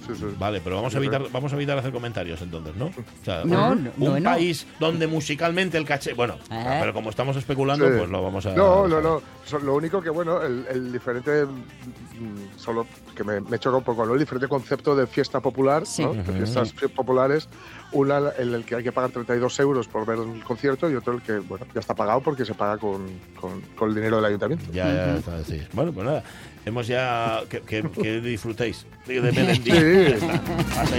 Sí, 0.07 0.13
sí. 0.15 0.25
Vale, 0.39 0.61
pero 0.63 0.77
vamos 0.77 0.95
a 0.95 0.99
evitar, 0.99 1.23
vamos 1.33 1.53
a 1.53 1.57
evitar 1.57 1.79
hacer 1.79 1.93
comentarios 1.93 2.41
entonces, 2.43 2.75
¿no? 2.77 2.87
O 2.87 3.25
sea, 3.25 3.45
No, 3.45 3.71
un, 3.73 3.91
no, 3.97 4.13
un 4.13 4.23
país 4.23 4.67
donde 4.79 5.07
musicalmente 5.07 5.79
el 5.79 5.85
caché. 5.85 6.13
Bueno, 6.15 6.35
Eh. 6.51 6.79
pero 6.81 6.93
como 6.93 7.11
estamos 7.11 7.37
especulando, 7.37 7.87
Sí. 7.89 7.95
pues 7.99 8.11
lo 8.11 8.23
vamos 8.23 8.45
a. 8.47 8.55
No, 8.55 8.87
no, 8.87 9.01
no. 9.01 9.23
Lo 9.63 9.75
único 9.75 10.01
que, 10.03 10.11
bueno, 10.11 10.43
el, 10.43 10.67
el 10.71 10.93
diferente, 10.93 11.45
mm, 11.45 12.57
solo 12.59 12.87
que 13.15 13.25
me, 13.25 13.41
me 13.41 13.59
choca 13.59 13.77
un 13.79 13.85
poco, 13.85 14.05
¿no? 14.07 14.15
El 14.15 14.19
diferente 14.21 14.49
concepto 14.49 14.95
de 14.97 15.07
fiesta 15.07 15.41
popular, 15.41 15.87
Sí. 15.87 16.03
¿no? 16.03 16.15
De 16.15 16.23
fiestas 16.25 16.73
fi- 16.73 16.89
populares, 16.89 17.49
una 17.93 18.21
en 18.39 18.55
el 18.55 18.65
que 18.65 18.75
hay 18.77 18.83
que 18.83 18.93
pagar 18.93 19.11
32 19.11 19.59
euros 19.61 19.87
por 19.89 20.05
ver 20.07 20.19
el 20.19 20.43
concierto 20.43 20.91
y 20.91 20.95
otro 20.97 21.15
el 21.15 21.23
que, 21.23 21.39
bueno, 21.39 21.67
ya 21.75 21.81
está 21.81 21.95
pagado 21.95 22.21
porque 22.21 22.45
se 22.45 22.55
paga 22.55 22.79
con, 22.79 23.07
con- 23.41 23.61
con 23.77 23.89
el 23.91 23.95
dinero 23.95 24.17
del 24.17 24.25
ayuntamiento. 24.27 24.65
Ya, 24.73 24.87
ya, 24.93 25.17
está, 25.17 25.45
sí. 25.45 25.63
Bueno, 25.73 25.93
pues 25.93 26.07
nada. 26.07 26.23
Hemos 26.67 26.87
ya. 26.87 27.43
Que, 27.49 27.61
que- 27.61 27.83
que 28.03 28.21
disfrutéis 28.21 28.87
de 29.07 29.21
Melendi. 29.21 29.71
Sí. 29.71 30.27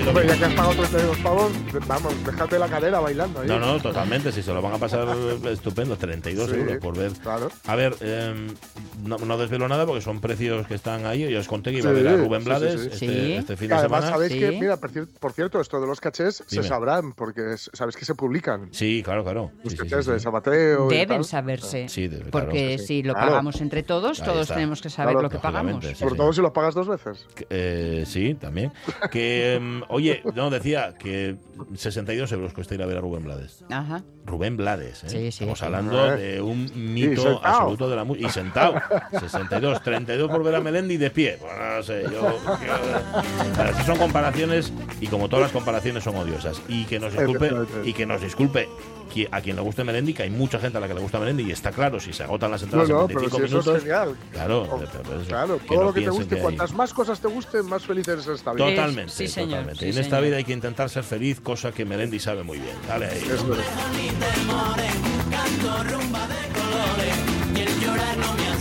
Hombre, 0.08 0.28
ya 0.28 0.38
que 0.38 0.46
has 0.46 0.54
pagado 0.54 0.74
32 0.76 1.18
pavos, 1.18 1.52
vamos, 1.88 2.14
déjate 2.26 2.60
la 2.60 2.68
cadera 2.68 3.00
bailando 3.00 3.42
ahí. 3.42 3.48
No, 3.48 3.60
no, 3.60 3.80
totalmente. 3.80 4.32
Si 4.32 4.44
se 4.44 4.54
lo 4.54 4.62
van 4.62 4.74
a 4.74 4.78
pasar 4.78 5.08
estupendo. 5.52 5.98
32 5.98 6.50
Sí, 6.50 6.56
euros 6.58 6.78
por 6.78 6.98
ver. 6.98 7.12
Claro. 7.14 7.50
A 7.66 7.76
ver, 7.76 7.96
em, 8.02 8.48
no, 9.04 9.18
no 9.18 9.38
desvelo 9.38 9.68
nada 9.68 9.86
porque 9.86 10.02
son 10.02 10.22
precios 10.22 10.66
que 10.68 10.76
están 10.76 11.06
ahí. 11.06 11.30
Yo 11.30 11.40
os 11.40 11.48
conté 11.48 11.72
que 11.72 11.80
iba 11.80 11.90
a 11.90 11.94
ver 11.94 12.08
a 12.08 12.18
Rubén 12.18 12.42
sí, 12.42 12.46
Blades 12.46 12.82
sí, 12.82 12.90
sí. 12.92 13.06
Este, 13.06 13.26
Sí. 13.26 13.34
este 13.34 13.58
fin 13.58 13.68
de 13.70 13.76
además 13.76 14.00
semana. 14.06 14.12
sabéis 14.16 14.32
Sí. 14.34 14.40
que, 14.40 14.52
mira, 14.52 14.78
por 14.78 14.92
cier- 14.92 15.08
por 15.20 15.32
cierto, 15.34 15.60
esto 15.62 15.80
de 15.82 15.88
los 15.88 16.00
cachés 16.02 16.44
Dime. 16.50 16.64
se 16.64 16.70
sabrán 16.70 17.14
porque 17.14 17.42
sabéis 17.58 17.96
que 17.98 18.06
se 18.06 18.16
publican. 18.16 18.70
Sí, 18.72 19.02
claro, 19.04 19.24
claro. 19.24 19.52
Los 19.64 19.76
cachés 19.76 20.06
sí, 20.06 20.12
de 20.12 20.20
sí. 20.20 20.24
Sabateo. 20.24 20.88
y 20.92 20.94
Deben 20.96 21.08
tal. 21.18 21.26
saberse. 21.26 21.90
Sí, 21.90 22.08
debe, 22.08 22.30
claro. 22.30 22.48
porque 22.48 22.78
si 22.78 23.04
lo 23.04 23.14
Claro. 23.14 23.30
pagamos 23.30 23.62
entre 23.62 23.84
todos, 23.84 24.20
Ahí 24.20 24.26
todos 24.26 24.42
está. 24.44 24.56
tenemos 24.56 24.82
que 24.82 24.90
saber 24.90 25.14
Claro, 25.14 25.22
lo 25.24 25.30
que 25.30 25.40
pagamos. 25.40 25.86
Sobre 25.98 26.16
todo 26.16 26.34
si 26.34 26.42
lo 26.42 26.54
pagas 26.54 26.74
dos 26.76 26.88
veces. 26.88 27.26
Que, 27.36 27.48
eh, 27.50 28.04
sí, 28.06 28.36
también. 28.36 28.72
Que, 29.12 29.56
em, 29.56 29.82
oye, 29.90 30.22
no, 30.36 30.50
decía 30.50 30.94
que 30.98 31.36
62 31.76 32.32
euros 32.32 32.54
cuesta 32.54 32.76
ir 32.76 32.82
a 32.82 32.86
ver 32.86 32.98
a 32.98 33.02
Rubén 33.02 33.24
Blades. 33.24 33.64
Ajá. 33.70 34.04
Rubén 34.26 34.58
Blades, 34.58 35.04
¿eh? 35.04 35.10
Sí, 35.10 35.18
sí. 35.18 35.28
Estamos 35.44 35.62
hablando 35.64 36.14
Eh. 36.14 36.18
de 36.18 36.42
un 36.42 36.70
mito 36.94 37.40
absoluto 37.44 37.90
de 37.90 37.96
la 37.96 38.04
música. 38.04 38.28
Y 38.28 38.32
sentado. 38.32 38.76
62, 39.20 39.82
32 39.84 40.30
por 40.30 40.44
ver 40.44 40.56
a 40.56 40.62
Melendi 40.62 40.98
de 40.98 41.10
pie. 41.12 41.38
Bueno, 41.42 41.76
no 41.78 41.84
sé, 41.84 42.04
yo. 42.04 42.12
yo- 42.12 42.42
Claro, 43.56 43.70
estas 43.70 43.86
son 43.86 43.98
comparaciones 43.98 44.72
y 45.02 45.08
como 45.08 45.30
todas 45.30 45.44
las 45.44 45.52
comparaciones 45.52 46.04
son 46.04 46.16
odiosas. 46.16 46.62
Y 46.68 46.86
que 46.86 47.00
nos 47.00 47.14
disculpe, 47.14 47.52
y 47.84 47.94
que 47.94 48.06
nos 48.06 48.22
disculpe 48.22 48.68
a 49.32 49.40
quien 49.40 49.56
le 49.56 49.62
guste 49.62 49.86
Melendi, 49.86 50.14
que 50.14 50.24
hay 50.24 50.30
mucha 50.30 50.60
gente 50.60 50.78
a 50.78 50.82
la 50.82 50.88
que 50.90 50.94
le 50.94 51.00
gusta 51.00 51.20
Melendi 51.20 51.44
y 51.44 51.52
está 51.52 51.72
claro, 51.72 52.02
si 52.02 52.12
se 52.12 52.24
agotan 52.24 52.52
las 52.52 52.62
entradas 52.64 52.90
no, 52.90 53.02
en 53.02 53.08
pero 53.08 53.20
25 53.22 53.38
si 53.38 53.44
eso 53.46 53.54
minutos. 53.54 53.76
es 53.78 53.84
genial. 53.84 54.16
Claro, 54.34 54.62
O- 54.64 54.78
pero- 54.78 55.04
pero 55.04 55.22
eso, 55.22 55.30
Claro, 55.30 55.58
que 55.60 55.68
todo 55.68 55.78
no 55.80 55.84
lo 55.86 55.94
que 55.94 56.00
te 56.02 56.02
piensen 56.02 56.22
guste, 56.24 56.36
que 56.36 56.42
cuantas 56.42 56.74
más 56.74 56.94
cosas 56.94 57.20
te 57.22 57.28
gusten, 57.30 57.66
más 57.68 57.86
feliz 57.86 58.06
eres 58.10 58.28
esta 58.28 58.52
vida. 58.52 58.66
Totalmente, 58.68 59.12
Sí, 59.14 59.28
señor, 59.30 59.50
totalmente. 59.52 59.86
sí, 59.86 59.92
en 59.98 60.04
esta 60.04 60.20
vida 60.20 60.36
hay 60.38 60.44
que 60.44 60.52
intentar 60.54 60.90
ser 60.90 61.04
feliz, 61.06 61.40
cosa 61.40 61.72
que 61.72 61.86
Melendi 61.86 62.20
sabe 62.20 62.44
muy 62.44 62.58
bien. 62.60 62.76
Dale 62.90 63.06
ahí. 63.06 63.22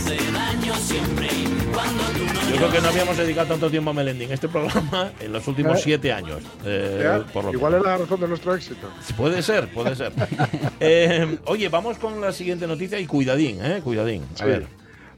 Yo 0.05 0.13
Yo 2.51 2.55
creo 2.57 2.71
que 2.71 2.81
no 2.81 2.87
habíamos 2.89 3.17
dedicado 3.17 3.47
tanto 3.47 3.69
tiempo 3.69 3.89
a 3.89 3.93
Melendi 3.93 4.25
en 4.25 4.31
este 4.31 4.47
programa 4.47 5.11
en 5.19 5.31
los 5.33 5.47
últimos 5.47 5.79
¿Eh? 5.79 5.81
siete 5.83 6.11
años. 6.13 6.41
eh, 6.63 6.99
Ya, 7.03 7.25
por 7.33 7.45
lo 7.45 7.51
Igual 7.53 7.73
menos. 7.73 7.85
es 7.87 7.91
la 7.91 7.97
razón 7.97 8.19
de 8.21 8.27
nuestro 8.27 8.55
éxito. 8.55 8.87
Puede 9.17 9.41
ser, 9.41 9.71
puede 9.73 9.95
ser. 9.95 10.11
Eh, 10.79 11.39
oye, 11.45 11.69
vamos 11.69 11.97
con 11.97 12.21
la 12.21 12.31
siguiente 12.31 12.67
noticia 12.67 12.99
y 12.99 13.07
cuidadín, 13.07 13.59
¿eh? 13.63 13.81
Cuidadín. 13.83 14.23
A 14.35 14.37
Sí. 14.37 14.43
ver. 14.45 14.67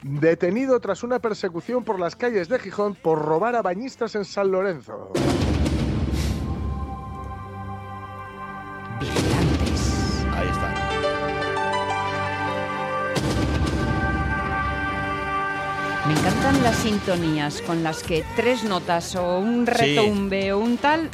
Detenido 0.04 0.80
tras 0.80 1.04
una 1.04 1.20
persecución 1.20 1.84
por 1.84 2.00
las 2.00 2.16
calles 2.16 2.48
de 2.48 2.60
Gijón 2.60 2.96
por 2.96 3.20
robar 3.24 3.56
a 3.56 3.62
bañistas 3.62 4.16
en 4.16 4.24
San 4.26 4.52
Lorenzo. 4.52 5.12
Me 16.08 16.14
encantan 16.14 16.64
las 16.64 16.78
sintonías 16.78 17.62
con 17.62 17.84
las 17.84 18.02
que 18.02 18.24
tres 18.38 18.64
notas 18.64 19.16
o 19.16 19.40
un 19.40 19.66
retumbe 19.66 20.54
o 20.54 20.60
un 20.60 20.78
tal 20.78 21.10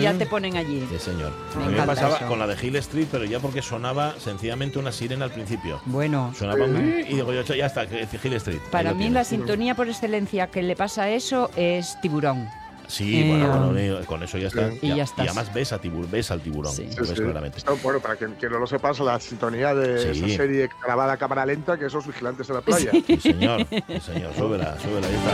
ya 0.00 0.14
te 0.14 0.26
ponen 0.26 0.56
allí. 0.56 0.84
Sí, 0.90 0.98
señor. 0.98 1.32
Me 1.56 1.64
a 1.64 1.68
mí 1.68 1.74
me 1.74 1.82
pasaba 1.86 2.16
eso. 2.16 2.26
con 2.26 2.38
la 2.40 2.46
de 2.48 2.56
Hill 2.60 2.74
Street, 2.76 3.06
pero 3.10 3.24
ya 3.24 3.38
porque 3.38 3.62
sonaba 3.62 4.14
sencillamente 4.18 4.80
una 4.80 4.90
sirena 4.90 5.26
al 5.26 5.30
principio. 5.30 5.80
Bueno, 5.84 6.32
Sonaba 6.36 6.64
un 6.64 7.04
y 7.08 7.14
digo 7.14 7.32
yo, 7.32 7.42
ya 7.54 7.66
está, 7.66 7.84
Hill 7.84 8.32
Street. 8.34 8.60
Para 8.70 8.92
mí 8.92 9.04
tienes. 9.04 9.14
la 9.14 9.24
sintonía 9.24 9.74
por 9.76 9.88
excelencia 9.88 10.48
que 10.48 10.62
le 10.62 10.74
pasa 10.74 11.04
a 11.04 11.10
eso 11.10 11.50
es 11.54 12.00
tiburón. 12.00 12.48
Sí, 12.92 13.22
Eh, 13.22 13.28
bueno, 13.28 13.48
bueno, 13.72 13.78
eh, 13.78 14.04
con 14.04 14.22
eso 14.22 14.36
ya 14.36 14.48
está. 14.48 14.68
Y 14.82 14.94
ya 14.94 15.04
estás. 15.04 15.24
Y 15.24 15.28
además 15.28 15.54
ves, 15.54 15.72
a 15.72 15.78
tibur, 15.80 16.06
ves 16.10 16.30
al 16.30 16.42
tiburón, 16.42 16.70
Sí. 16.74 16.86
lo 16.94 16.96
ves 17.00 17.08
sí. 17.08 17.14
claramente. 17.14 17.56
Esto, 17.56 17.78
bueno, 17.82 18.00
para 18.00 18.16
quien, 18.16 18.32
quien 18.34 18.52
no 18.52 18.58
lo 18.58 18.66
sepas, 18.66 19.00
la 19.00 19.18
sintonía 19.18 19.74
de 19.74 20.12
Sí. 20.14 20.24
esa 20.26 20.36
serie 20.36 20.68
grabada 20.84 21.14
a 21.14 21.16
cámara 21.16 21.46
lenta, 21.46 21.78
que 21.78 21.86
esos 21.86 22.06
vigilantes 22.06 22.46
en 22.50 22.54
la 22.56 22.60
playa. 22.60 22.90
Sí, 22.92 23.16
señor, 23.18 23.66
sí, 23.70 23.82
señor, 24.00 24.34
súbela, 24.36 24.78
súbela, 24.78 25.06
ahí 25.06 25.14
está. 25.14 25.32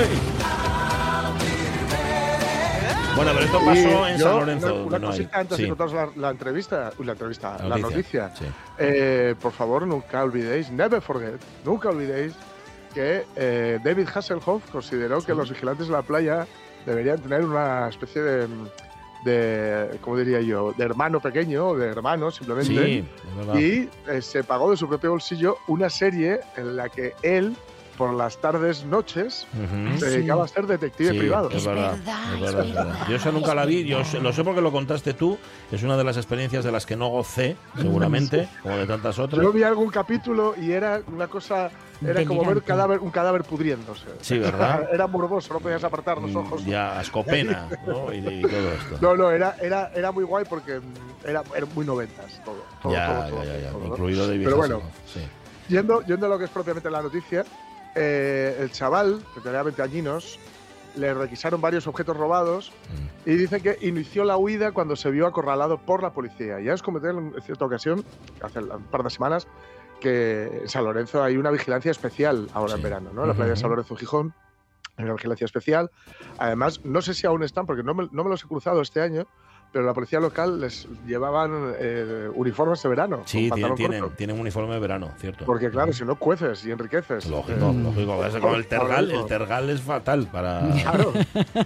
¡Ey! 0.00 0.08
Bueno, 3.16 3.32
pero 3.34 3.44
esto 3.46 3.58
pasó 3.58 3.72
Y 4.08 4.12
en 4.12 4.18
yo, 4.18 4.24
San 4.28 4.38
Lorenzo. 4.38 4.74
Una, 4.74 4.84
una 4.86 4.98
no 5.00 5.06
hay. 5.08 5.12
cosita 5.18 5.38
antes 5.40 5.56
Sí. 5.56 5.62
de 5.64 5.68
contaros 5.70 5.92
la, 5.92 6.08
la 6.16 6.30
entrevista, 6.30 6.92
la 7.00 7.12
entrevista, 7.12 7.56
La 7.58 7.68
la 7.68 7.78
noticia, 7.78 8.22
noticia. 8.28 8.46
sí. 8.48 8.52
Eh, 8.78 9.34
por 9.40 9.52
favor, 9.52 9.86
nunca 9.86 10.22
olvidéis, 10.22 10.70
never 10.70 11.02
forget, 11.02 11.40
nunca 11.64 11.88
olvidéis 11.88 12.32
que 12.94 13.24
eh, 13.36 13.78
David 13.84 14.08
Hasselhoff 14.14 14.70
consideró 14.70 15.22
que 15.22 15.34
los 15.34 15.50
vigilantes 15.50 15.86
de 15.86 15.92
la 15.92 16.02
playa 16.02 16.46
deberían 16.86 17.20
tener 17.20 17.44
una 17.44 17.88
especie 17.88 18.22
de, 18.22 18.48
de 19.24 19.98
¿cómo 20.00 20.16
diría 20.16 20.40
yo?, 20.40 20.72
de 20.76 20.84
hermano 20.84 21.20
pequeño, 21.20 21.74
de 21.74 21.88
hermano 21.88 22.30
simplemente. 22.30 22.72
Sí, 22.72 23.08
y 23.58 23.88
eh, 24.10 24.22
se 24.22 24.44
pagó 24.44 24.70
de 24.70 24.76
su 24.76 24.88
propio 24.88 25.10
bolsillo 25.10 25.58
una 25.66 25.90
serie 25.90 26.40
en 26.56 26.76
la 26.76 26.88
que 26.88 27.14
él, 27.22 27.56
por 27.98 28.14
las 28.14 28.38
tardes, 28.38 28.84
noches, 28.84 29.46
Ujú. 29.52 29.98
se 29.98 30.06
sí. 30.08 30.16
dedicaba 30.16 30.44
a 30.44 30.48
ser 30.48 30.66
detective 30.68 31.10
Sí, 31.12 31.18
privado. 31.18 31.50
Es 31.50 31.66
verdad, 31.66 31.94
es 31.94 32.40
verdad, 32.40 32.64
es 32.64 32.72
verdad. 32.74 33.06
Yo 33.08 33.16
esa 33.16 33.32
nunca 33.32 33.54
la 33.56 33.66
vi, 33.66 33.84
yo 33.84 34.04
sé- 34.04 34.20
lo 34.20 34.32
sé 34.32 34.44
porque 34.44 34.60
lo 34.60 34.70
contaste 34.70 35.14
tú. 35.14 35.36
Es 35.72 35.82
una 35.82 35.96
de 35.96 36.04
las 36.04 36.16
experiencias 36.16 36.64
de 36.64 36.70
las 36.70 36.86
que 36.86 36.94
no 36.96 37.08
gocé, 37.08 37.56
seguramente, 37.76 38.48
como 38.62 38.78
de 38.78 38.86
tantas 38.86 39.18
otras. 39.18 39.42
Yo 39.42 39.52
vi 39.52 39.64
algún 39.64 39.90
capítulo 39.90 40.54
y 40.56 40.70
era 40.70 41.00
una 41.08 41.26
cosa, 41.26 41.70
era 42.00 42.24
como 42.24 42.40
ver 42.42 42.46
Delirante. 42.46 42.62
cadáver, 42.66 43.00
un 43.00 43.10
cadáver 43.10 43.42
pudriéndose. 43.42 44.06
Sí, 44.20 44.38
¿verdad? 44.38 44.86
Era 44.92 45.08
morboso, 45.08 45.52
no 45.54 45.58
podías 45.60 45.82
apartar 45.82 46.18
los 46.18 46.34
ojos. 46.36 46.64
Ya, 46.64 47.00
Ascopena, 47.00 47.68
¿no? 47.86 48.14
Y, 48.14 48.18
y 48.18 48.42
todo 48.42 48.72
esto. 48.74 48.96
No, 49.00 49.16
no, 49.16 49.30
era, 49.32 49.56
era, 49.60 49.90
era 49.92 50.12
muy 50.12 50.22
guay 50.22 50.44
porque 50.48 50.78
mm, 50.78 51.26
era, 51.26 51.42
era 51.56 51.66
muy 51.74 51.84
noventas 51.84 52.40
todo. 52.44 52.64
todo, 52.80 52.92
ya, 52.92 53.06
todo, 53.06 53.24
ya, 53.24 53.30
todo, 53.30 53.44
ya, 53.44 53.58
ya, 53.58 53.70
todo, 53.70 53.80
¿no? 53.80 53.86
incluido 53.88 54.26
David 54.28 54.44
Pero 54.44 54.56
bueno, 54.56 54.82
sí. 55.12 55.20
Yendo, 55.68 56.00
yendo 56.06 56.24
a 56.26 56.28
lo 56.30 56.38
que 56.38 56.44
es 56.46 56.50
propiamente 56.50 56.90
la 56.90 57.02
noticia, 57.02 57.44
eh, 57.98 58.56
el 58.60 58.70
chaval, 58.70 59.22
que 59.34 59.40
tenía 59.40 59.62
20 59.62 59.82
añinos, 59.82 60.38
le 60.96 61.12
requisaron 61.14 61.60
varios 61.60 61.86
objetos 61.86 62.16
robados 62.16 62.72
Mm. 63.24 63.30
y 63.30 63.34
dice 63.36 63.60
que 63.60 63.78
inició 63.82 64.24
la 64.24 64.36
huida 64.36 64.72
cuando 64.72 64.96
se 64.96 65.10
vio 65.10 65.26
acorralado 65.26 65.78
por 65.78 66.02
la 66.02 66.12
policía. 66.12 66.60
Ya 66.60 66.74
os 66.74 66.82
comenté 66.82 67.10
en 67.10 67.34
cierta 67.42 67.64
ocasión, 67.64 68.04
hace 68.42 68.60
un 68.60 68.82
par 68.84 69.02
de 69.02 69.10
semanas, 69.10 69.46
que 70.00 70.60
en 70.62 70.68
San 70.68 70.84
Lorenzo 70.84 71.22
hay 71.22 71.36
una 71.36 71.50
vigilancia 71.50 71.90
especial 71.90 72.48
ahora 72.54 72.72
Sí. 72.74 72.76
en 72.78 72.82
verano, 72.82 73.10
¿no? 73.12 73.22
En 73.22 73.28
la 73.28 73.34
playa 73.34 73.50
de 73.50 73.56
San. 73.56 73.68
Lorenzo 73.70 73.96
Gijón 73.96 74.32
hay 74.96 75.04
una 75.04 75.14
vigilancia 75.14 75.44
especial. 75.44 75.90
Además, 76.38 76.84
no 76.84 77.02
sé 77.02 77.14
si 77.14 77.26
aún 77.26 77.42
están, 77.42 77.66
porque 77.66 77.82
no 77.82 77.94
me, 77.94 78.08
no 78.12 78.24
me 78.24 78.30
los 78.30 78.42
he 78.44 78.46
cruzado 78.48 78.80
este 78.80 79.00
año, 79.00 79.26
pero 79.72 79.84
la 79.84 79.92
policía 79.94 80.18
local 80.20 80.60
les 80.60 80.86
llevaban 81.06 81.74
eh, 81.78 82.28
uniformes 82.34 82.82
de 82.82 82.88
verano. 82.88 83.22
Sí, 83.26 83.50
tienen, 83.50 83.74
tienen, 83.74 84.10
tienen 84.16 84.34
un 84.36 84.40
uniforme 84.42 84.74
de 84.74 84.80
verano, 84.80 85.10
cierto. 85.18 85.44
Porque 85.44 85.70
claro, 85.70 85.92
si 85.92 86.04
no 86.04 86.16
cueces 86.16 86.64
y 86.64 86.70
enriqueces. 86.70 87.26
Lógico, 87.26 87.70
eh, 87.70 87.74
lógico. 87.82 88.16
Con 88.40 88.54
el 88.54 88.66
tergal, 88.66 89.10
Ahora 89.10 89.20
el 89.20 89.26
tergal 89.26 89.70
es 89.70 89.82
fatal 89.82 90.26
para. 90.32 90.60
Claro, 90.82 91.12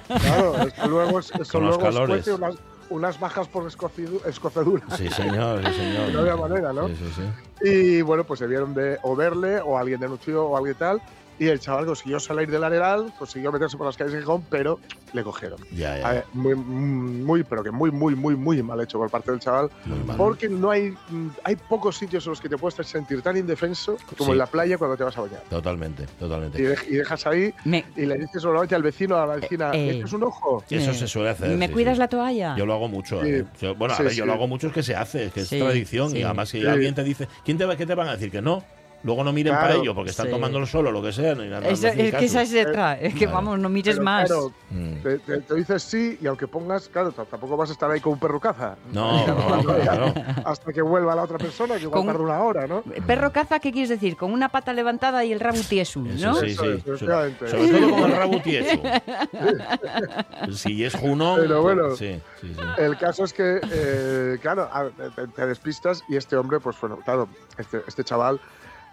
claro, 0.06 0.54
luego, 0.88 1.18
es- 1.20 1.32
Con 1.50 1.66
los 1.66 1.78
calores. 1.78 2.26
unas, 2.28 2.56
unas 2.90 3.20
bajas 3.20 3.46
por 3.48 3.66
escocedura. 3.68 4.84
Sí, 4.96 5.08
señor, 5.08 5.64
sí, 5.66 5.72
señor. 5.74 6.08
No 6.12 6.20
había 6.20 6.36
manera, 6.36 6.72
¿no? 6.72 6.88
Sí, 6.88 6.96
sí, 6.96 7.12
sí. 7.16 7.68
Y 7.70 8.02
bueno, 8.02 8.24
pues 8.24 8.40
debieron 8.40 8.74
de 8.74 8.98
o 9.02 9.14
verle 9.14 9.60
o 9.60 9.78
alguien 9.78 10.00
denunció 10.00 10.44
o 10.46 10.56
alguien 10.56 10.74
tal. 10.76 11.00
Y 11.38 11.48
el 11.48 11.58
chaval 11.58 11.86
consiguió 11.86 12.20
salir 12.20 12.50
del 12.50 12.62
arenal, 12.62 13.12
consiguió 13.18 13.50
meterse 13.50 13.76
por 13.76 13.86
las 13.86 13.96
calles 13.96 14.12
de 14.12 14.20
Gijón, 14.20 14.44
pero 14.48 14.78
le 15.12 15.24
cogieron. 15.24 15.58
Ya, 15.72 15.98
ya. 15.98 16.08
A 16.08 16.12
ver, 16.12 16.24
muy, 16.34 16.54
muy, 16.54 17.42
pero 17.42 17.64
que 17.64 17.70
muy, 17.70 17.90
muy, 17.90 18.14
muy, 18.14 18.36
muy 18.36 18.62
mal 18.62 18.80
hecho 18.80 18.98
por 18.98 19.10
parte 19.10 19.30
del 19.32 19.40
chaval. 19.40 19.68
Muy 19.84 19.98
mal. 20.04 20.16
Porque 20.16 20.48
no 20.48 20.70
hay, 20.70 20.90
mm, 20.90 21.28
hay 21.44 21.56
pocos 21.56 21.96
sitios 21.96 22.24
en 22.26 22.30
los 22.30 22.40
que 22.40 22.48
te 22.48 22.56
puedes 22.56 22.86
sentir 22.86 23.22
tan 23.22 23.36
indefenso 23.36 23.96
como 24.16 24.26
Sí. 24.26 24.32
en 24.32 24.38
la 24.38 24.46
playa 24.46 24.78
cuando 24.78 24.96
te 24.96 25.04
vas 25.04 25.16
a 25.18 25.22
bañar. 25.22 25.42
Totalmente, 25.50 26.04
Y, 26.04 26.06
totalmente. 26.20 26.62
de- 26.62 26.76
y 26.88 26.94
dejas 26.96 27.26
ahí 27.26 27.52
Me, 27.64 27.84
y 27.96 28.06
le 28.06 28.18
dices 28.18 28.40
solamente 28.42 28.74
al 28.74 28.82
vecino, 28.82 29.16
a 29.16 29.26
la 29.26 29.36
vecina, 29.36 29.70
Eh, 29.72 29.78
eh. 29.88 29.90
¿esto 29.94 30.06
es 30.06 30.12
un 30.12 30.22
ojo? 30.24 30.62
Eso 30.70 30.94
se 30.94 31.08
suele 31.08 31.30
hacer. 31.30 31.56
¿Me 31.56 31.66
sí, 31.66 31.72
cuidas 31.72 31.94
sí. 31.94 31.98
la 31.98 32.08
toalla? 32.08 32.54
Yo 32.56 32.66
lo 32.66 32.74
hago 32.74 32.88
mucho. 32.88 33.20
Sí. 33.22 33.28
¿eh? 33.30 33.44
Yo- 33.60 33.74
bueno, 33.74 33.94
Sí, 33.94 34.02
a 34.02 34.04
ver, 34.04 34.12
yo 34.14 34.22
sí. 34.24 34.26
lo 34.28 34.32
hago 34.34 34.46
mucho 34.46 34.68
es 34.68 34.72
que 34.72 34.82
se 34.82 34.94
hace, 34.94 35.24
es 35.26 35.32
que 35.32 35.40
es 35.40 35.48
Sí, 35.48 35.58
tradición. 35.58 36.10
sí. 36.10 36.18
Y 36.18 36.22
además, 36.22 36.48
si 36.50 36.60
Sí. 36.60 36.66
alguien 36.66 36.94
te 36.94 37.02
dice, 37.02 37.26
¿quién 37.44 37.58
te 37.58 37.64
va, 37.64 37.76
¿qué 37.76 37.86
te 37.86 37.94
van 37.94 38.08
a 38.08 38.12
decir? 38.12 38.30
Que 38.30 38.40
no. 38.42 38.62
Luego 39.04 39.24
no 39.24 39.32
miren 39.32 39.54
para 39.54 39.74
ello 39.74 39.94
porque 39.94 40.10
están 40.10 40.26
Sí. 40.26 40.32
tomando 40.32 40.58
el 40.58 40.66
solo, 40.66 40.92
lo 40.92 41.02
que 41.02 41.12
sea. 41.12 41.34
no 41.34 41.42
es 41.42 41.80
que 41.80 42.24
esa 42.24 42.42
es 42.42 42.50
detrás. 42.52 42.98
Es 43.00 43.12
que 43.14 43.20
Claro. 43.20 43.34
vamos, 43.34 43.58
no 43.58 43.68
mires 43.68 43.96
Pero 43.96 44.04
más. 44.04 44.26
Claro, 44.28 44.52
Mm. 44.70 44.94
te, 45.02 45.18
te- 45.18 45.38
te 45.40 45.54
dices 45.54 45.82
sí 45.82 46.18
y 46.20 46.26
aunque 46.26 46.46
pongas, 46.46 46.88
claro, 46.88 47.12
tampoco 47.12 47.56
vas 47.56 47.70
a 47.70 47.72
estar 47.72 47.90
ahí 47.90 48.00
con 48.00 48.14
un 48.14 48.18
perro 48.18 48.38
caza. 48.40 48.76
No, 48.92 49.26
no, 49.26 49.62
claro. 49.64 50.14
Hasta 50.44 50.72
que 50.72 50.82
vuelva 50.82 51.14
la 51.14 51.22
otra 51.24 51.38
persona, 51.38 51.76
que 51.76 51.82
igual 51.82 52.04
tarda 52.06 52.20
una 52.20 52.40
hora, 52.42 52.66
¿no? 52.66 52.82
Perro 53.06 53.32
caza, 53.32 53.58
¿qué 53.58 53.72
quieres 53.72 53.88
decir? 53.88 54.16
Con 54.16 54.32
una 54.32 54.48
pata 54.50 54.72
levantada 54.72 55.24
y 55.24 55.32
el 55.32 55.40
rabo 55.40 55.58
tieso, 55.68 56.00
¿no? 56.00 56.34
sí, 56.34 56.46
sí. 56.46 56.50
es, 56.50 56.56
Sobre, 56.56 56.74
efectivamente. 56.76 57.48
sobre 57.48 57.68
todo 57.68 57.90
con 57.90 58.10
el 58.10 58.16
rabo 58.16 58.40
tieso. 58.42 58.82
si 60.52 60.84
es 60.84 60.94
junón. 60.94 61.40
Pero 61.40 61.62
bueno. 61.62 61.82
pues, 61.88 61.98
sí, 61.98 62.20
sí, 62.40 62.54
sí. 62.54 62.60
El 62.78 62.96
caso 62.98 63.24
es 63.24 63.32
que, 63.32 63.60
eh, 63.70 64.38
claro, 64.40 64.68
te, 65.16 65.26
te 65.28 65.46
despistas 65.46 66.02
y 66.08 66.16
este 66.16 66.36
hombre, 66.36 66.60
pues 66.60 66.76
bueno, 66.80 66.98
claro, 67.04 67.28
este, 67.58 67.82
este 67.86 68.04
chaval, 68.04 68.40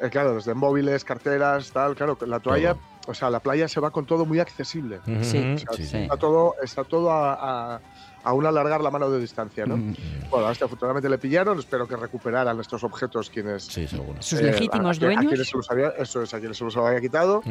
eh, 0.02 0.10
claro, 0.10 0.36
desde 0.36 0.54
móviles, 0.54 1.04
carteras, 1.04 1.72
tal, 1.72 1.96
claro, 1.96 2.18
la 2.26 2.40
toalla, 2.40 2.76
o 3.08 3.14
sea, 3.14 3.30
la 3.30 3.40
playa 3.40 3.68
se 3.68 3.80
va 3.80 3.92
con 3.92 4.06
todo 4.06 4.26
muy 4.26 4.40
accesible. 4.40 5.00
Sí, 5.06 5.16
O 5.16 5.24
sea, 5.24 5.58
sí, 5.58 5.66
sí. 5.78 5.86
sí. 5.88 5.98
Está 5.98 6.18
todo, 6.18 6.56
está 6.62 6.84
todo 6.84 7.12
a, 7.12 7.76
a, 7.76 7.82
a 8.24 8.34
un 8.34 8.46
alargar 8.46 8.82
la 8.82 8.92
mano 8.92 9.10
de 9.10 9.20
distancia, 9.20 9.66
¿no? 9.66 9.78
Mm. 9.78 9.96
Bueno, 10.30 10.48
a 10.48 10.52
este 10.52 10.66
afortunadamente 10.66 11.10
le 11.10 11.18
pillaron, 11.18 11.58
espero 11.60 11.88
que 11.88 11.96
recuperaran 11.96 12.60
estos 12.60 12.84
objetos 12.84 13.30
quienes... 13.30 13.64
Sí, 13.64 13.88
seguro. 13.88 14.22
Sus 14.22 14.40
eh, 14.40 14.44
legítimos 14.44 14.98
a- 14.98 15.02
a- 15.02 15.06
a 15.06 15.06
dueños. 15.08 15.26
quienes 15.28 15.48
se 15.50 15.58
los 15.58 15.72
había, 15.72 15.90
eso 15.98 16.22
es, 16.22 16.34
a 16.34 16.40
quienes 16.40 16.58
se 16.58 16.64
los 16.64 16.76
había 16.78 17.00
quitado. 17.02 17.42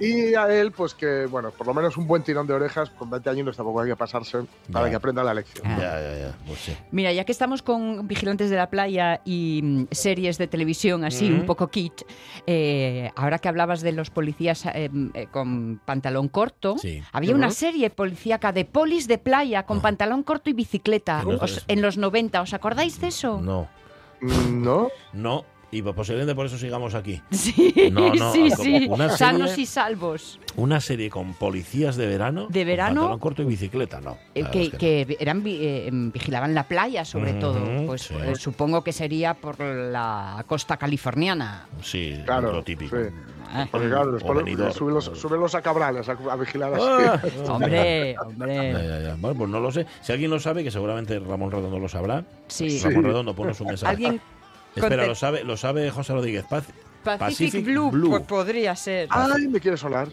Y 0.00 0.34
a 0.34 0.52
él, 0.52 0.72
pues 0.72 0.94
que, 0.94 1.26
bueno, 1.26 1.50
por 1.50 1.66
lo 1.66 1.74
menos 1.74 1.96
un 1.96 2.06
buen 2.06 2.22
tirón 2.22 2.46
de 2.46 2.54
orejas, 2.54 2.90
con 2.90 3.10
20 3.10 3.30
años 3.30 3.56
tampoco 3.56 3.80
hay 3.80 3.88
que 3.90 3.96
pasarse 3.96 4.38
para 4.72 4.88
que 4.90 4.96
aprenda 4.96 5.22
la 5.22 5.34
lección. 5.34 5.66
Ah. 5.66 5.76
Ya, 5.78 6.00
ya, 6.00 6.18
ya. 6.28 6.34
Pues 6.46 6.58
sí. 6.60 6.76
Mira, 6.90 7.12
ya 7.12 7.24
que 7.24 7.32
estamos 7.32 7.62
con 7.62 8.06
Vigilantes 8.08 8.50
de 8.50 8.56
la 8.56 8.70
Playa 8.70 9.20
y 9.24 9.60
mm, 9.62 9.86
series 9.90 10.38
de 10.38 10.46
televisión 10.46 11.04
así, 11.04 11.30
un 11.30 11.46
poco 11.46 11.68
kit, 11.68 11.92
eh, 12.46 13.10
ahora 13.16 13.38
que 13.38 13.48
hablabas 13.48 13.80
de 13.82 13.92
los 13.92 14.10
policías 14.10 14.66
eh, 14.66 14.90
eh, 15.14 15.26
con 15.30 15.80
pantalón 15.84 16.28
corto, 16.28 16.76
Sí. 16.78 17.02
había 17.12 17.34
una 17.34 17.50
serie 17.50 17.90
policíaca 17.90 18.52
de 18.52 18.64
polis 18.64 19.06
de 19.08 19.18
playa 19.18 19.64
con 19.64 19.78
Ah. 19.78 19.82
Pantalón 20.14 20.22
corto 20.22 20.50
y 20.50 20.52
bicicleta 20.52 21.24
os- 21.40 21.64
en 21.68 21.82
los 21.82 21.96
90. 21.96 22.40
¿Os 22.42 22.52
acordáis 22.54 23.00
de 23.00 23.08
eso? 23.08 23.40
No, 23.40 23.68
Mm, 24.20 24.62
¿No? 24.62 24.88
no. 25.12 25.44
Y 25.74 25.82
posiblemente 25.82 26.34
por 26.36 26.46
eso 26.46 26.56
sigamos 26.56 26.94
aquí. 26.94 27.20
Sí, 27.32 27.90
No, 27.92 28.14
no, 28.14 28.32
sí, 28.32 28.48
sí. 28.50 28.56
serie- 28.86 29.08
Sanos 29.16 29.58
y 29.58 29.66
salvos. 29.66 30.38
Una 30.56 30.80
serie 30.80 31.10
con 31.10 31.34
policías 31.34 31.96
de 31.96 32.06
verano. 32.06 32.46
¿De 32.48 32.64
verano? 32.64 33.00
Pantalón 33.00 33.18
corto 33.18 33.42
y 33.42 33.46
bicicleta, 33.46 34.00
no. 34.00 34.16
Eh, 34.34 34.44
que, 34.52 34.70
que 34.70 35.16
eran 35.18 35.42
eh, 35.46 35.86
em, 35.88 36.12
vigilaban 36.12 36.54
la 36.54 36.62
playa 36.68 37.04
sobre 37.04 37.32
todo 37.34 37.60
pues 37.86 38.02
sí. 38.02 38.14
eh, 38.14 38.34
supongo 38.36 38.84
que 38.84 38.92
sería 38.92 39.34
por 39.34 39.58
la 39.60 40.44
costa 40.46 40.76
californiana. 40.76 41.66
Sí, 41.82 42.16
Claro, 42.24 42.52
lo 42.52 42.62
típico. 42.62 42.96
sí. 42.96 43.02
Porque 43.70 43.88
claro, 43.88 44.10
después 44.12 44.36
Benidorm. 44.44 44.72
súbelos, 45.14 45.54
a 45.54 45.62
cabrales 45.62 46.08
a, 46.08 46.12
a 46.12 46.36
vigilar 46.36 46.74
así. 46.74 46.84
Ah, 46.88 47.20
hombre 47.52 48.16
hombre 48.18 48.72
ya, 48.72 49.00
ya. 49.00 49.16
Bueno, 49.16 49.38
pues 49.38 49.50
no 49.50 49.60
lo 49.60 49.70
sé. 49.70 49.86
Si 50.00 50.10
alguien 50.12 50.30
lo 50.30 50.40
sabe, 50.40 50.64
que 50.64 50.72
seguramente 50.72 51.20
Ramón 51.20 51.52
Redondo 51.52 51.78
lo 51.78 51.88
sabrá. 51.88 52.24
sí 52.48 52.70
Sí. 52.70 52.84
Ramón 52.88 53.04
Redondo, 53.04 53.34
ponos 53.34 53.60
un 53.60 53.66
mensaje. 53.68 53.90
alguien 53.92 54.20
Espera, 54.74 55.06
lo 55.06 55.14
sabe, 55.14 55.44
lo 55.44 55.56
sabe 55.56 55.90
José 55.90 56.12
Rodríguez 56.12 56.44
Paz. 56.44 56.64
Pacific, 57.02 57.64
Blue, 57.64 57.90
pues 58.10 58.22
podría 58.22 58.74
ser. 58.74 59.08
Ay, 59.10 59.48
me 59.48 59.60
quiere 59.60 59.76
sonar. 59.76 60.08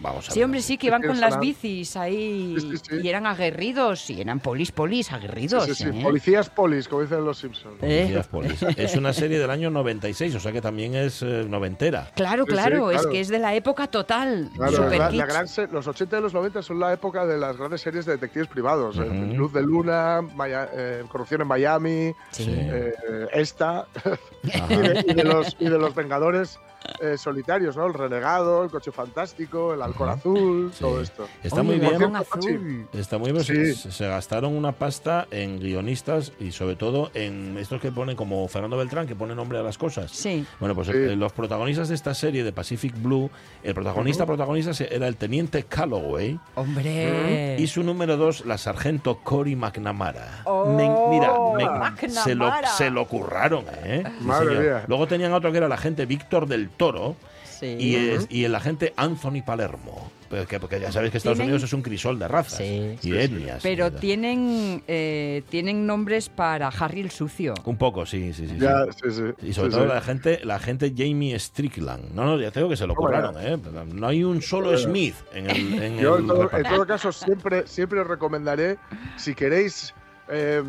Vamos 0.00 0.28
a 0.28 0.32
Sí, 0.32 0.38
ver. 0.40 0.44
hombre, 0.46 0.62
sí, 0.62 0.78
que 0.78 0.86
iban 0.86 1.02
con 1.02 1.20
las 1.20 1.38
bicis 1.38 1.96
ahí 1.96 2.56
Sí, 2.58 2.70
sí, 2.70 2.76
sí. 2.90 2.96
y 3.02 3.08
eran 3.08 3.26
aguerridos, 3.26 4.08
y 4.10 4.20
eran 4.20 4.40
polis, 4.40 4.72
polis, 4.72 5.12
aguerridos. 5.12 5.64
Sí, 5.66 5.74
sí, 5.74 5.84
sí. 5.84 5.98
¿eh? 5.98 6.02
Policías 6.02 6.48
polis, 6.50 6.88
como 6.88 7.02
dicen 7.02 7.24
los 7.24 7.38
Simpsons. 7.38 7.76
Eh. 7.82 8.00
Policías 8.20 8.28
Polis. 8.28 8.62
Es 8.78 8.96
una 8.96 9.12
serie 9.12 9.38
del 9.38 9.50
año 9.50 9.70
96, 9.70 10.34
o 10.34 10.40
sea 10.40 10.52
que 10.52 10.60
también 10.60 10.94
es 10.94 11.22
eh, 11.22 11.44
noventera. 11.48 12.10
Claro, 12.14 12.44
Sí, 12.44 12.50
sí, 12.50 12.56
claro, 12.56 12.90
es 12.90 13.06
que 13.06 13.20
es 13.20 13.28
de 13.28 13.38
la 13.38 13.54
época 13.54 13.86
total. 13.88 14.50
Claro, 14.56 14.88
la- 14.88 14.96
la 14.98 15.10
kitsch. 15.10 15.26
gran 15.26 15.48
se- 15.48 15.66
los 15.68 15.86
80 15.86 16.18
y 16.18 16.22
los 16.22 16.32
90 16.34 16.62
son 16.62 16.80
la 16.80 16.92
época 16.92 17.26
de 17.26 17.38
las 17.38 17.56
grandes 17.56 17.80
series 17.80 18.06
de 18.06 18.12
detectives 18.12 18.48
privados. 18.48 18.96
eh. 18.98 19.32
Luz 19.34 19.52
de 19.52 19.62
Luna, 19.62 20.20
Maya- 20.34 20.68
eh, 20.72 21.04
Corrupción 21.08 21.42
en 21.42 21.48
Miami, 21.48 22.12
Sí. 22.30 22.46
eh, 22.48 22.92
esta, 23.32 23.80
Ajá. 23.80 24.18
y, 24.70 24.76
de, 24.76 25.04
y 25.08 25.14
de 25.14 25.24
los, 25.24 25.56
y 25.58 25.64
de 25.68 25.78
los 25.78 25.94
Vengadores 25.94 26.58
eh, 27.00 27.16
solitarios, 27.18 27.76
¿no? 27.76 27.86
El 27.86 27.94
Renegado, 27.94 28.64
el 28.64 28.70
Coche 28.70 28.90
Fantástico, 28.92 29.74
el 29.74 29.82
Halcón 29.82 30.08
Azul, 30.08 30.70
Sí. 30.72 30.80
todo 30.80 31.00
esto. 31.00 31.26
Está 31.42 31.60
Oye, 31.60 31.68
muy 31.70 31.78
bien. 31.78 32.16
azul. 32.16 32.88
Está 32.92 33.18
muy 33.18 33.32
bien. 33.32 33.44
Sí. 33.44 33.74
Se, 33.74 33.92
se 33.92 34.08
gastaron 34.08 34.54
una 34.56 34.72
pasta 34.72 35.26
en 35.30 35.58
guionistas 35.60 36.32
y 36.40 36.52
sobre 36.52 36.76
todo 36.76 37.10
en 37.14 37.56
estos 37.58 37.80
que 37.80 37.92
ponen 37.92 38.16
como 38.16 38.46
Fernando 38.48 38.76
Beltrán, 38.76 39.06
que 39.06 39.14
pone 39.16 39.34
nombre 39.34 39.58
a 39.58 39.62
las 39.62 39.78
cosas. 39.78 40.10
Sí. 40.10 40.44
Bueno, 40.58 40.74
pues 40.74 40.88
Sí. 40.88 40.92
eh, 40.94 41.16
los 41.16 41.32
protagonistas 41.32 41.88
de 41.88 41.94
esta 41.94 42.14
serie 42.14 42.44
de 42.44 42.52
Pacific 42.52 42.94
Blue, 43.00 43.30
el 43.62 43.74
protagonista 43.74 44.26
protagonista 44.26 44.70
era 44.90 45.06
el 45.06 45.16
teniente 45.16 45.64
Calloway 45.64 46.38
Hombre. 46.54 47.56
y 47.58 47.66
su 47.66 47.82
número 47.82 48.16
dos, 48.16 48.44
la 48.46 48.58
sargento 48.58 49.18
Cory 49.22 49.56
McNamara. 49.56 50.42
Oh, 50.44 50.66
Me- 50.66 50.88
mira, 51.10 51.32
me- 51.56 52.08
se, 52.08 52.34
lo, 52.34 52.44
McNamara. 52.46 52.68
se 52.68 52.90
lo 52.90 53.06
curraron, 53.06 53.64
¿eh? 53.84 54.02
Sí, 54.06 54.24
Madre 54.24 54.58
mía. 54.60 54.84
Luego 54.88 55.06
tenían 55.06 55.32
otro 55.32 55.50
que 55.50 55.58
era 55.58 55.66
el 55.66 55.72
agente 55.72 56.06
Víctor 56.06 56.46
del 56.46 56.69
Toro 56.76 57.16
Sí. 57.58 57.76
y, 57.78 57.94
es- 57.96 58.26
y 58.30 58.44
el 58.44 58.54
agente 58.54 58.94
Anthony 58.96 59.42
Palermo. 59.44 60.10
Porque 60.30 60.80
ya 60.80 60.92
sabéis 60.92 61.10
que 61.10 61.18
Estados 61.18 61.36
Tienen- 61.38 61.48
Unidos 61.54 61.64
es 61.64 61.72
un 61.72 61.82
crisol 61.82 62.16
de 62.18 62.28
razas 62.28 62.58
Sí. 62.58 62.96
y 63.02 63.16
etnias. 63.16 63.60
Pero 63.62 63.88
Y 63.88 63.90
tienen, 63.90 64.82
eh, 64.86 65.42
tienen 65.50 65.86
nombres 65.86 66.28
para 66.28 66.68
Harry 66.68 67.00
el 67.00 67.10
Sucio. 67.10 67.52
Un 67.64 67.76
poco, 67.76 68.06
sí, 68.06 68.32
sí, 68.32 68.46
sí. 68.46 68.54
sí. 68.54 68.58
Ya, 68.60 68.84
sí, 68.92 69.10
sí. 69.10 69.46
Y 69.46 69.52
sobre 69.52 69.70
sí, 69.72 69.76
todo 69.76 69.82
sí. 69.88 69.92
la 69.94 70.00
gente, 70.00 70.40
la 70.44 70.58
gente 70.60 70.94
Jamie 70.96 71.36
Strickland. 71.38 72.14
No, 72.14 72.24
no, 72.24 72.40
ya 72.40 72.50
tengo 72.52 72.68
que 72.68 72.76
se 72.76 72.86
lo 72.86 72.94
curraron, 72.94 73.34
¿eh? 73.40 73.58
No 73.92 74.06
hay 74.06 74.22
un 74.24 74.40
solo 74.40 74.78
Smith 74.78 75.16
en 75.34 75.50
el, 75.50 75.82
en 75.82 75.98
Yo, 75.98 76.14
el 76.14 76.20
en 76.22 76.26
todo, 76.28 76.42
reparto. 76.44 76.68
en 76.68 76.74
todo 76.74 76.86
caso, 76.86 77.10
siempre, 77.12 77.66
siempre 77.66 78.00
os 78.00 78.06
recomendaré, 78.06 78.78
si 79.16 79.34
queréis, 79.34 79.92
eh, 80.30 80.62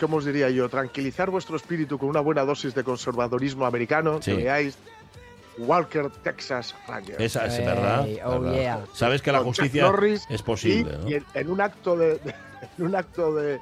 ¿cómo 0.00 0.16
os 0.16 0.24
diría 0.24 0.48
yo?, 0.48 0.68
tranquilizar 0.70 1.28
vuestro 1.30 1.56
espíritu 1.56 1.98
con 1.98 2.08
una 2.08 2.20
buena 2.20 2.42
dosis 2.42 2.74
de 2.74 2.82
conservadorismo 2.82 3.66
americano, 3.66 4.20
Sí. 4.22 4.30
que 4.30 4.44
veáis 4.44 4.78
Walker, 5.58 6.10
Texas 6.22 6.74
Ranger. 6.88 7.20
Esa 7.20 7.46
es 7.46 7.58
verdad. 7.58 8.06
oh, 8.24 8.40
verdad. 8.40 8.52
yeah. 8.60 8.84
Sabes 8.92 9.22
que 9.22 9.32
la 9.32 9.40
justicia 9.40 9.82
Norris 9.82 10.26
es 10.28 10.42
posible, 10.42 10.92
y, 10.92 10.98
¿no? 11.04 11.08
y 11.10 11.14
en, 11.14 11.24
en 11.34 11.50
un 11.50 11.60
acto 11.60 11.96
de, 11.96 12.18
de- 12.18 12.34
en 12.78 12.84
un 12.86 12.94
acto 12.96 13.34
de 13.34 13.60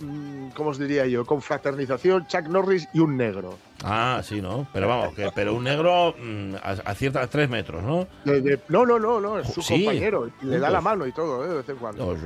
mm, 0.00 0.48
¿cómo 0.50 0.70
os 0.70 0.78
diría 0.78 1.06
yo? 1.06 1.24
confraternización 1.24 2.26
Chuck 2.26 2.46
Norris 2.48 2.88
y 2.92 3.00
un 3.00 3.16
negro 3.16 3.58
Ah, 3.82 4.20
sí, 4.22 4.42
¿no? 4.42 4.66
Pero 4.72 4.88
vamos, 4.88 5.14
que, 5.14 5.30
pero 5.34 5.54
un 5.54 5.64
negro 5.64 6.14
mm, 6.18 6.54
a, 6.62 6.90
a 6.90 6.94
cierta 6.94 7.26
tres 7.26 7.48
metros, 7.48 7.82
¿no? 7.82 8.06
De- 8.24 8.40
de- 8.42 8.60
no 8.68 8.84
no 8.84 8.98
no 8.98 9.20
no 9.20 9.38
es 9.38 9.48
su 9.48 9.62
Sí, 9.62 9.84
compañero 9.84 10.30
y 10.42 10.46
le 10.46 10.58
da 10.58 10.70
la 10.70 10.80
mano 10.80 11.06
y 11.06 11.12
todo 11.12 11.44
¿eh? 11.44 11.48
de 11.48 11.54
vez 11.56 11.68
en 11.68 11.76
cuando 11.76 12.06
Oh, 12.08 12.16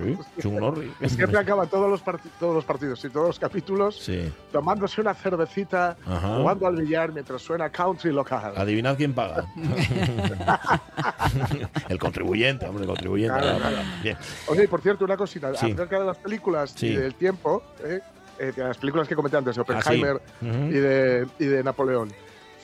sí, 0.41 0.51
Norris. 0.51 0.91
siempre 1.07 1.39
acaban 1.39 1.69
todos 1.69 1.89
los, 1.89 2.03
todos 2.41 2.55
los 2.55 2.65
partidos 2.65 3.05
y 3.05 3.11
todos 3.11 3.29
los 3.29 3.39
capítulos 3.39 3.99
Sí. 4.01 4.33
tomándose 4.53 5.01
una 5.01 5.15
cervecita 5.15 5.97
Ajá. 6.07 6.37
jugando 6.39 6.67
al 6.67 6.77
billar 6.77 7.13
mientras 7.13 7.43
suena 7.43 7.71
country 7.71 8.13
local 8.13 8.53
Adivinad 8.57 8.97
quién 8.97 9.13
paga. 9.15 9.47
el 11.89 11.99
contribuyente, 11.99 12.67
hombre, 12.67 12.83
el 12.85 12.89
contribuyente. 12.89 13.39
Claro. 13.39 13.77
Bien. 14.03 14.17
Oye, 14.47 14.69
por 14.69 14.81
cierto, 14.81 15.05
una 15.05 15.17
cosita. 15.17 15.49
Acerca 15.51 15.99
de 15.99 16.07
las 16.07 16.17
películas 16.19 16.75
y 16.83 16.95
del 16.95 17.15
tiempo, 17.15 17.63
¿eh? 17.85 18.01
Eh, 18.49 18.53
las 18.57 18.79
películas 18.79 19.09
que 19.09 19.15
comenté 19.17 19.37
antes, 19.37 19.57
de 19.57 19.63
Ah, 19.63 19.65
sí. 19.67 19.73
Oppenheimer 19.73 20.21
y, 20.43 20.79
de, 20.79 21.27
y 21.39 21.45
de 21.47 21.63
Napoleón. 21.65 22.11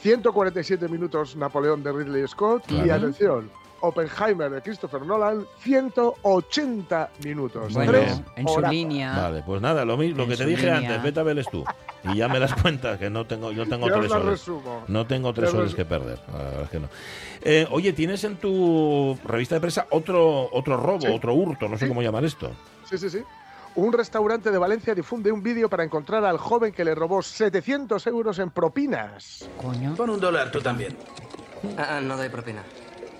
147 0.02 0.88
minutos 0.88 1.36
Napoleón 1.36 1.82
de 1.82 1.92
Ridley 1.92 2.26
Scott. 2.26 2.64
Y 2.70 2.88
atención, 2.90 3.50
Oppenheimer 3.82 4.50
de 4.50 4.62
Christopher 4.62 5.02
Nolan, 5.02 5.44
180 5.60 7.10
minutos. 7.24 7.72
Bueno, 7.72 7.92
Tres 7.92 8.20
en 8.36 8.46
su 8.48 8.54
horas. 8.54 8.70
línea. 8.72 9.16
Vale, 9.16 9.42
pues 9.44 9.60
nada, 9.60 9.84
lo 9.84 9.96
mismo, 9.96 10.22
lo 10.22 10.28
que 10.28 10.36
te 10.36 10.46
dije 10.46 10.62
línea. 10.66 10.76
antes, 10.78 11.02
vete 11.02 11.20
a 11.20 11.22
verles 11.22 11.46
tú. 11.50 11.64
Y 12.04 12.16
ya 12.16 12.28
me 12.28 12.38
das 12.40 12.54
cuenta 12.54 12.98
que 12.98 13.10
no 13.10 13.26
tengo, 13.26 13.52
yo 13.52 13.66
tengo 13.68 13.88
Yo 13.88 13.98
tres 14.00 14.10
horas. 14.10 14.24
resumo. 14.26 14.84
No 14.88 15.06
tengo 15.06 15.32
tres 15.34 15.52
horas 15.52 15.74
que 15.74 15.84
perder, 15.84 16.18
la 16.32 16.38
verdad 16.38 16.62
es 16.62 16.70
que 16.70 16.80
no. 16.80 16.88
Eh, 17.42 17.66
oye, 17.70 17.92
¿tienes 17.92 18.24
en 18.24 18.36
tu 18.36 19.18
revista 19.24 19.54
de 19.56 19.60
prensa 19.60 19.86
otro, 19.90 20.48
otro 20.52 20.76
robo, 20.78 21.00
Sí. 21.02 21.08
otro 21.08 21.34
hurto? 21.34 21.68
No 21.68 21.76
sé 21.76 21.84
Sí. 21.84 21.88
cómo 21.88 22.02
llamar 22.02 22.24
esto. 22.24 22.50
Sí, 22.88 22.96
sí, 22.98 23.10
sí. 23.10 23.18
Un 23.80 23.94
restaurante 23.94 24.50
de 24.50 24.58
Valencia 24.58 24.94
difunde 24.94 25.32
un 25.32 25.42
vídeo 25.42 25.70
para 25.70 25.82
encontrar 25.82 26.22
al 26.26 26.36
joven 26.36 26.70
que 26.70 26.84
le 26.84 26.94
robó 26.94 27.22
700 27.22 28.06
euros 28.08 28.38
en 28.38 28.50
propinas. 28.50 29.48
Coño. 29.56 29.94
Pon 29.94 30.10
un 30.10 30.20
dólar 30.20 30.50
tú 30.52 30.60
también. 30.60 30.98
Ah, 31.78 31.98
no 32.02 32.18
doy 32.18 32.28
propina. 32.28 32.62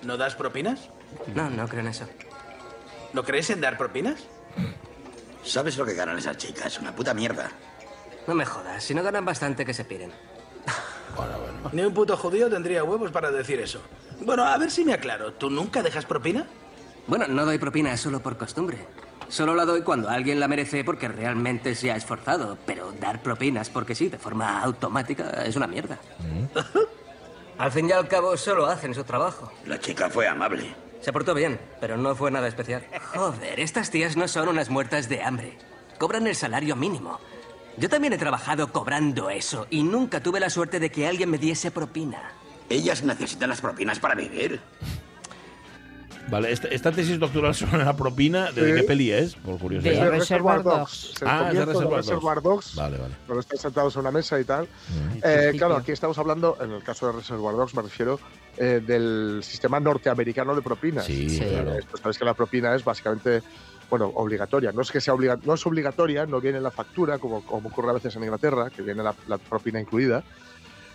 ¿No 0.03 0.17
das 0.17 0.35
propinas? 0.35 0.91
No, 1.33 1.49
no 1.49 1.67
creo 1.67 1.81
en 1.81 1.87
eso. 1.87 2.05
¿No 3.11 3.23
crees 3.23 3.49
en 3.49 3.59
dar 3.59 3.75
propinas? 3.75 4.27
¿Sabes 5.43 5.79
lo 5.79 5.83
que 5.83 5.95
ganan 5.95 6.19
esas 6.19 6.37
chicas? 6.37 6.79
Una 6.79 6.95
puta 6.95 7.15
mierda. 7.15 7.49
No 8.27 8.35
me 8.35 8.45
jodas, 8.45 8.83
si 8.83 8.93
no 8.93 9.01
ganan 9.01 9.25
bastante 9.25 9.65
que 9.65 9.73
se 9.73 9.83
piden. 9.83 10.11
Ni 11.71 11.81
un 11.81 11.93
puto 11.95 12.15
judío 12.15 12.51
tendría 12.51 12.83
huevos 12.83 13.09
para 13.09 13.31
decir 13.31 13.59
eso. 13.59 13.81
Bueno, 14.23 14.45
a 14.45 14.55
ver 14.59 14.69
si 14.69 14.85
me 14.85 14.93
aclaro. 14.93 15.33
¿Tú 15.33 15.49
nunca 15.49 15.81
dejas 15.81 16.05
propina? 16.05 16.45
Bueno, 17.07 17.25
no 17.27 17.45
doy 17.45 17.57
propina 17.57 17.97
solo 17.97 18.19
por 18.19 18.37
costumbre. 18.37 18.85
Solo 19.31 19.55
la 19.55 19.63
doy 19.63 19.81
cuando 19.81 20.09
alguien 20.09 20.41
la 20.41 20.49
merece 20.49 20.83
porque 20.83 21.07
realmente 21.07 21.73
se 21.73 21.89
ha 21.89 21.95
esforzado. 21.95 22.57
Pero 22.65 22.91
dar 22.99 23.23
propinas 23.23 23.69
porque 23.69 23.95
sí, 23.95 24.09
de 24.09 24.17
forma 24.17 24.61
automática, 24.61 25.45
es 25.45 25.55
una 25.55 25.67
mierda. 25.67 25.97
al 27.57 27.71
fin 27.71 27.87
y 27.87 27.93
al 27.93 28.09
cabo, 28.09 28.35
solo 28.35 28.65
hacen 28.65 28.93
su 28.93 29.05
trabajo. 29.05 29.49
La 29.65 29.79
chica 29.79 30.09
fue 30.09 30.27
amable. 30.27 30.75
Se 30.99 31.13
portó 31.13 31.33
bien, 31.33 31.57
pero 31.79 31.95
no 31.95 32.13
fue 32.13 32.29
nada 32.29 32.49
especial. 32.49 32.85
Joder, 33.13 33.61
estas 33.61 33.89
tías 33.89 34.17
no 34.17 34.27
son 34.27 34.49
unas 34.49 34.69
muertas 34.69 35.07
de 35.07 35.23
hambre. 35.23 35.57
Cobran 35.97 36.27
el 36.27 36.35
salario 36.35 36.75
mínimo. 36.75 37.17
Yo 37.77 37.87
también 37.87 38.11
he 38.11 38.17
trabajado 38.17 38.73
cobrando 38.73 39.29
eso 39.29 39.65
y 39.69 39.83
nunca 39.83 40.21
tuve 40.21 40.41
la 40.41 40.49
suerte 40.49 40.77
de 40.81 40.91
que 40.91 41.07
alguien 41.07 41.29
me 41.29 41.37
diese 41.37 41.71
propina. 41.71 42.33
Ellas 42.67 43.01
necesitan 43.01 43.49
las 43.49 43.61
propinas 43.61 43.97
para 43.97 44.13
vivir. 44.13 44.59
Vale, 46.29 46.51
esta, 46.51 46.67
esta 46.69 46.91
tesis 46.91 47.19
doctoral 47.19 47.53
sobre 47.55 47.83
la 47.83 47.95
propina, 47.95 48.51
¿de 48.51 48.65
Sí. 48.73 48.79
qué 48.81 48.83
peli 48.83 49.11
es? 49.11 49.35
Por 49.35 49.57
curiosidad. 49.59 49.91
De 49.93 49.99
Es 50.01 50.11
Reservoir 50.11 50.63
Dogs. 50.63 51.13
Dogs. 51.19 51.23
Ah, 51.25 51.49
es 51.51 51.57
de 51.59 51.65
Reservoir 51.65 51.97
Reservoir 51.97 52.41
Dogs. 52.41 52.75
Vale, 52.75 52.97
vale. 52.97 53.13
cuando 53.25 53.41
están 53.41 53.57
sentados 53.57 53.95
en 53.95 54.01
una 54.01 54.11
mesa 54.11 54.39
y 54.39 54.43
tal. 54.43 54.63
Mm. 54.65 55.17
Eh, 55.23 55.53
claro, 55.57 55.75
aquí 55.77 55.91
estamos 55.91 56.17
hablando, 56.17 56.57
en 56.61 56.71
el 56.71 56.83
caso 56.83 57.07
de 57.07 57.13
Reservoir 57.13 57.55
Dogs, 57.55 57.75
me 57.75 57.81
refiero 57.81 58.19
eh, 58.57 58.81
del 58.85 59.41
sistema 59.43 59.79
norteamericano 59.79 60.55
de 60.55 60.61
propinas. 60.61 61.05
Sí, 61.05 61.29
Sí. 61.29 61.39
claro. 61.39 61.73
Esto, 61.77 61.97
sabes 61.97 62.17
que 62.17 62.25
la 62.25 62.33
propina 62.33 62.75
es 62.75 62.83
básicamente, 62.83 63.41
bueno, 63.89 64.11
obligatoria. 64.15 64.71
No 64.71 64.81
es 64.83 64.91
que 64.91 65.01
sea 65.01 65.13
obliga 65.13 65.37
no 65.43 65.53
es 65.55 65.65
obligatoria, 65.65 66.25
no 66.25 66.39
viene 66.39 66.57
en 66.59 66.63
la 66.63 66.71
factura, 66.71 67.17
como, 67.17 67.45
como 67.45 67.69
ocurre 67.69 67.89
a 67.89 67.93
veces 67.93 68.15
en 68.15 68.23
Inglaterra, 68.23 68.69
que 68.69 68.81
viene 68.81 69.03
la, 69.03 69.13
la 69.27 69.37
propina 69.37 69.79
incluida, 69.81 70.23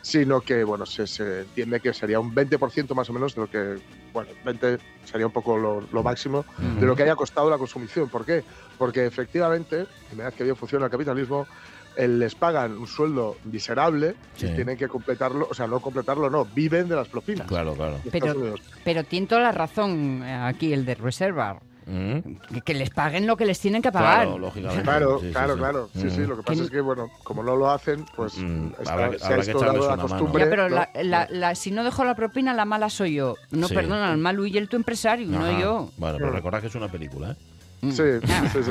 sino 0.07 0.41
que, 0.41 0.63
bueno, 0.63 0.87
se, 0.87 1.05
se 1.09 1.41
entiende 1.41 1.81
que 1.81 1.93
sería 1.93 2.21
un 2.21 2.33
20% 2.33 2.95
más 2.95 3.11
o 3.11 3.13
menos 3.13 3.35
de 3.35 3.41
lo 3.41 3.51
que, 3.51 3.77
bueno, 4.13 4.31
20 4.45 4.79
sería 5.05 5.27
un 5.27 5.33
poco 5.33 5.59
lo, 5.59 5.81
lo 5.81 6.03
máximo 6.05 6.45
de 6.79 6.87
lo 6.87 6.95
que 6.95 7.03
haya 7.03 7.17
costado 7.17 7.51
la 7.51 7.59
consumición. 7.59 8.09
¿Por 8.09 8.25
qué? 8.25 8.45
Porque 8.79 9.05
efectivamente, 9.05 9.85
una 10.15 10.27
vez 10.27 10.35
que 10.35 10.45
bien 10.45 10.55
funciona 10.55 10.85
el 10.85 10.93
capitalismo, 10.93 11.49
eh, 11.97 12.07
les 12.07 12.37
pagan 12.37 12.79
un 12.79 12.87
sueldo 12.87 13.37
miserable 13.47 14.15
Sí. 14.37 14.47
y 14.47 14.55
tienen 14.55 14.77
que 14.77 14.87
completarlo, 14.87 15.49
o 15.51 15.55
sea, 15.55 15.67
no 15.67 15.81
completarlo, 15.81 16.31
no, 16.31 16.45
viven 16.45 16.89
de 16.89 16.95
las 16.95 17.09
propinas. 17.09 17.49
Claro, 17.49 17.75
claro. 17.75 17.99
Pero-. 18.13 18.55
Pero 18.85 19.03
tiene 19.03 19.27
toda 19.27 19.41
la 19.41 19.51
razón 19.51 20.23
eh, 20.23 20.33
aquí 20.33 20.73
el 20.73 20.85
de 20.87 20.95
Reservar. 20.95 21.59
Mm. 21.87 22.59
Que, 22.65 22.75
les 22.75 22.91
paguen 22.91 23.27
lo 23.29 23.37
que 23.37 23.47
les 23.47 23.61
tienen 23.61 23.81
que 23.81 23.93
pagar. 23.93 24.23
Claro, 24.27 24.39
lógicamente. 24.39 24.83
Claro, 24.83 25.19
Sí, 25.21 25.27
sí, 25.29 25.33
claro, 25.33 25.53
sí. 25.55 25.59
claro. 25.61 25.89
Sí, 25.95 26.11
sí, 26.11 26.21
Mm. 26.21 26.29
lo 26.29 26.37
que 26.37 26.43
pasa 26.43 26.63
es 26.65 26.71
que, 26.71 26.81
bueno, 26.81 27.11
como 27.23 27.43
no 27.45 27.55
lo 27.55 27.71
hacen, 27.71 28.05
pues 28.17 28.37
Mm, 28.39 28.73
está- 28.79 28.93
habrá 28.93 29.11
que- 29.11 29.19
se 29.21 29.25
habrá 29.27 29.37
ha 29.37 29.45
instaurado 29.45 29.89
la 29.89 29.97
costumbre. 29.97 30.45
Ya, 30.45 30.51
pero 30.51 30.69
¿no? 30.69 30.75
la, 30.77 30.91
la- 31.03 31.29
la- 31.31 31.55
si 31.55 31.71
no 31.71 31.85
dejo 31.85 32.05
la 32.05 32.17
propina, 32.17 32.53
la 32.55 32.65
mala 32.65 32.91
soy 32.91 33.15
yo. 33.15 33.37
No, 33.53 33.69
Sí. 33.69 33.75
perdona, 33.75 34.11
el 34.13 34.19
malo 34.19 34.45
y 34.47 34.59
el 34.59 34.69
tu 34.69 34.77
empresario, 34.77 35.29
no 35.29 35.47
Ajá. 35.47 35.61
yo. 35.61 35.91
Bueno, 35.97 36.19
pero 36.19 36.31
recordad 36.33 36.61
que 36.61 36.67
es 36.67 36.75
una 36.75 36.89
película, 36.89 37.31
¿eh? 37.33 37.37
Sí, 37.83 37.91
sí, 37.93 38.63
sí. 38.65 38.71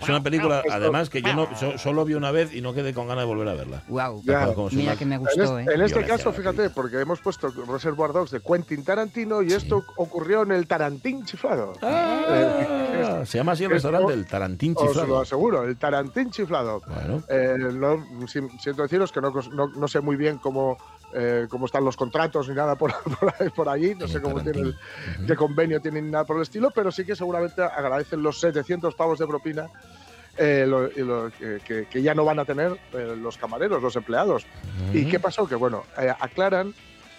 Es 0.00 0.08
una 0.08 0.22
película, 0.22 0.62
además, 0.70 1.10
que 1.10 1.20
yo 1.20 1.34
no, 1.34 1.48
so- 1.56 1.76
solo 1.78 2.04
vi 2.04 2.14
una 2.14 2.30
vez 2.30 2.54
y 2.54 2.60
no 2.60 2.72
quedé 2.72 2.94
con 2.94 3.06
ganas 3.08 3.22
de 3.24 3.26
volver 3.26 3.48
a 3.48 3.54
verla. 3.54 3.82
Wow. 3.88 4.22
Ya. 4.24 4.48
Mira 4.72 4.96
que 4.96 5.04
me 5.04 5.16
En, 5.16 5.20
gustó, 5.22 5.58
este, 5.58 5.70
¿eh? 5.70 5.74
en 5.74 5.82
este 5.82 6.04
caso, 6.04 6.32
fíjate, 6.32 6.70
porque 6.70 7.00
hemos 7.00 7.20
puesto 7.20 7.48
Reservoir 7.68 8.12
Dogs 8.12 8.30
de 8.30 8.40
Quentin 8.40 8.84
Tarantino 8.84 9.42
y 9.42 9.52
esto 9.52 9.84
ocurrió 9.96 10.42
en 10.42 10.52
el 10.52 10.66
Tarantín 10.66 11.24
chiflado. 11.24 11.72
Ah, 11.82 13.22
se 13.24 13.38
llama 13.38 13.52
así 13.52 13.64
el 13.64 13.72
esto- 13.72 13.90
restaurante, 13.90 14.14
el 14.14 14.26
Tarantín 14.26 14.74
Os 14.76 14.82
lo 14.84 14.88
Chiflado. 14.92 15.20
aseguro, 15.20 15.64
el 15.64 15.76
Tarantín 15.76 16.30
chiflado. 16.30 16.80
Bueno, 16.86 17.22
Eh, 17.28 17.56
no, 17.72 18.04
si- 18.26 18.40
siento 18.60 18.82
deciros 18.82 19.12
que 19.12 19.20
no, 19.20 19.32
no 19.76 19.88
sé 19.88 20.00
muy 20.00 20.16
bien 20.16 20.38
cómo 20.38 20.76
eh, 21.14 21.46
cómo 21.48 21.66
están 21.66 21.84
los 21.84 21.96
contratos 21.96 22.48
ni 22.48 22.54
nada 22.54 22.74
por, 22.76 22.92
por, 23.20 23.52
por 23.52 23.68
allí, 23.68 23.94
no 23.94 24.08
sé 24.08 24.20
cómo 24.20 24.40
tiene 24.42 24.60
el, 24.60 24.76
qué 25.26 25.36
convenio 25.36 25.80
tienen 25.80 26.06
ni 26.06 26.10
nada 26.10 26.24
por 26.24 26.36
el 26.36 26.42
estilo, 26.42 26.70
pero 26.70 26.90
sí 26.90 27.04
que 27.04 27.14
seguramente 27.16 27.62
agradecen 27.62 28.22
los 28.22 28.40
700 28.40 28.94
pavos 28.94 29.18
de 29.18 29.26
propina 29.26 29.66
eh, 30.36 30.64
lo- 30.68 30.90
y 30.90 30.98
lo- 31.04 31.30
que, 31.30 31.60
que- 31.64 31.86
que 31.86 32.02
ya 32.02 32.14
no 32.14 32.24
van 32.24 32.40
a 32.40 32.44
tener 32.44 32.78
eh, 32.92 33.14
los 33.16 33.38
camareros, 33.38 33.80
los 33.80 33.94
empleados. 33.96 34.44
¿Y 34.92 35.06
qué 35.06 35.20
pasó? 35.20 35.46
Que 35.46 35.54
bueno, 35.54 35.84
eh, 35.96 36.12
aclaran 36.18 36.74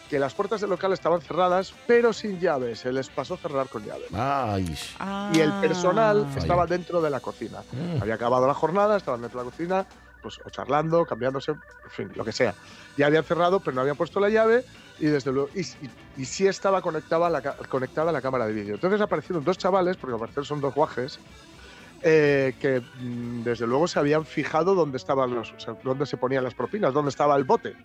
que 0.09 0.19
las 0.19 0.33
puertas 0.35 0.61
del 0.61 0.69
local 0.69 0.91
estaban 0.93 1.19
cerradas, 1.21 1.73
pero 1.87 2.13
sin 2.13 2.39
llaves. 2.39 2.79
Se 2.81 2.91
les 2.93 3.09
pasó 3.09 3.37
cerrar 3.37 3.67
con 3.69 3.83
llaves. 3.85 4.07
Ay. 4.13 4.75
Y 5.33 5.39
el 5.39 5.51
personal 5.61 6.25
Vaya. 6.25 6.37
estaba 6.37 6.67
dentro 6.67 7.01
de 7.01 7.09
la 7.09 7.21
cocina. 7.21 7.63
Mm. 7.71 8.01
Había 8.03 8.13
acabado 8.15 8.45
la 8.45 8.53
jornada, 8.53 8.97
estaban 8.97 9.21
dentro 9.21 9.39
de 9.39 9.45
la 9.45 9.51
cocina, 9.51 9.85
pues 10.25 10.39
o 10.43 10.49
charlando, 10.49 11.05
cambiándose, 11.05 11.51
en 11.51 11.89
fin, 11.89 12.11
lo 12.15 12.25
que 12.25 12.31
sea. 12.31 12.55
Ya 12.97 13.05
habían 13.05 13.23
cerrado, 13.23 13.59
pero 13.59 13.75
no 13.75 13.81
habían 13.81 13.95
puesto 13.95 14.19
la 14.19 14.29
llave 14.29 14.63
y 14.97 15.05
desde 15.05 15.31
luego 15.31 15.49
y, 15.53 16.25
sí 16.25 16.47
estaba 16.47 16.81
conectada 16.81 17.29
la, 17.29 17.43
conectada 17.69 18.11
la 18.11 18.21
cámara 18.21 18.47
de 18.47 18.53
vídeo. 18.53 18.73
Entonces 18.73 18.99
aparecieron 19.01 19.43
dos 19.43 19.59
chavales, 19.59 19.97
porque 19.97 20.15
al 20.15 20.19
parecer 20.19 20.43
son 20.45 20.61
dos 20.61 20.73
guajes, 20.73 21.19
eh, 22.01 22.55
que 22.59 22.81
mm, 22.81 23.43
desde 23.43 23.67
luego 23.67 23.87
se 23.87 23.99
habían 23.99 24.25
fijado 24.25 24.73
dónde 24.73 24.97
estaban 24.97 25.35
los, 25.35 25.53
dónde 25.83 26.07
se 26.07 26.17
ponían 26.17 26.43
las 26.43 26.55
propinas, 26.55 26.91
dónde 26.91 27.09
estaba 27.09 27.35
el 27.35 27.43
bote. 27.43 27.75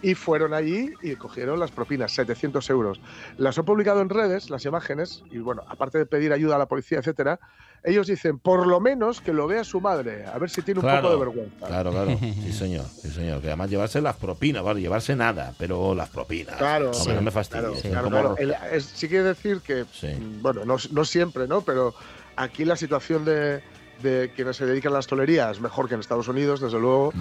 Y 0.00 0.14
fueron 0.14 0.54
allí 0.54 0.90
y 1.02 1.16
cogieron 1.16 1.58
las 1.58 1.72
propinas, 1.72 2.12
700 2.12 2.70
euros. 2.70 3.00
Las 3.36 3.58
han 3.58 3.64
publicado 3.64 4.00
en 4.00 4.08
redes, 4.08 4.48
las 4.48 4.64
imágenes, 4.64 5.24
y 5.30 5.38
bueno, 5.38 5.62
aparte 5.68 5.98
de 5.98 6.06
pedir 6.06 6.32
ayuda 6.32 6.54
a 6.54 6.58
la 6.58 6.66
policía, 6.66 6.98
etcétera, 6.98 7.40
ellos 7.82 8.06
dicen, 8.06 8.38
por 8.38 8.66
lo 8.66 8.78
menos 8.80 9.20
que 9.20 9.32
lo 9.32 9.46
vea 9.48 9.64
su 9.64 9.80
madre, 9.80 10.24
a 10.26 10.38
ver 10.38 10.50
si 10.50 10.62
tiene 10.62 10.80
un 10.80 10.86
Claro, 10.86 11.02
poco 11.02 11.12
de 11.14 11.18
vergüenza. 11.20 11.66
Claro, 11.66 11.90
claro. 11.90 12.18
Sí, 12.20 12.52
señor. 12.52 12.84
Sí, 12.86 13.08
señor. 13.10 13.40
Que 13.40 13.48
además 13.48 13.70
llevarse 13.70 14.00
las 14.00 14.16
propinas, 14.16 14.62
vale, 14.62 14.80
llevarse 14.80 15.16
nada, 15.16 15.52
pero 15.58 15.94
las 15.94 16.08
propinas. 16.10 16.56
Claro, 16.56 16.90
Hombre, 16.92 17.14
no 17.14 17.22
me 17.22 17.30
fastidies. 17.30 17.82
Claro, 17.82 18.08
claro. 18.08 18.36
El- 18.38 18.54
es- 18.72 18.84
sí 18.84 19.08
quiere 19.08 19.24
decir 19.24 19.60
que, 19.62 19.82
mm, 19.84 20.42
bueno, 20.42 20.64
no, 20.64 20.76
no 20.92 21.04
siempre, 21.04 21.46
¿no? 21.48 21.60
Pero 21.62 21.94
aquí 22.36 22.64
la 22.64 22.76
situación 22.76 23.24
de, 23.24 23.62
de 24.02 24.32
quienes 24.34 24.56
se 24.56 24.66
dedican 24.66 24.90
a 24.90 24.94
la 24.94 24.98
hostelería 25.00 25.50
es 25.50 25.60
mejor 25.60 25.88
que 25.88 25.94
en 25.94 26.00
Estados 26.00 26.28
Unidos, 26.28 26.60
desde 26.60 26.78
luego. 26.78 27.12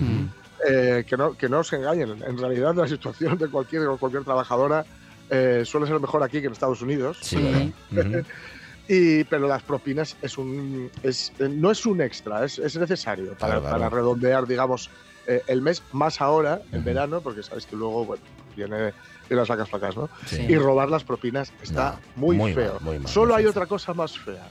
Eh, 0.67 1.03
que, 1.07 1.17
no, 1.17 1.33
que 1.37 1.47
no 1.49 1.63
se 1.63 1.75
engañen. 1.75 2.23
En 2.25 2.37
realidad, 2.37 2.73
la 2.75 2.87
situación 2.87 3.37
de 3.37 3.47
cualquier, 3.47 3.87
cualquier 3.99 4.23
trabajadora 4.23 4.85
eh, 5.29 5.63
suele 5.65 5.85
ser 5.87 5.99
mejor 5.99 6.23
aquí 6.23 6.39
que 6.41 6.47
en 6.47 6.53
Estados 6.53 6.81
Unidos. 6.81 7.17
Sí. 7.21 7.73
Y, 8.89 9.25
pero 9.25 9.49
las 9.49 9.63
propinas 9.63 10.15
es 10.21 10.37
un, 10.37 10.89
es, 11.03 11.33
eh, 11.39 11.49
no 11.49 11.71
es 11.71 11.85
un 11.85 11.99
extra, 12.01 12.45
es, 12.45 12.57
es 12.57 12.77
necesario 12.77 13.33
para, 13.33 13.55
Claro, 13.55 13.61
claro. 13.61 13.77
para 13.77 13.89
redondear, 13.89 14.47
digamos, 14.47 14.89
eh, 15.27 15.41
el 15.47 15.61
mes 15.61 15.83
más 15.91 16.21
ahora, 16.21 16.61
en 16.71 16.85
verano, 16.85 17.19
porque 17.19 17.43
sabes 17.43 17.65
que 17.65 17.75
luego, 17.75 18.05
bueno, 18.05 18.23
viene, 18.55 18.77
vienen 18.77 18.93
las 19.39 19.49
vacas 19.49 19.69
flacas, 19.69 19.97
¿no? 19.97 20.09
Sí. 20.25 20.41
Y 20.47 20.55
robar 20.55 20.89
las 20.89 21.03
propinas 21.03 21.51
está 21.61 21.99
muy, 22.15 22.37
muy 22.37 22.53
feo. 22.53 22.75
mal, 22.75 22.83
muy 22.83 22.99
mal, 22.99 23.11
Solo 23.11 23.35
hay 23.35 23.43
feo. 23.43 23.51
otra 23.51 23.65
cosa 23.65 23.93
más 23.93 24.17
fea. 24.17 24.47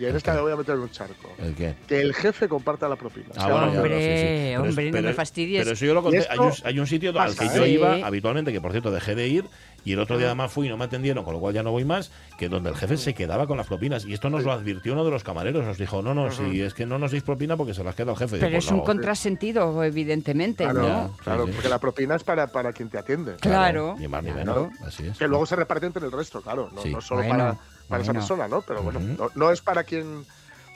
Y 0.00 0.06
en 0.06 0.16
esta 0.16 0.32
me 0.34 0.40
voy 0.40 0.52
a 0.52 0.56
meter 0.56 0.74
en 0.76 0.80
un 0.80 0.90
charco. 0.90 1.30
¿El 1.38 1.54
qué? 1.54 1.74
Que 1.86 2.00
el 2.00 2.14
jefe 2.14 2.48
comparta 2.48 2.88
la 2.88 2.96
propina. 2.96 3.26
Ah, 3.36 3.48
bueno, 3.50 3.66
Hombre, 3.72 3.90
sí, 3.90 4.00
sí. 4.00 4.54
Pero 4.56 4.64
es- 4.64 4.68
hombre, 4.70 4.84
no 4.86 4.92
pero- 4.92 5.08
me 5.08 5.14
fastidies. 5.14 5.62
Pero 5.64 5.74
eso 5.74 5.84
yo 5.84 5.92
lo 5.94 6.02
conté. 6.02 6.26
Hay 6.30 6.38
un, 6.38 6.52
hay 6.64 6.78
un 6.80 6.86
sitio 6.86 7.20
al 7.20 7.36
que 7.36 7.46
yo 7.54 7.64
¿eh? 7.64 7.68
iba 7.70 7.96
Sí. 7.96 8.02
habitualmente, 8.02 8.50
que 8.52 8.60
por 8.62 8.70
cierto 8.72 8.90
dejé 8.90 9.14
de 9.14 9.28
ir, 9.28 9.44
y 9.84 9.92
el 9.92 9.98
otro 10.00 10.16
día 10.18 10.26
además 10.28 10.52
fui 10.52 10.66
y 10.66 10.70
no 10.70 10.76
me 10.78 10.84
atendieron, 10.86 11.24
con 11.24 11.34
lo 11.34 11.40
cual 11.40 11.52
ya 11.54 11.62
no 11.62 11.70
voy 11.70 11.84
más, 11.84 12.10
que 12.38 12.48
donde 12.48 12.70
el 12.70 12.76
jefe 12.76 12.96
se 12.96 13.12
quedaba 13.14 13.46
con 13.46 13.58
las 13.58 13.66
propinas. 13.66 14.04
Y 14.06 14.14
esto 14.14 14.30
nos 14.30 14.42
lo 14.44 14.52
advirtió 14.52 14.92
uno 14.94 15.04
de 15.04 15.10
los 15.10 15.22
camareros. 15.22 15.64
Nos 15.64 15.76
dijo, 15.78 16.00
no, 16.02 16.14
no, 16.14 16.30
si 16.30 16.62
es 16.62 16.72
que 16.74 16.86
no 16.86 16.98
nos 16.98 17.10
deis 17.12 17.22
propina 17.22 17.56
porque 17.58 17.74
se 17.74 17.84
las 17.84 17.94
queda 17.94 18.12
el 18.12 18.16
jefe. 18.18 18.38
Pero 18.38 18.50
pues 18.52 18.64
es 18.64 18.70
un 18.70 18.78
no. 18.78 18.84
contrasentido, 18.84 19.84
evidentemente, 19.84 20.64
Claro, 20.64 20.80
¿no? 20.82 21.16
claro, 21.22 21.46
sí. 21.46 21.52
porque 21.52 21.68
la 21.68 21.78
propina 21.78 22.14
es 22.16 22.24
para, 22.24 22.46
para 22.46 22.72
quien 22.72 22.88
te 22.88 22.98
atiende. 22.98 23.36
Claro. 23.36 23.96
Ni 23.98 24.08
más 24.08 24.22
ni 24.22 24.30
Claro. 24.32 24.70
menos. 24.70 24.80
Así 24.86 25.06
es. 25.06 25.18
Que 25.18 25.28
luego 25.28 25.44
se 25.46 25.56
reparte 25.56 25.86
entre 25.86 26.04
el 26.06 26.12
resto, 26.12 26.40
claro. 26.40 26.70
No, 26.72 26.82
Sí. 26.82 26.90
no 26.90 27.00
solo 27.00 27.22
Bueno, 27.22 27.36
para, 27.38 27.58
para 27.90 28.02
esa 28.02 28.12
persona, 28.14 28.48
¿no? 28.48 28.62
Pero 28.62 28.82
bueno, 28.82 29.00
no, 29.00 29.28
no 29.34 29.50
es 29.50 29.60
para 29.60 29.84
quien 29.84 30.24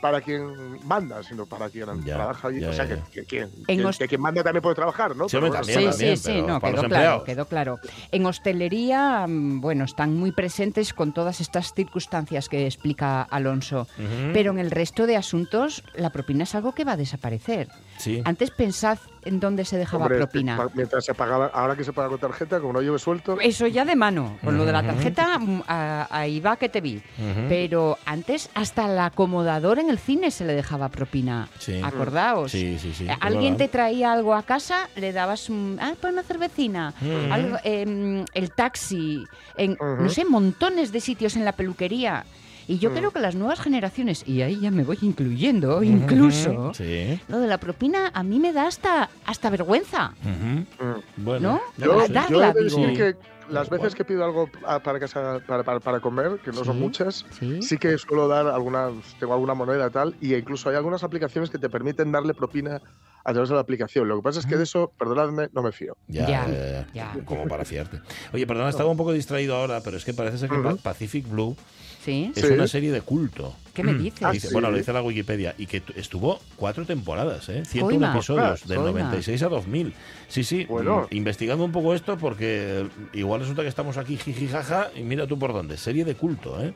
para 0.01 0.21
quien 0.21 0.87
manda, 0.87 1.23
sino 1.23 1.47
para 1.47 1.71
quien 1.71 1.87
Ya, 2.05 2.17
trabaja 2.17 2.49
allí. 2.49 2.61
ya, 2.61 2.69
o 2.69 2.73
sea, 2.75 2.85
ya, 2.85 2.97
que, 2.97 3.01
ya. 3.01 3.11
que 3.11 3.25
quien, 3.25 3.51
En 3.69 3.79
que- 3.79 3.85
host- 3.87 3.99
que 3.99 4.07
quien 4.09 4.21
manda 4.21 4.43
también 4.43 4.61
puede 4.63 4.75
trabajar, 4.75 5.17
¿no? 5.17 5.31
Sí, 5.31 5.37
Pero 5.39 5.47
hombre, 5.47 5.59
bueno, 5.61 5.67
también, 5.67 5.93
Sí, 5.95 5.99
también, 5.99 6.17
sí, 6.19 6.43
no, 6.43 6.61
quedó 6.61 6.89
claro, 6.89 7.25
quedó 7.25 7.47
claro. 7.49 7.81
En 8.13 8.27
hostelería, 8.27 9.25
mm, 9.27 9.63
bueno, 9.63 9.85
están 9.85 10.15
muy 10.15 10.31
presentes 10.33 10.93
con 10.93 11.15
todas 11.15 11.41
estas 11.41 11.73
circunstancias 11.73 12.51
que 12.51 12.67
explica 12.67 13.23
Alonso, 13.23 13.87
pero 14.35 14.51
en 14.53 14.59
el 14.59 14.71
resto 14.71 15.07
de 15.07 15.17
asuntos 15.17 15.83
la 15.95 16.11
propina 16.11 16.45
es 16.45 16.55
algo 16.55 16.73
que 16.75 16.85
va 16.85 16.93
a 16.93 16.97
desaparecer. 16.99 17.69
Sí. 17.99 18.21
Antes 18.25 18.51
pensad 18.51 18.99
en 19.25 19.41
dónde 19.41 19.65
se 19.65 19.79
dejaba 19.79 20.05
hombre, 20.05 20.19
propina. 20.19 20.59
mientras 20.75 21.05
se 21.05 21.15
pagaba, 21.15 21.47
ahora 21.47 21.75
que 21.77 21.85
se 21.85 21.93
paga 21.95 22.09
con 22.11 22.19
tarjeta, 22.19 22.61
como 22.61 22.75
no 22.75 22.83
lleve 22.83 22.99
suelto. 22.99 23.39
Eso 23.41 23.67
ya 23.67 23.85
de 23.87 23.97
mano, 23.97 24.37
con 24.45 24.59
lo 24.59 24.67
de 24.67 24.73
la 24.73 24.83
tarjeta, 24.83 25.39
mm, 25.39 25.63
a- 25.67 26.09
ahí 26.11 26.41
va 26.41 26.57
que 26.57 26.69
te 26.69 26.81
vi. 26.83 27.01
Pero 27.49 27.97
antes 28.05 28.51
hasta 28.55 28.91
el 28.93 28.99
acomodador 28.99 29.79
en 29.79 29.89
el 29.91 29.99
cine 29.99 30.31
se 30.31 30.45
le 30.45 30.53
dejaba 30.55 30.89
propina. 30.91 31.49
Sí. 31.59 31.81
Acordaos. 31.83 32.51
Sí, 32.53 32.79
sí, 32.79 32.93
sí. 32.93 33.09
Es 33.09 33.17
Alguien 33.21 33.57
te 33.57 33.69
traía 33.69 34.13
algo 34.13 34.35
a 34.35 34.43
casa, 34.43 34.89
le 34.97 35.13
dabas 35.13 35.49
un, 35.49 35.79
ah, 35.81 35.95
pues 36.01 36.13
una 36.13 36.23
cervecina, 36.23 36.93
algo, 37.31 37.57
em, 37.65 38.25
el 38.35 38.51
taxi, 38.51 39.25
en, 39.57 39.79
no 39.81 40.09
sé, 40.11 40.25
montones 40.25 40.93
de 40.93 41.01
sitios 41.01 41.37
en 41.37 41.45
la 41.45 41.53
peluquería. 41.53 42.25
Y 42.67 42.79
yo 42.79 42.93
creo 42.93 43.11
que 43.11 43.21
las 43.21 43.35
nuevas 43.35 43.61
generaciones, 43.61 44.27
y 44.27 44.43
ahí 44.43 44.61
ya 44.61 44.71
me 44.71 44.85
voy 44.85 44.99
incluyendo, 45.03 45.83
incluso, 45.83 46.73
Sí. 46.75 47.21
lo 47.29 47.39
de 47.41 47.47
la 47.47 47.59
propina 47.59 48.11
a 48.15 48.23
mí 48.23 48.39
me 48.41 48.53
da 48.53 48.67
hasta, 48.67 49.11
hasta 49.27 49.51
vergüenza. 49.51 50.13
Mm. 50.23 51.23
Bueno. 51.25 51.61
¿no? 51.79 51.85
Yo, 51.85 52.07
yo 52.07 52.09
darla, 52.13 52.51
he 52.51 52.53
de 52.55 52.65
digo. 52.65 52.79
decir 52.81 52.97
que 52.97 53.17
las 53.51 53.69
veces 53.69 53.95
que 53.95 54.05
pido 54.05 54.25
algo 54.25 54.49
para 54.83 54.99
casa 54.99 55.41
para, 55.47 55.63
para, 55.63 55.81
para 55.81 56.01
comer, 56.01 56.39
que 56.43 56.51
no 56.53 56.65
son 56.65 56.81
muchas, 56.81 57.27
sí. 57.39 57.61
sí 57.61 57.77
que 57.77 57.99
suelo 57.99 58.27
dar 58.29 58.47
algunas, 58.47 58.93
tengo 59.21 59.35
alguna 59.35 59.53
moneda 59.55 59.91
tal, 59.91 60.15
y 60.21 60.35
incluso 60.35 60.71
hay 60.71 60.77
algunas 60.77 61.05
aplicaciones 61.05 61.51
que 61.51 61.59
te 61.59 61.69
permiten 61.69 62.11
darle 62.13 62.33
propina 62.33 62.81
a 63.25 63.33
través 63.33 63.49
de 63.49 63.55
la 63.55 63.61
aplicación. 63.63 64.07
Lo 64.09 64.17
que 64.17 64.23
pasa 64.23 64.41
es 64.41 64.47
que 64.47 64.57
de 64.57 64.65
eso, 64.65 64.93
perdonadme, 64.99 65.49
no 65.53 65.63
me 65.63 65.73
fío. 65.73 65.97
Ya, 66.09 66.27
Ya, 66.29 66.47
ya, 66.49 66.87
ya. 66.93 67.13
ya. 67.15 67.25
Como 67.25 67.49
para 67.49 67.65
fiarte. 67.65 68.01
Oye, 68.33 68.47
perdona, 68.47 68.69
estaba 68.71 68.91
un 68.91 68.97
poco 68.97 69.13
distraído 69.13 69.57
ahora, 69.57 69.81
pero 69.81 69.97
es 69.97 70.05
que 70.05 70.13
parece 70.15 70.39
ser 70.39 70.51
que 70.51 70.59
Pacific 70.83 71.29
Blue 71.29 71.57
¿Sí? 72.05 72.31
es 72.37 72.45
Sí. 72.47 72.53
una 72.53 72.67
serie 72.69 72.93
de 72.93 73.01
culto. 73.01 73.55
¿Qué 73.73 73.83
me 73.83 73.95
dices? 73.95 74.23
Ah, 74.23 74.31
Dice- 74.31 74.49
sí. 74.49 74.53
Bueno, 74.53 74.71
lo 74.71 74.77
dice 74.77 74.93
la 74.93 75.03
Wikipedia. 75.03 75.55
Y 75.59 75.67
que 75.67 75.81
tu- 75.81 75.95
estuvo 75.99 76.39
cuatro 76.57 76.85
temporadas, 76.85 77.49
¿eh? 77.49 77.65
101 77.65 77.87
Coima. 77.99 78.15
episodios, 78.15 78.63
Ah, 78.63 78.69
del 78.69 78.77
coima. 78.79 78.91
96 78.93 79.43
a 79.43 79.49
2000. 79.49 79.95
Sí, 80.29 80.45
sí. 80.45 80.65
Bueno. 80.67 81.09
mm, 81.11 81.15
Investigando 81.17 81.65
un 81.65 81.73
poco 81.73 81.95
esto, 81.95 82.17
porque 82.19 82.87
igual 83.15 83.41
resulta 83.41 83.63
que 83.63 83.69
estamos 83.69 83.97
aquí 83.97 84.17
jiji 84.19 84.49
jaja 84.49 84.91
y 84.95 85.03
mira 85.03 85.27
tú 85.27 85.39
por 85.39 85.53
dónde. 85.55 85.77
Serie 85.79 86.05
de 86.05 86.15
culto, 86.15 86.63
¿eh? 86.63 86.75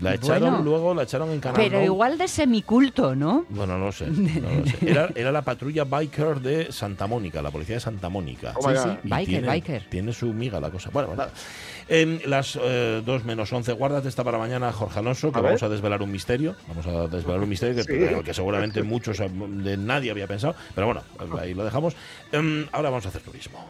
La 0.00 0.14
echaron 0.14 0.50
Bueno. 0.50 0.64
luego, 0.64 0.94
la 0.94 1.02
echaron 1.02 1.30
en 1.30 1.40
Canal 1.40 1.56
Pero 1.60 1.76
Now. 1.78 1.84
igual 1.86 2.18
de 2.18 2.26
semiculto, 2.28 3.14
¿no? 3.14 3.44
Bueno, 3.50 3.78
no 3.78 3.86
lo 3.86 3.92
sé. 3.92 4.06
no 4.06 4.50
lo 4.50 4.66
sé. 4.66 4.76
Era, 4.90 5.08
era 5.14 5.30
la 5.32 5.42
patrulla 5.42 5.84
biker 5.84 6.40
de 6.40 6.72
Santa 6.72 7.06
Mónica, 7.06 7.42
la 7.42 7.50
policía 7.50 7.76
de 7.76 7.80
Santa 7.80 8.08
Mónica. 8.08 8.54
Oh 8.56 8.70
Sí, 8.70 8.76
sí, 8.82 8.88
biker, 9.04 9.26
tiene, 9.26 9.46
biker. 9.46 9.86
Tiene 9.90 10.12
su 10.12 10.32
miga 10.32 10.58
la 10.60 10.70
cosa. 10.70 10.90
Bueno, 10.92 11.08
pues 11.08 11.18
nada. 11.18 11.30
En 11.88 12.20
las 12.26 12.54
2 12.54 13.24
menos 13.24 13.52
11, 13.52 13.72
guárdate 13.72 14.08
esta 14.08 14.22
para 14.24 14.38
mañana, 14.38 14.72
Jorge 14.72 15.00
Alonso, 15.00 15.32
que 15.32 15.38
A 15.38 15.42
ver. 15.42 15.50
vamos 15.50 15.62
a 15.64 15.68
desvelar 15.68 16.02
un 16.02 16.10
misterio. 16.12 16.54
Vamos 16.68 16.86
a 16.86 17.08
desvelar 17.08 17.40
un 17.40 17.48
misterio 17.48 17.74
que, 17.76 17.82
Sí. 17.82 18.22
que 18.24 18.32
seguramente 18.34 18.82
muchos 18.82 19.18
de 19.18 19.76
nadie 19.76 20.10
había 20.12 20.26
pensado. 20.26 20.54
Pero 20.74 20.86
bueno, 20.86 21.02
ahí 21.40 21.52
lo 21.54 21.64
dejamos. 21.64 21.94
Em, 22.32 22.66
ahora 22.72 22.90
vamos 22.90 23.06
a 23.06 23.08
hacer 23.08 23.22
turismo. 23.22 23.68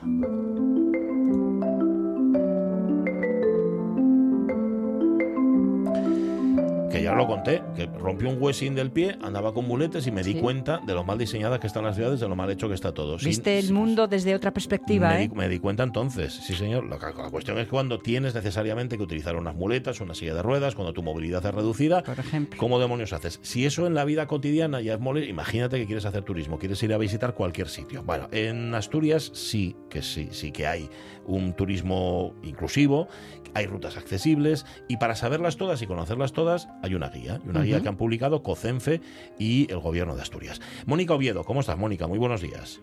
Ya 7.11 7.17
lo 7.17 7.27
conté, 7.27 7.63
que 7.77 7.87
rompió 7.87 8.29
un 8.29 8.37
huesín 8.41 8.75
del 8.75 8.91
pie, 8.91 9.17
andaba 9.23 9.53
con 9.53 9.67
muletes 9.67 10.07
y 10.07 10.11
me 10.13 10.23
di 10.23 10.33
Sí. 10.35 10.39
cuenta 10.41 10.81
de 10.87 10.95
lo 10.95 11.05
mal 11.05 11.19
diseñadas 11.19 11.59
que 11.61 11.67
están 11.67 11.85
las 11.85 11.97
ciudades, 11.97 12.21
de 12.21 12.29
lo 12.29 12.37
mal 12.37 12.51
hecho 12.51 12.69
que 12.69 12.75
está 12.75 12.93
todo. 12.93 13.19
Sin- 13.19 13.29
Viste 13.29 13.59
el 13.59 13.73
mundo 13.73 14.07
desde 14.09 14.35
otra 14.35 14.53
perspectiva, 14.53 15.09
me, 15.11 15.25
¿eh? 15.25 15.29
di, 15.29 15.35
me 15.35 15.49
di 15.49 15.59
cuenta 15.59 15.83
entonces, 15.83 16.33
sí 16.35 16.55
señor. 16.55 16.85
La, 16.87 16.97
la 16.99 17.31
cuestión 17.31 17.59
es 17.59 17.69
cuando 17.69 17.99
tienes 17.99 18.35
necesariamente 18.35 18.97
que 18.97 19.03
utilizar 19.03 19.37
unas 19.37 19.55
muletas, 19.55 20.01
una 20.01 20.15
silla 20.15 20.35
de 20.35 20.43
ruedas, 20.43 20.75
cuando 20.75 20.93
tu 20.93 21.03
movilidad 21.03 21.45
es 21.45 21.55
reducida. 21.55 22.03
Por 22.03 22.19
ejemplo. 22.19 22.59
¿Cómo 22.59 22.79
demonios 22.79 23.13
haces? 23.13 23.39
Si 23.43 23.67
eso 23.67 23.87
en 23.87 23.95
la 23.95 24.05
vida 24.05 24.27
cotidiana 24.27 24.81
ya 24.81 24.95
es 24.95 25.01
mole, 25.01 25.27
imagínate 25.27 25.79
que 25.79 25.87
quieres 25.87 26.05
hacer 26.05 26.23
turismo, 26.23 26.59
quieres 26.59 26.83
ir 26.83 26.93
a 26.93 26.99
visitar 26.99 27.35
cualquier 27.35 27.69
sitio. 27.69 28.03
Bueno, 28.05 28.29
en 28.33 28.75
Asturias 28.75 29.31
sí 29.35 29.77
que 29.89 30.03
sí, 30.03 30.29
sí 30.33 30.53
que 30.53 30.67
hay 30.67 30.89
un 31.27 31.53
turismo 31.55 32.35
inclusivo, 32.43 33.09
hay 33.55 33.67
rutas 33.67 33.97
accesibles 33.97 34.65
y 34.89 34.97
para 34.99 35.15
saberlas 35.17 35.57
todas 35.57 35.81
y 35.83 35.87
conocerlas 35.87 36.33
todas 36.33 36.69
hay 36.83 36.95
una 36.95 37.00
guía, 37.09 37.41
y 37.45 37.49
una 37.49 37.63
guía 37.63 37.81
que 37.81 37.89
han 37.89 37.97
publicado 37.97 38.43
COCENFE 38.43 39.01
y 39.39 39.71
el 39.71 39.79
gobierno 39.79 40.15
de 40.15 40.23
Asturias. 40.23 40.61
Mónica 40.87 41.15
Oviedo, 41.15 41.45
¿cómo 41.45 41.61
estás, 41.61 41.79
Mónica? 41.79 42.07
Muy 42.07 42.19
buenos 42.19 42.41
días. 42.41 42.81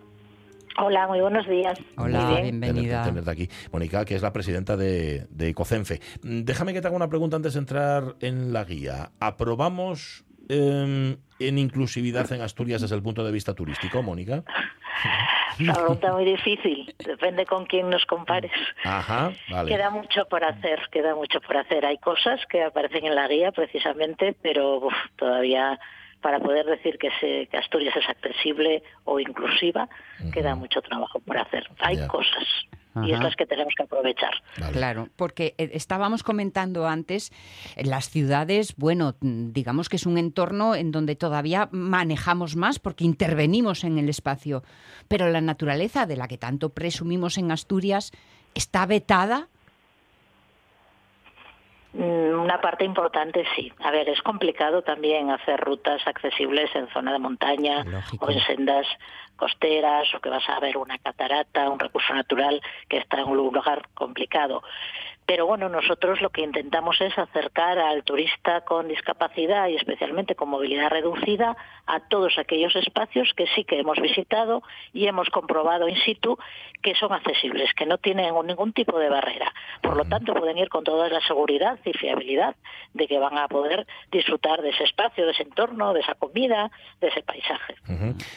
Hola, 0.79 1.07
muy 1.07 1.19
buenos 1.21 1.47
días. 1.47 1.79
Hola, 1.97 2.29
bien. 2.29 2.59
bienvenida. 2.59 3.03
Tenerte, 3.03 3.09
tenerte 3.09 3.31
aquí. 3.31 3.49
Mónica, 3.71 4.05
que 4.05 4.15
es 4.15 4.21
la 4.21 4.31
presidenta 4.31 4.77
de, 4.77 5.25
de 5.31 5.53
COCENFE. 5.55 6.01
Mm, 6.21 6.41
Déjame 6.41 6.73
que 6.73 6.81
te 6.81 6.87
haga 6.87 6.95
una 6.95 7.09
pregunta 7.09 7.35
antes 7.35 7.53
de 7.53 7.59
entrar 7.59 8.15
en 8.19 8.53
la 8.53 8.63
guía. 8.63 9.11
¿Aprobamos 9.19 10.23
em, 10.49 11.17
en 11.39 11.57
inclusividad 11.57 12.31
en 12.31 12.41
Asturias 12.41 12.81
desde 12.81 12.95
el 12.95 13.03
punto 13.03 13.23
de 13.23 13.31
vista 13.31 13.53
turístico, 13.53 14.01
Mónica? 14.01 14.43
Una 15.59 15.73
pregunta 15.73 16.13
muy 16.13 16.25
difícil, 16.25 16.93
depende 17.03 17.45
con 17.45 17.65
quién 17.65 17.89
nos 17.89 18.05
compares. 18.05 18.51
Ajá, 18.83 19.31
vale. 19.49 19.71
Queda 19.71 19.89
mucho 19.89 20.25
por 20.25 20.43
hacer, 20.43 20.79
queda 20.91 21.15
mucho 21.15 21.41
por 21.41 21.57
hacer. 21.57 21.85
Hay 21.85 21.97
cosas 21.97 22.39
que 22.47 22.63
aparecen 22.63 23.05
en 23.05 23.15
la 23.15 23.27
guía 23.27 23.51
precisamente, 23.51 24.35
pero 24.41 24.77
uf, 24.77 24.93
todavía 25.15 25.79
para 26.21 26.39
poder 26.39 26.65
decir 26.65 26.97
que, 26.97 27.09
se, 27.19 27.47
que 27.47 27.57
Asturias 27.57 27.95
es 27.95 28.09
accesible 28.09 28.83
o 29.05 29.19
inclusiva, 29.19 29.87
queda 30.33 30.55
mucho 30.55 30.81
trabajo 30.81 31.19
por 31.19 31.37
hacer. 31.37 31.69
Hay 31.79 32.07
cosas 32.07 32.43
y 33.05 33.11
es 33.11 33.15
Ajá. 33.15 33.23
las 33.23 33.35
que 33.35 33.45
tenemos 33.45 33.73
que 33.75 33.83
aprovechar. 33.83 34.31
Claro, 34.71 35.09
porque 35.15 35.55
eh, 35.57 35.71
estábamos 35.73 36.23
comentando 36.23 36.87
antes, 36.87 37.31
en 37.75 37.89
las 37.89 38.09
ciudades, 38.09 38.75
bueno, 38.77 39.15
digamos 39.21 39.89
que 39.89 39.97
es 39.97 40.05
un 40.05 40.17
entorno 40.17 40.75
en 40.75 40.91
donde 40.91 41.15
todavía 41.15 41.69
manejamos 41.71 42.55
más 42.55 42.79
porque 42.79 43.05
intervenimos 43.05 43.83
en 43.83 43.97
el 43.97 44.09
espacio, 44.09 44.63
pero 45.07 45.29
la 45.29 45.41
naturaleza 45.41 46.05
de 46.05 46.17
la 46.17 46.27
que 46.27 46.37
tanto 46.37 46.69
presumimos 46.69 47.37
en 47.37 47.51
Asturias 47.51 48.11
está 48.55 48.85
vetada. 48.85 49.49
Mm, 51.97 52.39
Una 52.39 52.61
parte 52.61 52.85
importante 52.85 53.43
sí. 53.55 53.73
A 53.83 53.91
ver, 53.91 54.07
es 54.07 54.21
complicado 54.21 54.83
también 54.83 55.31
hacer 55.31 55.59
rutas 55.59 56.05
accesibles 56.05 56.73
en 56.75 56.87
zona 56.89 57.11
de 57.11 57.19
montaña 57.19 57.83
o 58.19 58.29
en 58.29 58.39
sendas 58.41 58.85
costeras 59.35 60.07
o 60.13 60.19
que 60.19 60.29
vas 60.29 60.47
a 60.49 60.59
ver 60.59 60.77
una 60.77 60.97
catarata, 60.99 61.69
un 61.69 61.79
recurso 61.79 62.13
natural 62.13 62.61
que 62.87 62.97
está 62.97 63.19
en 63.21 63.27
un 63.27 63.37
lugar 63.37 63.87
complicado. 63.93 64.63
Pero 65.27 65.45
bueno, 65.45 65.67
nosotros 65.67 66.21
lo 66.21 66.29
que 66.29 66.41
intentamos 66.41 67.01
es 67.01 67.17
acercar 67.17 67.77
al 67.77 68.05
turista 68.05 68.61
con 68.61 68.87
discapacidad 68.87 69.67
y 69.67 69.75
especialmente 69.75 70.35
con 70.35 70.47
movilidad 70.47 70.89
reducida 70.89 71.57
a 71.85 71.99
todos 71.99 72.37
aquellos 72.37 72.73
espacios 72.77 73.33
que 73.35 73.45
sí 73.53 73.65
que 73.65 73.77
hemos 73.77 73.99
visitado 73.99 74.63
y 74.93 75.07
hemos 75.07 75.29
comprobado 75.29 75.89
in 75.89 75.97
situ 75.97 76.37
que 76.81 76.95
son 76.95 77.11
accesibles, 77.11 77.73
que 77.73 77.85
no 77.85 77.97
tienen 77.97 78.33
ningún 78.45 78.71
tipo 78.71 78.97
de 78.99 79.09
barrera. 79.09 79.53
Por 79.81 79.97
lo 79.97 80.05
tanto, 80.05 80.33
pueden 80.33 80.57
ir 80.57 80.69
con 80.69 80.85
toda 80.85 81.09
la 81.09 81.19
seguridad 81.27 81.77
y 81.83 81.91
fiabilidad 81.91 82.55
de 82.93 83.07
que 83.07 83.19
van 83.19 83.37
a 83.37 83.49
poder 83.49 83.85
disfrutar 84.09 84.61
de 84.61 84.69
ese 84.69 84.85
espacio, 84.85 85.25
de 85.25 85.31
ese 85.33 85.43
entorno, 85.43 85.93
de 85.93 85.99
esa 85.99 86.15
comida, 86.15 86.71
de 87.01 87.07
ese 87.09 87.21
paisaje. 87.23 87.75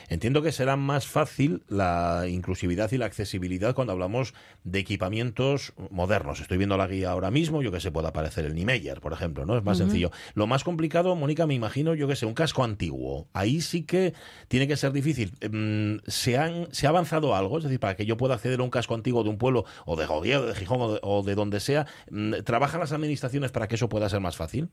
Entiendo 0.09 0.43
que 0.43 0.51
será 0.51 0.74
más 0.74 1.07
fácil 1.07 1.62
la 1.68 2.24
inclusividad 2.28 2.91
y 2.91 2.99
la 2.99 3.07
accesibilidad 3.07 3.76
cuando 3.76 3.93
hablamos 3.93 4.34
de 4.64 4.80
equipamientos 4.80 5.72
modernos. 5.91 6.41
Estoy 6.41 6.59
viendo 6.59 6.79
la 6.80 6.86
guía 6.88 7.10
ahora 7.10 7.30
mismo, 7.30 7.62
yo 7.62 7.70
que 7.70 7.80
sé, 7.80 7.92
puede 7.92 8.08
aparecer 8.08 8.44
el 8.44 8.54
Niemeyer, 8.54 9.00
por 9.00 9.12
ejemplo, 9.12 9.46
¿no? 9.46 9.56
Es 9.56 9.64
más 9.64 9.78
sencillo. 9.78 10.10
Lo 10.34 10.46
más 10.46 10.64
complicado, 10.64 11.14
Mónica, 11.14 11.46
me 11.46 11.54
imagino, 11.54 11.94
yo 11.94 12.08
que 12.08 12.16
sé, 12.16 12.26
un 12.26 12.34
casco 12.34 12.64
antiguo. 12.64 13.28
Ahí 13.32 13.60
sí 13.60 13.86
que 13.86 14.14
tiene 14.48 14.66
que 14.66 14.76
ser 14.76 14.92
difícil. 14.92 15.32
Em, 15.40 16.00
¿Se, 16.06 16.38
han, 16.38 16.72
¿Se 16.72 16.86
ha 16.86 16.90
avanzado 16.90 17.34
algo? 17.34 17.58
Es 17.58 17.64
decir, 17.64 17.80
para 17.80 17.96
que 17.96 18.06
yo 18.06 18.16
pueda 18.16 18.34
acceder 18.34 18.60
a 18.60 18.62
un 18.62 18.70
casco 18.70 18.94
antiguo 18.94 19.22
de 19.22 19.30
un 19.30 19.38
pueblo, 19.38 19.64
o 19.86 19.96
de 19.96 20.06
Oviedo, 20.06 20.46
de 20.46 20.54
Gijón, 20.54 20.80
o 20.80 20.92
de, 20.92 21.00
o 21.02 21.22
de 21.22 21.34
donde 21.34 21.60
sea, 21.60 21.86
mm, 22.10 22.42
¿trabajan 22.44 22.80
las 22.80 22.92
administraciones 22.92 23.52
para 23.52 23.68
que 23.68 23.76
eso 23.76 23.88
pueda 23.88 24.08
ser 24.08 24.20
más 24.20 24.36
fácil? 24.36 24.68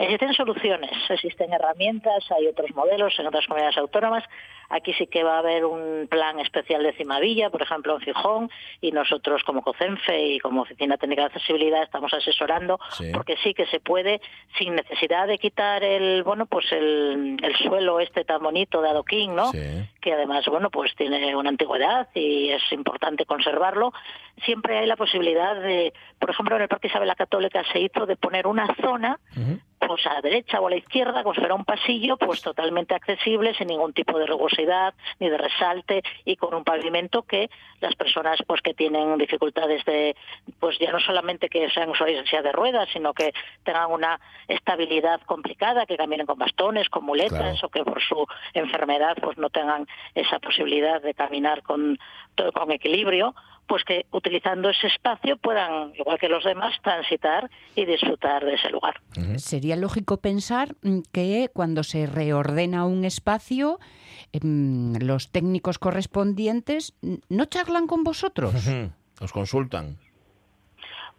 Existen 0.00 0.32
soluciones, 0.32 0.90
existen 1.10 1.52
herramientas, 1.52 2.24
hay 2.30 2.46
otros 2.46 2.70
modelos 2.74 3.12
en 3.18 3.26
otras 3.26 3.46
comunidades 3.46 3.76
autónomas. 3.76 4.24
Aquí 4.70 4.92
sí 4.94 5.06
que 5.08 5.24
va 5.24 5.34
a 5.34 5.38
haber 5.40 5.64
un 5.64 6.06
plan 6.08 6.38
especial 6.40 6.82
de 6.84 6.92
Cimavilla, 6.92 7.50
por 7.50 7.60
ejemplo, 7.62 7.94
en 7.96 8.00
Gijón, 8.00 8.50
y 8.80 8.92
nosotros 8.92 9.42
como 9.44 9.62
COCENFE 9.62 10.22
y 10.26 10.38
como 10.38 10.62
Oficina 10.62 10.96
Técnica 10.96 11.22
de 11.22 11.26
Accesibilidad 11.26 11.82
estamos 11.82 12.14
asesorando, 12.14 12.78
Sí. 12.92 13.10
porque 13.12 13.36
sí 13.42 13.52
que 13.52 13.66
se 13.66 13.80
puede, 13.80 14.20
sin 14.58 14.76
necesidad 14.76 15.26
de 15.26 15.38
quitar 15.38 15.82
el, 15.82 16.22
bueno, 16.22 16.46
pues 16.46 16.70
el, 16.72 17.36
el 17.42 17.56
suelo 17.56 17.98
este 18.00 18.24
tan 18.24 18.42
bonito 18.42 18.80
de 18.80 18.90
adoquín, 18.90 19.34
¿no? 19.34 19.50
que 20.00 20.12
además, 20.14 20.46
bueno, 20.46 20.70
pues 20.70 20.94
tiene 20.96 21.34
una 21.36 21.50
antigüedad 21.50 22.08
y 22.14 22.50
es 22.50 22.62
importante 22.72 23.26
conservarlo. 23.26 23.92
Siempre 24.44 24.78
hay 24.78 24.86
la 24.86 24.96
posibilidad 24.96 25.54
de, 25.60 25.92
por 26.18 26.30
ejemplo, 26.30 26.56
en 26.56 26.62
el 26.62 26.68
Parque 26.68 26.86
Isabel 26.86 27.08
la 27.08 27.14
Católica 27.16 27.62
se 27.72 27.80
hizo 27.80 28.06
de 28.06 28.16
poner 28.16 28.46
una 28.46 28.66
zona 28.80 29.18
pues 29.86 30.06
a 30.06 30.14
la 30.14 30.20
derecha 30.20 30.60
o 30.60 30.66
a 30.66 30.70
la 30.70 30.76
izquierda, 30.76 31.22
como 31.22 31.34
si 31.34 31.40
fuera 31.40 31.54
un 31.54 31.64
pasillo, 31.64 32.16
pues 32.18 32.40
totalmente 32.42 32.94
accesible, 32.94 33.54
sin 33.54 33.66
ningún 33.68 33.92
tipo 33.94 34.18
de 34.18 34.26
rugosidad 34.26 34.59
ni 35.18 35.28
de 35.28 35.38
resalte 35.38 36.02
y 36.24 36.36
con 36.36 36.54
un 36.54 36.64
pavimento 36.64 37.22
que 37.22 37.50
las 37.80 37.94
personas 37.94 38.38
pues 38.46 38.60
que 38.60 38.74
tienen 38.74 39.16
dificultades 39.18 39.84
de, 39.84 40.16
pues 40.58 40.78
ya 40.78 40.92
no 40.92 41.00
solamente 41.00 41.48
que 41.48 41.68
sean 41.70 41.90
usuarios 41.90 42.24
de 42.30 42.52
ruedas, 42.52 42.88
sino 42.92 43.12
que 43.14 43.32
tengan 43.64 43.90
una 43.90 44.20
estabilidad 44.48 45.20
complicada, 45.22 45.86
que 45.86 45.96
caminen 45.96 46.26
con 46.26 46.38
bastones, 46.38 46.88
con 46.88 47.04
muletas 47.04 47.62
o 47.64 47.68
que 47.68 47.84
por 47.84 48.02
su 48.02 48.26
enfermedad 48.54 49.16
pues 49.20 49.38
no 49.38 49.50
tengan 49.50 49.86
esa 50.14 50.38
posibilidad 50.38 51.00
de 51.00 51.14
caminar 51.14 51.62
con, 51.62 51.98
todo 52.34 52.52
con 52.52 52.70
equilibrio, 52.70 53.34
pues 53.70 53.84
que 53.84 54.04
utilizando 54.10 54.68
ese 54.68 54.88
espacio 54.88 55.36
puedan, 55.36 55.92
igual 55.94 56.18
que 56.18 56.28
los 56.28 56.42
demás, 56.42 56.74
transitar 56.82 57.48
y 57.76 57.84
disfrutar 57.84 58.44
de 58.44 58.54
ese 58.54 58.68
lugar. 58.68 59.00
Sería 59.36 59.76
lógico 59.76 60.16
pensar 60.16 60.74
mm, 60.82 61.02
que 61.12 61.50
cuando 61.52 61.84
se 61.84 62.06
reordena 62.06 62.84
un 62.84 63.04
espacio, 63.04 63.78
em, 64.32 64.94
los 64.96 65.30
técnicos 65.30 65.78
correspondientes 65.78 66.94
mm, 67.00 67.14
no 67.28 67.44
charlan 67.44 67.86
con 67.86 68.02
vosotros. 68.02 68.52
Os 69.20 69.32
consultan. 69.32 69.98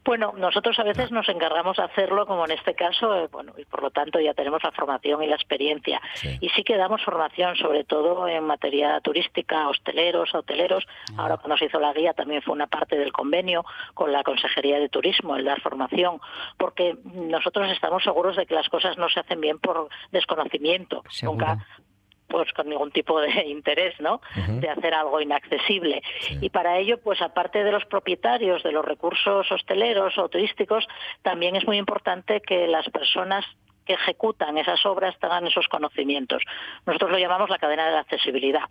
Bueno, 0.03 0.33
nosotros 0.35 0.77
a 0.79 0.83
veces 0.83 1.11
nos 1.11 1.29
encargamos 1.29 1.77
de 1.77 1.83
hacerlo, 1.83 2.25
como 2.25 2.45
en 2.45 2.51
este 2.51 2.73
caso, 2.73 3.15
eh, 3.15 3.27
bueno, 3.31 3.53
y 3.57 3.65
por 3.65 3.83
lo 3.83 3.91
tanto 3.91 4.19
ya 4.19 4.33
tenemos 4.33 4.63
la 4.63 4.71
formación 4.71 5.21
y 5.21 5.27
la 5.27 5.35
experiencia. 5.35 6.01
Y 6.39 6.49
sí 6.49 6.63
que 6.63 6.75
damos 6.75 7.03
formación, 7.03 7.55
sobre 7.55 7.83
todo 7.83 8.27
en 8.27 8.43
materia 8.43 8.99
turística, 9.01 9.69
hosteleros, 9.69 10.33
hoteleros. 10.33 10.87
Ahora 11.17 11.37
cuando 11.37 11.57
se 11.57 11.65
hizo 11.65 11.79
la 11.79 11.93
guía 11.93 12.13
también 12.13 12.41
fue 12.41 12.53
una 12.53 12.67
parte 12.67 12.97
del 12.97 13.11
convenio 13.11 13.63
con 13.93 14.11
la 14.11 14.23
Consejería 14.23 14.79
de 14.79 14.89
Turismo, 14.89 15.35
el 15.35 15.45
dar 15.45 15.61
formación, 15.61 16.19
porque 16.57 16.97
nosotros 17.03 17.71
estamos 17.71 18.03
seguros 18.03 18.35
de 18.35 18.47
que 18.47 18.55
las 18.55 18.69
cosas 18.69 18.97
no 18.97 19.07
se 19.09 19.19
hacen 19.19 19.39
bien 19.39 19.59
por 19.59 19.87
desconocimiento. 20.11 21.03
Nunca 21.21 21.65
pues 22.31 22.51
con 22.53 22.69
ningún 22.69 22.91
tipo 22.91 23.19
de 23.19 23.43
interés, 23.47 23.99
¿no? 23.99 24.21
De 24.47 24.69
hacer 24.69 24.93
algo 24.93 25.19
inaccesible. 25.19 26.01
Y 26.39 26.49
para 26.49 26.77
ello, 26.77 26.99
pues 26.99 27.21
aparte 27.21 27.63
de 27.63 27.71
los 27.71 27.85
propietarios 27.85 28.63
de 28.63 28.71
los 28.71 28.85
recursos 28.85 29.51
hosteleros 29.51 30.17
o 30.17 30.29
turísticos, 30.29 30.87
también 31.21 31.55
es 31.55 31.65
muy 31.67 31.77
importante 31.77 32.41
que 32.41 32.67
las 32.67 32.89
personas 32.89 33.45
que 33.85 33.93
ejecutan 33.93 34.57
esas 34.57 34.85
obras 34.85 35.17
tengan 35.19 35.47
esos 35.47 35.67
conocimientos. 35.67 36.41
Nosotros 36.85 37.11
lo 37.11 37.19
llamamos 37.19 37.49
la 37.49 37.57
cadena 37.57 37.85
de 37.85 37.91
la 37.91 37.99
accesibilidad, 38.01 38.65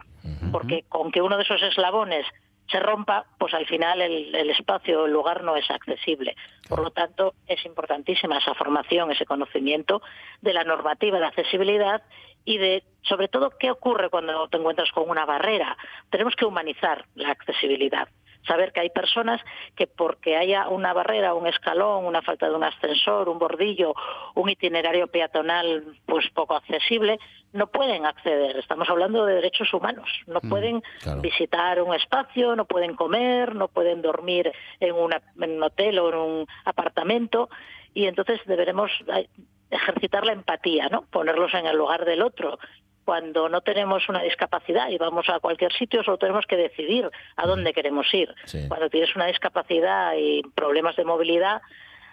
porque 0.53 0.85
con 0.89 1.11
que 1.11 1.21
uno 1.21 1.37
de 1.37 1.43
esos 1.43 1.63
eslabones 1.63 2.25
se 2.71 2.79
rompa, 2.79 3.27
pues 3.39 3.53
al 3.55 3.67
final 3.67 4.01
el, 4.01 4.35
el 4.35 4.51
espacio, 4.51 5.07
el 5.07 5.13
lugar 5.13 5.43
no 5.43 5.57
es 5.57 5.69
accesible. 5.71 6.37
Por 6.69 6.81
lo 6.81 6.91
tanto, 6.91 7.35
es 7.49 7.65
importantísima 7.67 8.39
esa 8.39 8.55
formación, 8.55 9.11
ese 9.11 9.27
conocimiento 9.27 10.03
de 10.41 10.53
la 10.53 10.63
normativa 10.63 11.19
de 11.19 11.27
accesibilidad 11.27 12.03
y 12.45 12.59
de, 12.59 12.83
sobre 13.03 13.29
todo, 13.29 13.51
qué 13.59 13.71
ocurre 13.71 14.09
cuando 14.11 14.49
te 14.49 14.57
encuentras 14.57 14.91
con 14.93 15.09
una 15.09 15.25
barrera. 15.27 15.77
Tenemos 16.11 16.35
que 16.37 16.45
humanizar 16.47 17.05
la 17.15 17.31
accesibilidad. 17.31 18.09
Saber 18.47 18.73
que 18.73 18.81
hay 18.81 18.89
personas 18.89 19.39
que 19.77 19.87
porque 19.87 20.35
haya 20.39 20.67
una 20.71 20.95
barrera, 20.95 21.35
un 21.35 21.47
escalón, 21.47 22.07
una 22.07 22.23
falta 22.23 22.49
de 22.49 22.55
un 22.55 22.65
ascensor, 22.65 23.29
un 23.29 23.39
bordillo, 23.39 23.95
un 24.35 24.49
itinerario 24.49 25.09
peatonal 25.09 25.85
pues 26.07 26.27
poco 26.31 26.55
accesible, 26.57 27.19
no 27.53 27.67
pueden 27.67 28.07
acceder. 28.07 28.57
Estamos 28.57 28.89
hablando 28.89 29.27
de 29.27 29.35
derechos 29.35 29.73
humanos. 29.75 30.09
No 30.27 30.41
pueden 30.41 30.83
visitar 31.21 31.83
un 31.83 31.95
espacio, 31.95 32.57
no 32.57 32.65
pueden 32.65 32.97
comer, 32.97 33.55
no 33.55 33.69
pueden 33.69 34.01
dormir 34.01 34.51
en, 34.81 34.95
una- 34.95 35.21
en 35.39 35.57
un 35.57 35.63
hotel 35.63 35.99
o 35.99 36.09
en 36.09 36.15
un 36.17 36.47
apartamento. 36.65 37.51
Y 37.93 38.07
entonces 38.07 38.41
deberemos 38.47 38.91
ejercitar 39.71 40.25
la 40.25 40.33
empatía, 40.33 40.89
¿no? 40.89 41.03
Ponerlos 41.03 41.55
en 41.55 41.67
el 41.67 41.77
lugar 41.77 42.05
del 42.05 42.23
otro. 42.23 42.59
Cuando 43.05 43.49
no 43.49 43.61
tenemos 43.61 44.09
una 44.09 44.23
discapacidad 44.23 44.89
y 44.91 44.99
vamos 44.99 45.29
a 45.29 45.41
cualquier 45.41 45.73
sitio, 45.73 46.03
solo 46.03 46.19
tenemos 46.19 46.47
que 46.47 46.57
decidir 46.57 47.11
a 47.37 47.47
dónde 47.47 47.73
queremos 47.73 48.13
ir. 48.13 48.33
Cuando 48.69 48.91
tienes 48.91 49.15
una 49.17 49.27
discapacidad 49.27 50.15
y 50.17 50.43
problemas 50.55 50.97
de 50.97 51.05
movilidad, 51.05 51.63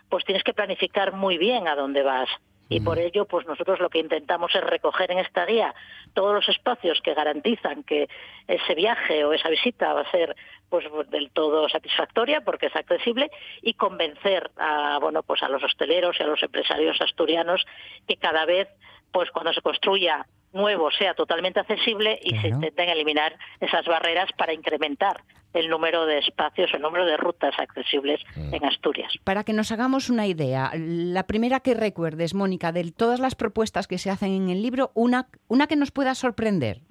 pues 0.10 0.24
tienes 0.26 0.44
que 0.44 0.54
planificar 0.54 1.14
muy 1.14 1.38
bien 1.38 1.68
a 1.68 1.76
dónde 1.76 2.04
vas. 2.04 2.30
Y 2.70 2.82
por 2.82 3.00
ello, 3.00 3.26
pues 3.26 3.48
nosotros 3.48 3.80
lo 3.80 3.90
que 3.90 4.00
intentamos 4.00 4.54
es 4.54 4.64
recoger 4.64 5.12
en 5.12 5.20
esta 5.20 5.46
guía 5.46 5.74
todos 6.14 6.34
los 6.34 6.50
espacios 6.50 7.00
que 7.02 7.14
garantizan 7.14 7.84
que 7.84 8.10
ese 8.48 8.76
viaje 8.76 9.24
o 9.24 9.34
esa 9.34 9.50
visita 9.50 9.94
va 9.94 10.02
a 10.02 10.12
ser 10.12 10.36
pues 10.70 10.86
del 11.10 11.32
todo 11.32 11.70
satisfactoria 11.70 12.42
porque 12.42 12.66
es 12.66 12.76
accesible 12.76 13.32
y 13.62 13.74
convencer 13.76 14.52
a 14.58 15.00
bueno 15.00 15.24
pues 15.24 15.42
a 15.44 15.50
los 15.50 15.64
hosteleros 15.64 16.18
y 16.20 16.24
a 16.24 16.28
los 16.28 16.44
empresarios 16.44 17.00
asturianos 17.00 17.66
que 18.06 18.18
cada 18.18 18.46
vez 18.46 18.68
pues 19.12 19.32
cuando 19.32 19.54
se 19.54 19.62
construya 19.62 20.26
nuevo 20.52 20.92
sea 20.92 21.14
totalmente 21.14 21.60
accesible 21.60 22.20
y 22.22 22.38
se 22.40 22.50
intenten 22.50 22.90
eliminar 22.90 23.38
esas 23.62 23.86
barreras 23.86 24.30
para 24.38 24.54
incrementar 24.54 25.22
el 25.54 25.70
número 25.70 26.06
de 26.06 26.20
espacios, 26.20 26.72
el 26.74 26.82
número 26.82 27.06
de 27.06 27.18
rutas 27.18 27.54
accesibles 27.58 28.22
Mm. 28.36 28.54
en 28.56 28.66
Asturias. 28.66 29.14
Para 29.24 29.44
que 29.44 29.54
nos 29.54 29.72
hagamos 29.72 30.10
una 30.10 30.28
idea, 30.28 30.72
la 30.76 31.26
primera 31.26 31.60
que 31.62 31.74
recuerdes, 31.74 32.34
Mónica, 32.34 32.72
de 32.72 32.92
todas 32.92 33.20
las 33.20 33.36
propuestas 33.36 33.88
que 33.88 33.98
se 33.98 34.10
hacen 34.12 34.32
en 34.34 34.50
el 34.50 34.62
libro, 34.62 34.92
una, 34.94 35.28
una 35.48 35.68
que 35.68 35.76
nos 35.76 35.92
pueda 35.92 36.14
sorprender. 36.16 36.82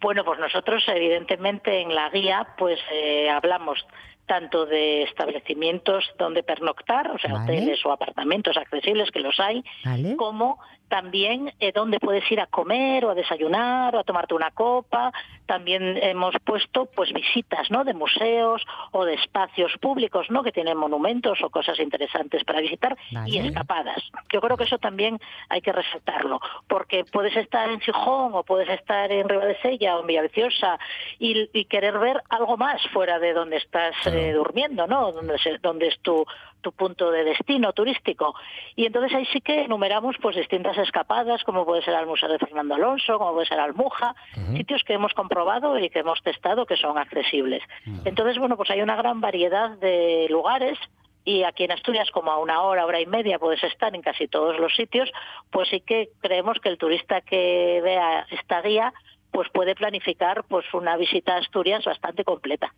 Bueno, 0.00 0.24
pues 0.24 0.38
nosotros 0.38 0.82
evidentemente 0.88 1.80
en 1.80 1.94
la 1.94 2.10
guía 2.10 2.46
pues 2.58 2.78
eh, 2.92 3.30
hablamos 3.30 3.84
tanto 4.26 4.64
de 4.66 5.02
establecimientos 5.02 6.04
donde 6.18 6.42
pernoctar, 6.42 7.10
o 7.10 7.18
sea, 7.18 7.32
Vale. 7.32 7.44
hoteles 7.44 7.84
o 7.84 7.92
apartamentos 7.92 8.56
accesibles 8.56 9.10
que 9.10 9.20
los 9.20 9.38
hay, 9.40 9.62
¿Vale? 9.84 10.16
como 10.16 10.58
también 10.88 11.52
eh, 11.60 11.72
donde 11.72 11.98
puedes 12.00 12.30
ir 12.30 12.40
a 12.40 12.46
comer 12.46 13.04
o 13.04 13.10
a 13.10 13.14
desayunar 13.14 13.94
o 13.96 13.98
a 14.00 14.04
tomarte 14.04 14.34
una 14.34 14.50
copa. 14.50 15.12
También 15.46 15.98
hemos 16.02 16.34
puesto 16.44 16.86
pues 16.86 17.12
visitas, 17.12 17.70
¿no? 17.70 17.84
De 17.84 17.92
museos 17.94 18.62
o 18.92 19.04
de 19.04 19.14
espacios 19.14 19.72
públicos, 19.80 20.26
¿no? 20.30 20.42
Que 20.42 20.52
tienen 20.52 20.76
monumentos 20.76 21.38
o 21.42 21.50
cosas 21.50 21.78
interesantes 21.80 22.44
para 22.44 22.60
visitar 22.60 22.96
y 23.26 23.38
escapadas. 23.48 24.02
Yo 24.32 24.40
creo 24.40 24.56
que 24.56 24.64
eso 24.64 24.78
también 24.78 25.18
hay 25.48 25.60
que 25.60 25.72
resaltarlo, 25.72 26.40
porque 26.68 27.04
puedes 27.04 27.36
estar 27.36 27.68
en 27.70 27.80
Gijón 27.80 28.30
o 28.34 28.42
puedes 28.42 28.68
estar 28.68 29.10
en 29.12 29.28
Ribadesella 29.28 29.96
o 29.96 30.00
en 30.00 30.06
Villaviciosa 30.06 30.78
y, 31.18 31.48
y 31.52 31.64
querer 31.66 31.98
ver 31.98 32.22
algo 32.30 32.56
más 32.56 32.80
fuera 32.92 33.18
de 33.18 33.32
donde 33.34 33.56
estás 33.58 33.94
eh, 34.06 34.32
durmiendo, 34.32 34.86
¿no? 34.86 35.12
Donde, 35.12 35.38
se- 35.38 35.58
donde 35.58 35.88
es 35.88 35.98
tu, 36.00 36.24
tu 36.64 36.72
punto 36.72 37.10
de 37.10 37.22
destino 37.22 37.72
turístico. 37.72 38.34
Y 38.74 38.86
entonces 38.86 39.14
ahí 39.14 39.26
sí 39.26 39.40
que 39.40 39.62
enumeramos 39.62 40.16
pues 40.20 40.34
distintas 40.34 40.76
escapadas, 40.78 41.44
como 41.44 41.64
puede 41.64 41.82
ser 41.82 41.94
al 41.94 42.06
Museo 42.06 42.28
de 42.28 42.38
Fernando 42.38 42.74
Alonso, 42.74 43.18
como 43.18 43.34
puede 43.34 43.46
ser 43.46 43.60
Almuja, 43.60 44.16
sitios 44.56 44.82
que 44.82 44.94
hemos 44.94 45.12
comprobado 45.12 45.78
y 45.78 45.90
que 45.90 46.00
hemos 46.00 46.20
testado 46.22 46.66
que 46.66 46.76
son 46.76 46.98
accesibles. 46.98 47.62
Entonces, 48.04 48.38
bueno, 48.38 48.56
pues 48.56 48.70
hay 48.70 48.80
una 48.80 48.96
gran 48.96 49.20
variedad 49.20 49.70
de 49.78 50.26
lugares 50.30 50.78
y 51.24 51.42
aquí 51.42 51.64
en 51.64 51.72
Asturias 51.72 52.10
como 52.10 52.30
a 52.30 52.38
una 52.38 52.62
hora, 52.62 52.84
hora 52.86 53.00
y 53.00 53.06
media 53.06 53.38
puedes 53.38 53.62
estar 53.62 53.94
en 53.94 54.02
casi 54.02 54.26
todos 54.26 54.58
los 54.58 54.74
sitios, 54.74 55.10
pues 55.50 55.68
sí 55.68 55.80
que 55.80 56.08
creemos 56.20 56.58
que 56.60 56.68
el 56.70 56.78
turista 56.78 57.20
que 57.20 57.80
vea 57.82 58.26
esta 58.30 58.60
guía 58.62 58.92
pues 59.34 59.48
puede 59.52 59.74
planificar 59.74 60.44
pues 60.44 60.64
una 60.72 60.96
visita 60.96 61.34
a 61.34 61.38
Asturias 61.38 61.84
bastante 61.84 62.22
completa. 62.22 62.72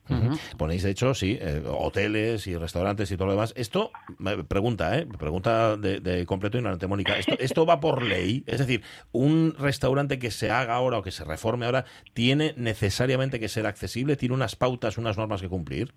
Ponéis, 0.56 0.84
de 0.84 0.90
hecho, 0.90 1.12
sí, 1.12 1.36
eh, 1.38 1.62
hoteles 1.66 2.46
y 2.46 2.56
restaurantes 2.56 3.10
y 3.10 3.16
todo 3.18 3.26
lo 3.26 3.32
demás. 3.32 3.52
Esto, 3.58 3.90
me 4.16 4.42
pregunta, 4.42 4.96
¿eh? 4.96 5.06
Pregunta 5.18 5.76
de, 5.76 6.00
de 6.00 6.24
completo 6.24 6.56
ignorante, 6.56 6.86
Mónica. 6.86 7.18
¿Esto, 7.18 7.34
¿Esto 7.38 7.66
va 7.66 7.78
por 7.78 8.02
ley? 8.02 8.42
Es 8.46 8.58
decir, 8.58 8.82
¿un 9.12 9.54
restaurante 9.58 10.18
que 10.18 10.30
se 10.30 10.50
haga 10.50 10.74
ahora 10.76 10.96
o 10.96 11.02
que 11.02 11.10
se 11.10 11.26
reforme 11.26 11.66
ahora 11.66 11.84
tiene 12.14 12.54
necesariamente 12.56 13.38
que 13.38 13.48
ser 13.48 13.66
accesible? 13.66 14.16
¿Tiene 14.16 14.34
unas 14.34 14.56
pautas, 14.56 14.96
unas 14.96 15.18
normas 15.18 15.42
que 15.42 15.50
cumplir? 15.50 15.92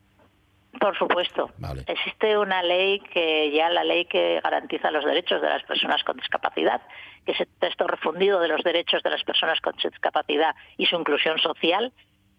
Por 0.78 0.98
supuesto. 0.98 1.50
Vale. 1.58 1.84
Existe 1.88 2.38
una 2.38 2.62
ley 2.64 3.00
que 3.00 3.52
ya 3.52 3.70
la 3.70 3.84
ley 3.84 4.06
que 4.06 4.40
garantiza 4.44 4.92
los 4.92 5.06
derechos 5.06 5.42
de 5.42 5.48
las 5.48 5.64
personas 5.64 6.04
con 6.04 6.18
discapacidad, 6.18 6.82
que 7.30 7.34
es 7.34 7.42
el 7.42 7.60
texto 7.60 7.86
refundido 7.86 8.40
de 8.40 8.48
los 8.48 8.64
derechos 8.64 9.04
de 9.04 9.12
las 9.12 9.24
personas 9.24 9.62
con 9.62 9.76
discapacidad 9.76 10.56
y 10.78 10.88
su 10.88 10.96
inclusión 10.96 11.38
social, 11.38 11.94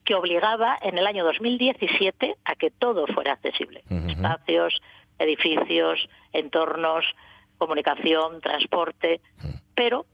que 0.04 0.16
obligaba 0.16 0.76
en 0.82 0.98
el 0.98 1.06
año 1.06 1.24
2017 1.24 2.34
a 2.44 2.54
que 2.56 2.72
todo 2.72 3.06
fuera 3.06 3.34
accesible. 3.34 3.84
Espacios, 4.08 4.82
edificios, 5.16 6.08
entornos, 6.32 7.04
comunicación, 7.56 8.40
transporte, 8.40 9.20
pero 9.76 10.06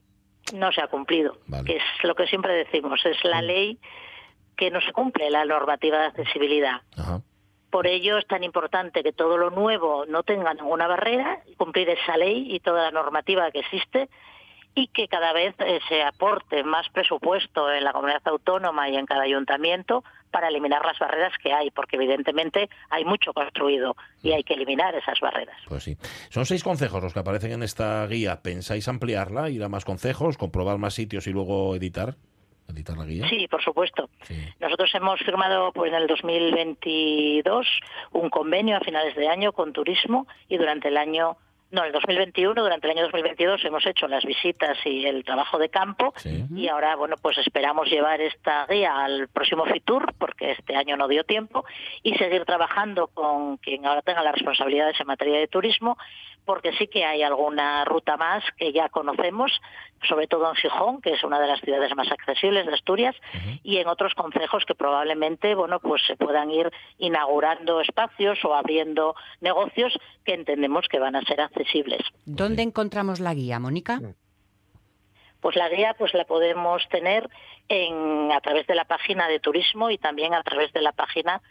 no 0.53 0.71
se 0.71 0.81
ha 0.81 0.87
cumplido, 0.89 1.39
que 1.65 1.77
es 1.77 1.83
lo 2.03 2.13
que 2.13 2.27
siempre 2.27 2.53
decimos, 2.53 3.03
es 3.03 3.17
la 3.23 3.41
ley 3.41 3.79
que 4.55 4.69
no 4.69 4.79
se 4.81 4.91
cumple, 4.91 5.31
la 5.31 5.43
normativa 5.43 5.97
de 5.97 6.05
accesibilidad. 6.05 6.81
Por 7.71 7.87
ello 7.87 8.19
es 8.19 8.27
tan 8.27 8.43
importante 8.43 9.01
que 9.01 9.11
todo 9.11 9.39
lo 9.39 9.49
nuevo 9.49 10.05
no 10.05 10.21
tenga 10.21 10.53
ninguna 10.53 10.85
barrera, 10.85 11.39
cumplir 11.57 11.89
esa 11.89 12.15
ley 12.15 12.53
y 12.53 12.59
toda 12.59 12.83
la 12.83 12.91
normativa 12.91 13.49
que 13.49 13.61
existe 13.61 14.07
y 14.77 14.87
que 14.89 15.07
cada 15.07 15.33
vez 15.33 15.55
eh, 15.57 15.79
se 15.89 16.03
aporte 16.03 16.63
más 16.63 16.87
presupuesto 16.89 17.71
en 17.71 17.83
la 17.83 17.93
comunidad 17.93 18.21
autónoma 18.25 18.87
y 18.89 18.95
en 18.95 19.07
cada 19.07 19.23
ayuntamiento 19.23 20.03
para 20.29 20.49
eliminar 20.49 20.85
las 20.85 20.99
barreras 20.99 21.33
que 21.41 21.51
hay, 21.51 21.71
porque 21.71 21.95
evidentemente 21.95 22.69
hay 22.91 23.03
mucho 23.03 23.33
construido 23.33 23.95
y 24.21 24.33
hay 24.33 24.43
que 24.43 24.53
eliminar 24.53 24.93
esas 24.93 25.19
barreras. 25.19 25.57
Pues 25.67 25.83
sí. 25.83 25.97
Son 26.29 26.45
seis 26.45 26.63
consejos 26.63 27.01
los 27.01 27.11
que 27.11 27.19
aparecen 27.19 27.53
en 27.53 27.63
esta 27.63 28.05
guía. 28.05 28.43
¿Pensáis 28.43 28.87
ampliarla, 28.87 29.49
ir 29.49 29.63
a 29.63 29.67
más 29.67 29.83
consejos, 29.83 30.37
comprobar 30.37 30.77
más 30.77 30.93
sitios 30.93 31.25
y 31.25 31.31
luego 31.31 31.75
editar? 31.75 32.13
¿Editar 32.69 32.97
la 32.97 33.05
guía? 33.05 33.27
Sí, 33.29 33.47
por 33.47 33.63
supuesto. 33.63 34.11
Nosotros 34.59 34.93
hemos 34.93 35.19
firmado 35.21 35.71
pues, 35.71 35.91
en 35.91 35.95
el 35.95 36.05
2022 36.05 37.65
un 38.11 38.29
convenio 38.29 38.77
a 38.77 38.81
finales 38.81 39.15
de 39.15 39.27
año 39.27 39.53
con 39.53 39.73
turismo 39.73 40.27
y 40.47 40.57
durante 40.57 40.89
el 40.89 40.97
año 40.97 41.37
no, 41.69 41.83
el 41.83 41.91
2021, 41.91 42.61
durante 42.61 42.87
el 42.87 42.91
año 42.91 43.03
2022 43.03 43.65
hemos 43.65 43.85
hecho 43.85 44.07
las 44.07 44.23
visitas 44.23 44.77
y 44.85 45.05
el 45.05 45.25
trabajo 45.25 45.57
de 45.57 45.69
campo 45.69 46.13
y 46.55 46.67
ahora, 46.69 46.95
bueno, 46.95 47.15
pues 47.21 47.37
esperamos 47.39 47.89
llevar 47.89 48.21
esta 48.21 48.65
guía 48.67 49.03
al 49.03 49.27
próximo 49.27 49.65
FITUR 49.65 50.13
porque 50.17 50.51
este 50.51 50.75
año 50.75 50.95
no 50.95 51.07
dio 51.07 51.25
tiempo 51.25 51.65
y 52.03 52.13
seguir 52.15 52.45
trabajando 52.45 53.07
con 53.07 53.57
quien 53.57 53.85
ahora 53.85 54.01
tenga 54.01 54.23
las 54.23 54.35
responsabilidades 54.35 54.99
en 55.01 55.07
materia 55.07 55.39
de 55.39 55.47
turismo 55.47 55.97
porque 56.47 56.71
sí 56.79 56.87
que 56.87 57.05
hay 57.05 57.21
alguna 57.21 57.83
ruta 57.85 58.15
más 58.17 58.43
que 58.57 58.71
ya 58.71 58.87
conocemos, 58.89 59.51
sobre 60.07 60.27
todo 60.27 60.49
en 60.49 60.55
Gijón, 60.55 61.01
que 61.01 61.11
es 61.11 61.23
una 61.23 61.39
de 61.39 61.47
las 61.47 61.59
ciudades 61.59 61.93
más 61.95 62.09
accesibles 62.09 62.65
de 62.65 62.73
Asturias, 62.73 63.15
y 63.61 63.77
en 63.77 63.87
otros 63.87 64.15
concejos 64.15 64.63
que 64.65 64.73
probablemente, 64.73 65.53
bueno, 65.53 65.79
pues 65.81 66.01
se 66.07 66.15
puedan 66.15 66.49
ir 66.49 66.71
inaugurando 66.97 67.81
espacios 67.81 68.43
o 68.45 68.55
abriendo 68.55 69.13
negocios 69.41 69.93
que 70.23 70.33
entendemos 70.33 70.87
que 70.87 70.99
van 70.99 71.17
a 71.17 71.21
ser 71.23 71.41
accesibles. 71.41 72.01
¿Dónde 72.25 72.63
encontramos 72.63 73.19
la 73.19 73.33
guía, 73.33 73.59
Mónica? 73.59 73.99
Pues 75.41 75.55
la 75.57 75.69
guía 75.69 75.95
pues 75.97 76.13
la 76.13 76.25
podemos 76.25 76.87
tener 76.89 77.29
en 77.67 78.31
a 78.31 78.39
través 78.39 78.65
de 78.67 78.75
la 78.75 78.85
página 78.85 79.27
de 79.27 79.39
turismo 79.39 79.91
y 79.91 79.97
también 79.97 80.33
a 80.33 80.41
través 80.41 80.71
de 80.73 80.81
la 80.81 80.93
página 80.93 81.41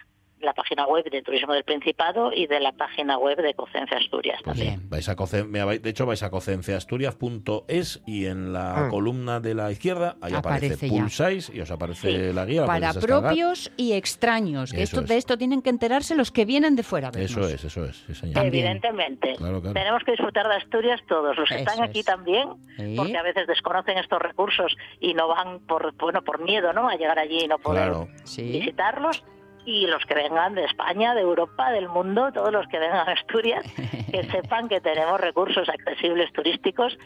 la 0.41 0.53
página 0.53 0.87
web 0.87 1.05
de 1.11 1.23
Turismo 1.23 1.55
del 1.55 1.65
Principado 1.65 2.31
y 2.33 2.47
de 2.47 2.61
la 2.61 2.73
página 2.73 3.17
web 3.19 3.41
de 3.41 3.55
Cocencia 3.55 3.97
Asturias 3.97 4.41
también. 4.45 4.89
Vais 4.91 5.09
a 5.09 5.17
Cocen- 5.17 5.51
de 5.81 5.91
hecho, 5.91 6.05
vais 6.07 6.23
a 6.23 6.31
cocenciaasturias.es 6.31 8.03
y 8.07 8.27
en 8.27 8.53
la 8.53 8.87
Ah. 8.87 8.89
columna 8.91 9.41
de 9.41 9.55
la 9.55 9.71
izquierda, 9.71 10.17
ahí 10.21 10.35
aparece, 10.35 10.89
pulsáis 10.89 11.51
y 11.53 11.61
os 11.61 11.71
aparece 11.71 12.33
la 12.33 12.45
guía. 12.45 12.67
Para 12.67 12.93
propios 12.93 13.71
y 13.77 13.93
extraños. 13.93 14.73
que 14.73 14.83
esto, 14.83 15.01
es. 15.01 15.09
De 15.09 15.17
esto 15.17 15.39
tienen 15.39 15.63
que 15.63 15.71
enterarse 15.71 16.15
los 16.15 16.31
que 16.31 16.45
vienen 16.45 16.77
de 16.77 16.83
fuera. 16.83 17.11
vernos. 17.11 17.31
Eso 17.31 17.49
es, 17.49 17.65
eso 17.65 17.85
es, 17.85 17.97
sí, 18.07 18.15
señor. 18.15 18.45
Evidentemente. 18.45 19.35
Claro, 19.37 19.61
claro. 19.61 19.75
Tenemos 19.75 20.03
que 20.05 20.13
disfrutar 20.13 20.47
de 20.49 20.55
Asturias 20.57 21.01
todos, 21.09 21.37
los 21.37 21.49
que 21.49 21.57
Eso 21.57 21.65
están 21.71 21.83
aquí 21.85 22.01
es. 22.01 22.07
también, 22.07 22.49
Sí. 22.77 22.95
porque 22.97 23.17
a 23.17 23.23
veces 23.23 23.47
desconocen 23.47 23.99
estos 23.99 24.21
recursos 24.21 24.77
y 25.01 25.15
no 25.15 25.29
van 25.29 25.61
por 25.67 25.95
bueno 25.97 26.23
por 26.23 26.43
miedo, 26.43 26.73
¿no? 26.73 26.89
A 26.89 26.97
llegar 26.97 27.19
allí 27.19 27.41
y 27.45 27.49
no 27.49 27.59
poder 27.59 27.85
Claro. 27.91 28.09
visitarlos. 28.37 29.25
Y 29.67 29.87
los 29.87 30.05
que 30.07 30.15
vengan 30.15 30.55
de 30.55 30.65
España, 30.65 31.15
de 31.15 31.21
Europa, 31.21 31.71
del 31.73 31.89
mundo, 31.89 32.31
todos 32.33 32.53
los 32.53 32.67
que 32.69 32.79
vengan 32.79 33.09
a 33.09 33.13
Asturias, 33.13 33.65
que 34.11 34.23
sepan 34.31 34.69
que 34.69 34.81
tenemos 34.81 35.21
recursos 35.21 35.69
accesibles 35.69 36.33
turísticos 36.33 36.97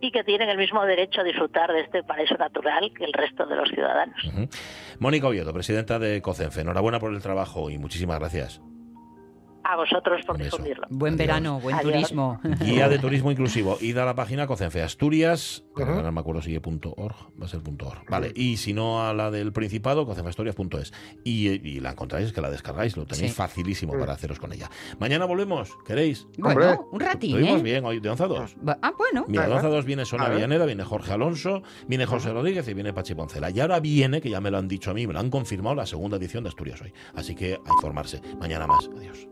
y 0.00 0.10
que 0.10 0.24
tienen 0.24 0.48
el 0.48 0.58
mismo 0.58 0.84
derecho 0.84 1.20
a 1.20 1.24
disfrutar 1.24 1.72
de 1.72 1.80
este 1.80 2.02
paraíso 2.02 2.36
natural 2.36 2.92
que 2.96 3.04
el 3.04 3.12
resto 3.12 3.46
de 3.46 3.56
los 3.56 3.68
ciudadanos. 3.68 4.16
Mónica 4.98 5.28
Oviedo, 5.28 5.52
presidenta 5.52 5.98
de 5.98 6.22
COCENFE. 6.22 6.60
Enhorabuena 6.60 7.00
por 7.00 7.12
el 7.12 7.20
trabajo 7.20 7.70
y 7.70 7.78
muchísimas 7.78 8.18
gracias. 8.18 8.60
A 9.64 9.76
vosotros 9.76 10.20
por 10.26 10.36
difundirlo. 10.38 10.86
Buen 10.90 11.16
verano, 11.16 11.58
buen 11.60 11.76
Adiós. 11.76 11.92
turismo. 11.92 12.40
Guía 12.60 12.88
de 12.88 12.98
turismo 12.98 13.30
inclusivo. 13.30 13.78
Id 13.80 13.96
a 13.98 14.04
la 14.04 14.14
página 14.14 14.46
COCENFE 14.46 14.82
Asturias, 14.82 15.64
no 15.76 16.12
me 16.12 16.20
acuerdo 16.20 16.42
si 16.42 16.54
es 16.54 16.60
punto 16.60 16.92
.org, 16.96 17.16
va 17.40 17.46
a 17.46 17.48
ser 17.48 17.60
punto 17.60 17.86
.org. 17.88 18.02
Vale, 18.08 18.30
y 18.34 18.58
si 18.58 18.72
no 18.74 19.06
a 19.06 19.14
la 19.14 19.30
del 19.30 19.52
Principado, 19.52 20.04
cocenfeasturias.es. 20.06 20.92
Y, 21.24 21.48
y 21.48 21.80
la 21.80 21.92
encontráis, 21.92 22.32
que 22.32 22.40
la 22.40 22.50
descargáis, 22.50 22.96
lo 22.96 23.06
tenéis 23.06 23.32
Sí. 23.32 23.36
facilísimo 23.36 23.98
para 23.98 24.12
haceros 24.12 24.38
con 24.38 24.52
ella. 24.52 24.70
Mañana 24.98 25.24
volvemos, 25.24 25.70
¿queréis? 25.86 26.26
Bueno, 26.36 26.86
un 26.92 27.00
ratín, 27.00 27.30
Estuvimos 27.36 27.60
¿eh? 27.60 27.62
bien 27.64 27.84
hoy, 27.86 28.00
de 28.00 28.10
11 28.10 28.22
a 28.22 28.26
2. 28.26 28.56
Va- 28.68 28.78
Ah, 28.82 28.92
bueno. 28.98 29.24
Mira, 29.28 29.46
de 29.46 29.54
11 29.54 29.66
a 29.66 29.70
2 29.70 29.84
viene 29.86 30.04
Sonia 30.04 30.26
A 30.26 30.28
ver. 30.28 30.36
Villaneda, 30.38 30.66
viene 30.66 30.84
Jorge 30.84 31.12
Alonso, 31.12 31.62
viene 31.88 32.04
José 32.06 32.32
Rodríguez 32.32 32.68
y 32.68 32.74
viene 32.74 32.92
Pachi 32.92 33.14
Poncela. 33.14 33.48
Y 33.50 33.60
ahora 33.60 33.80
viene, 33.80 34.20
que 34.20 34.28
ya 34.28 34.40
me 34.42 34.50
lo 34.50 34.58
han 34.58 34.68
dicho 34.68 34.90
a 34.90 34.94
mí, 34.94 35.06
me 35.06 35.14
lo 35.14 35.20
han 35.20 35.30
confirmado, 35.30 35.74
la 35.76 35.86
segunda 35.86 36.18
edición 36.18 36.44
de 36.44 36.48
Asturias 36.50 36.82
hoy. 36.82 36.92
Así 37.14 37.34
que 37.34 37.54
a 37.54 37.72
informarse. 37.76 38.20
Mañana 38.38 38.66
más. 38.66 38.90
Adiós. 38.96 39.18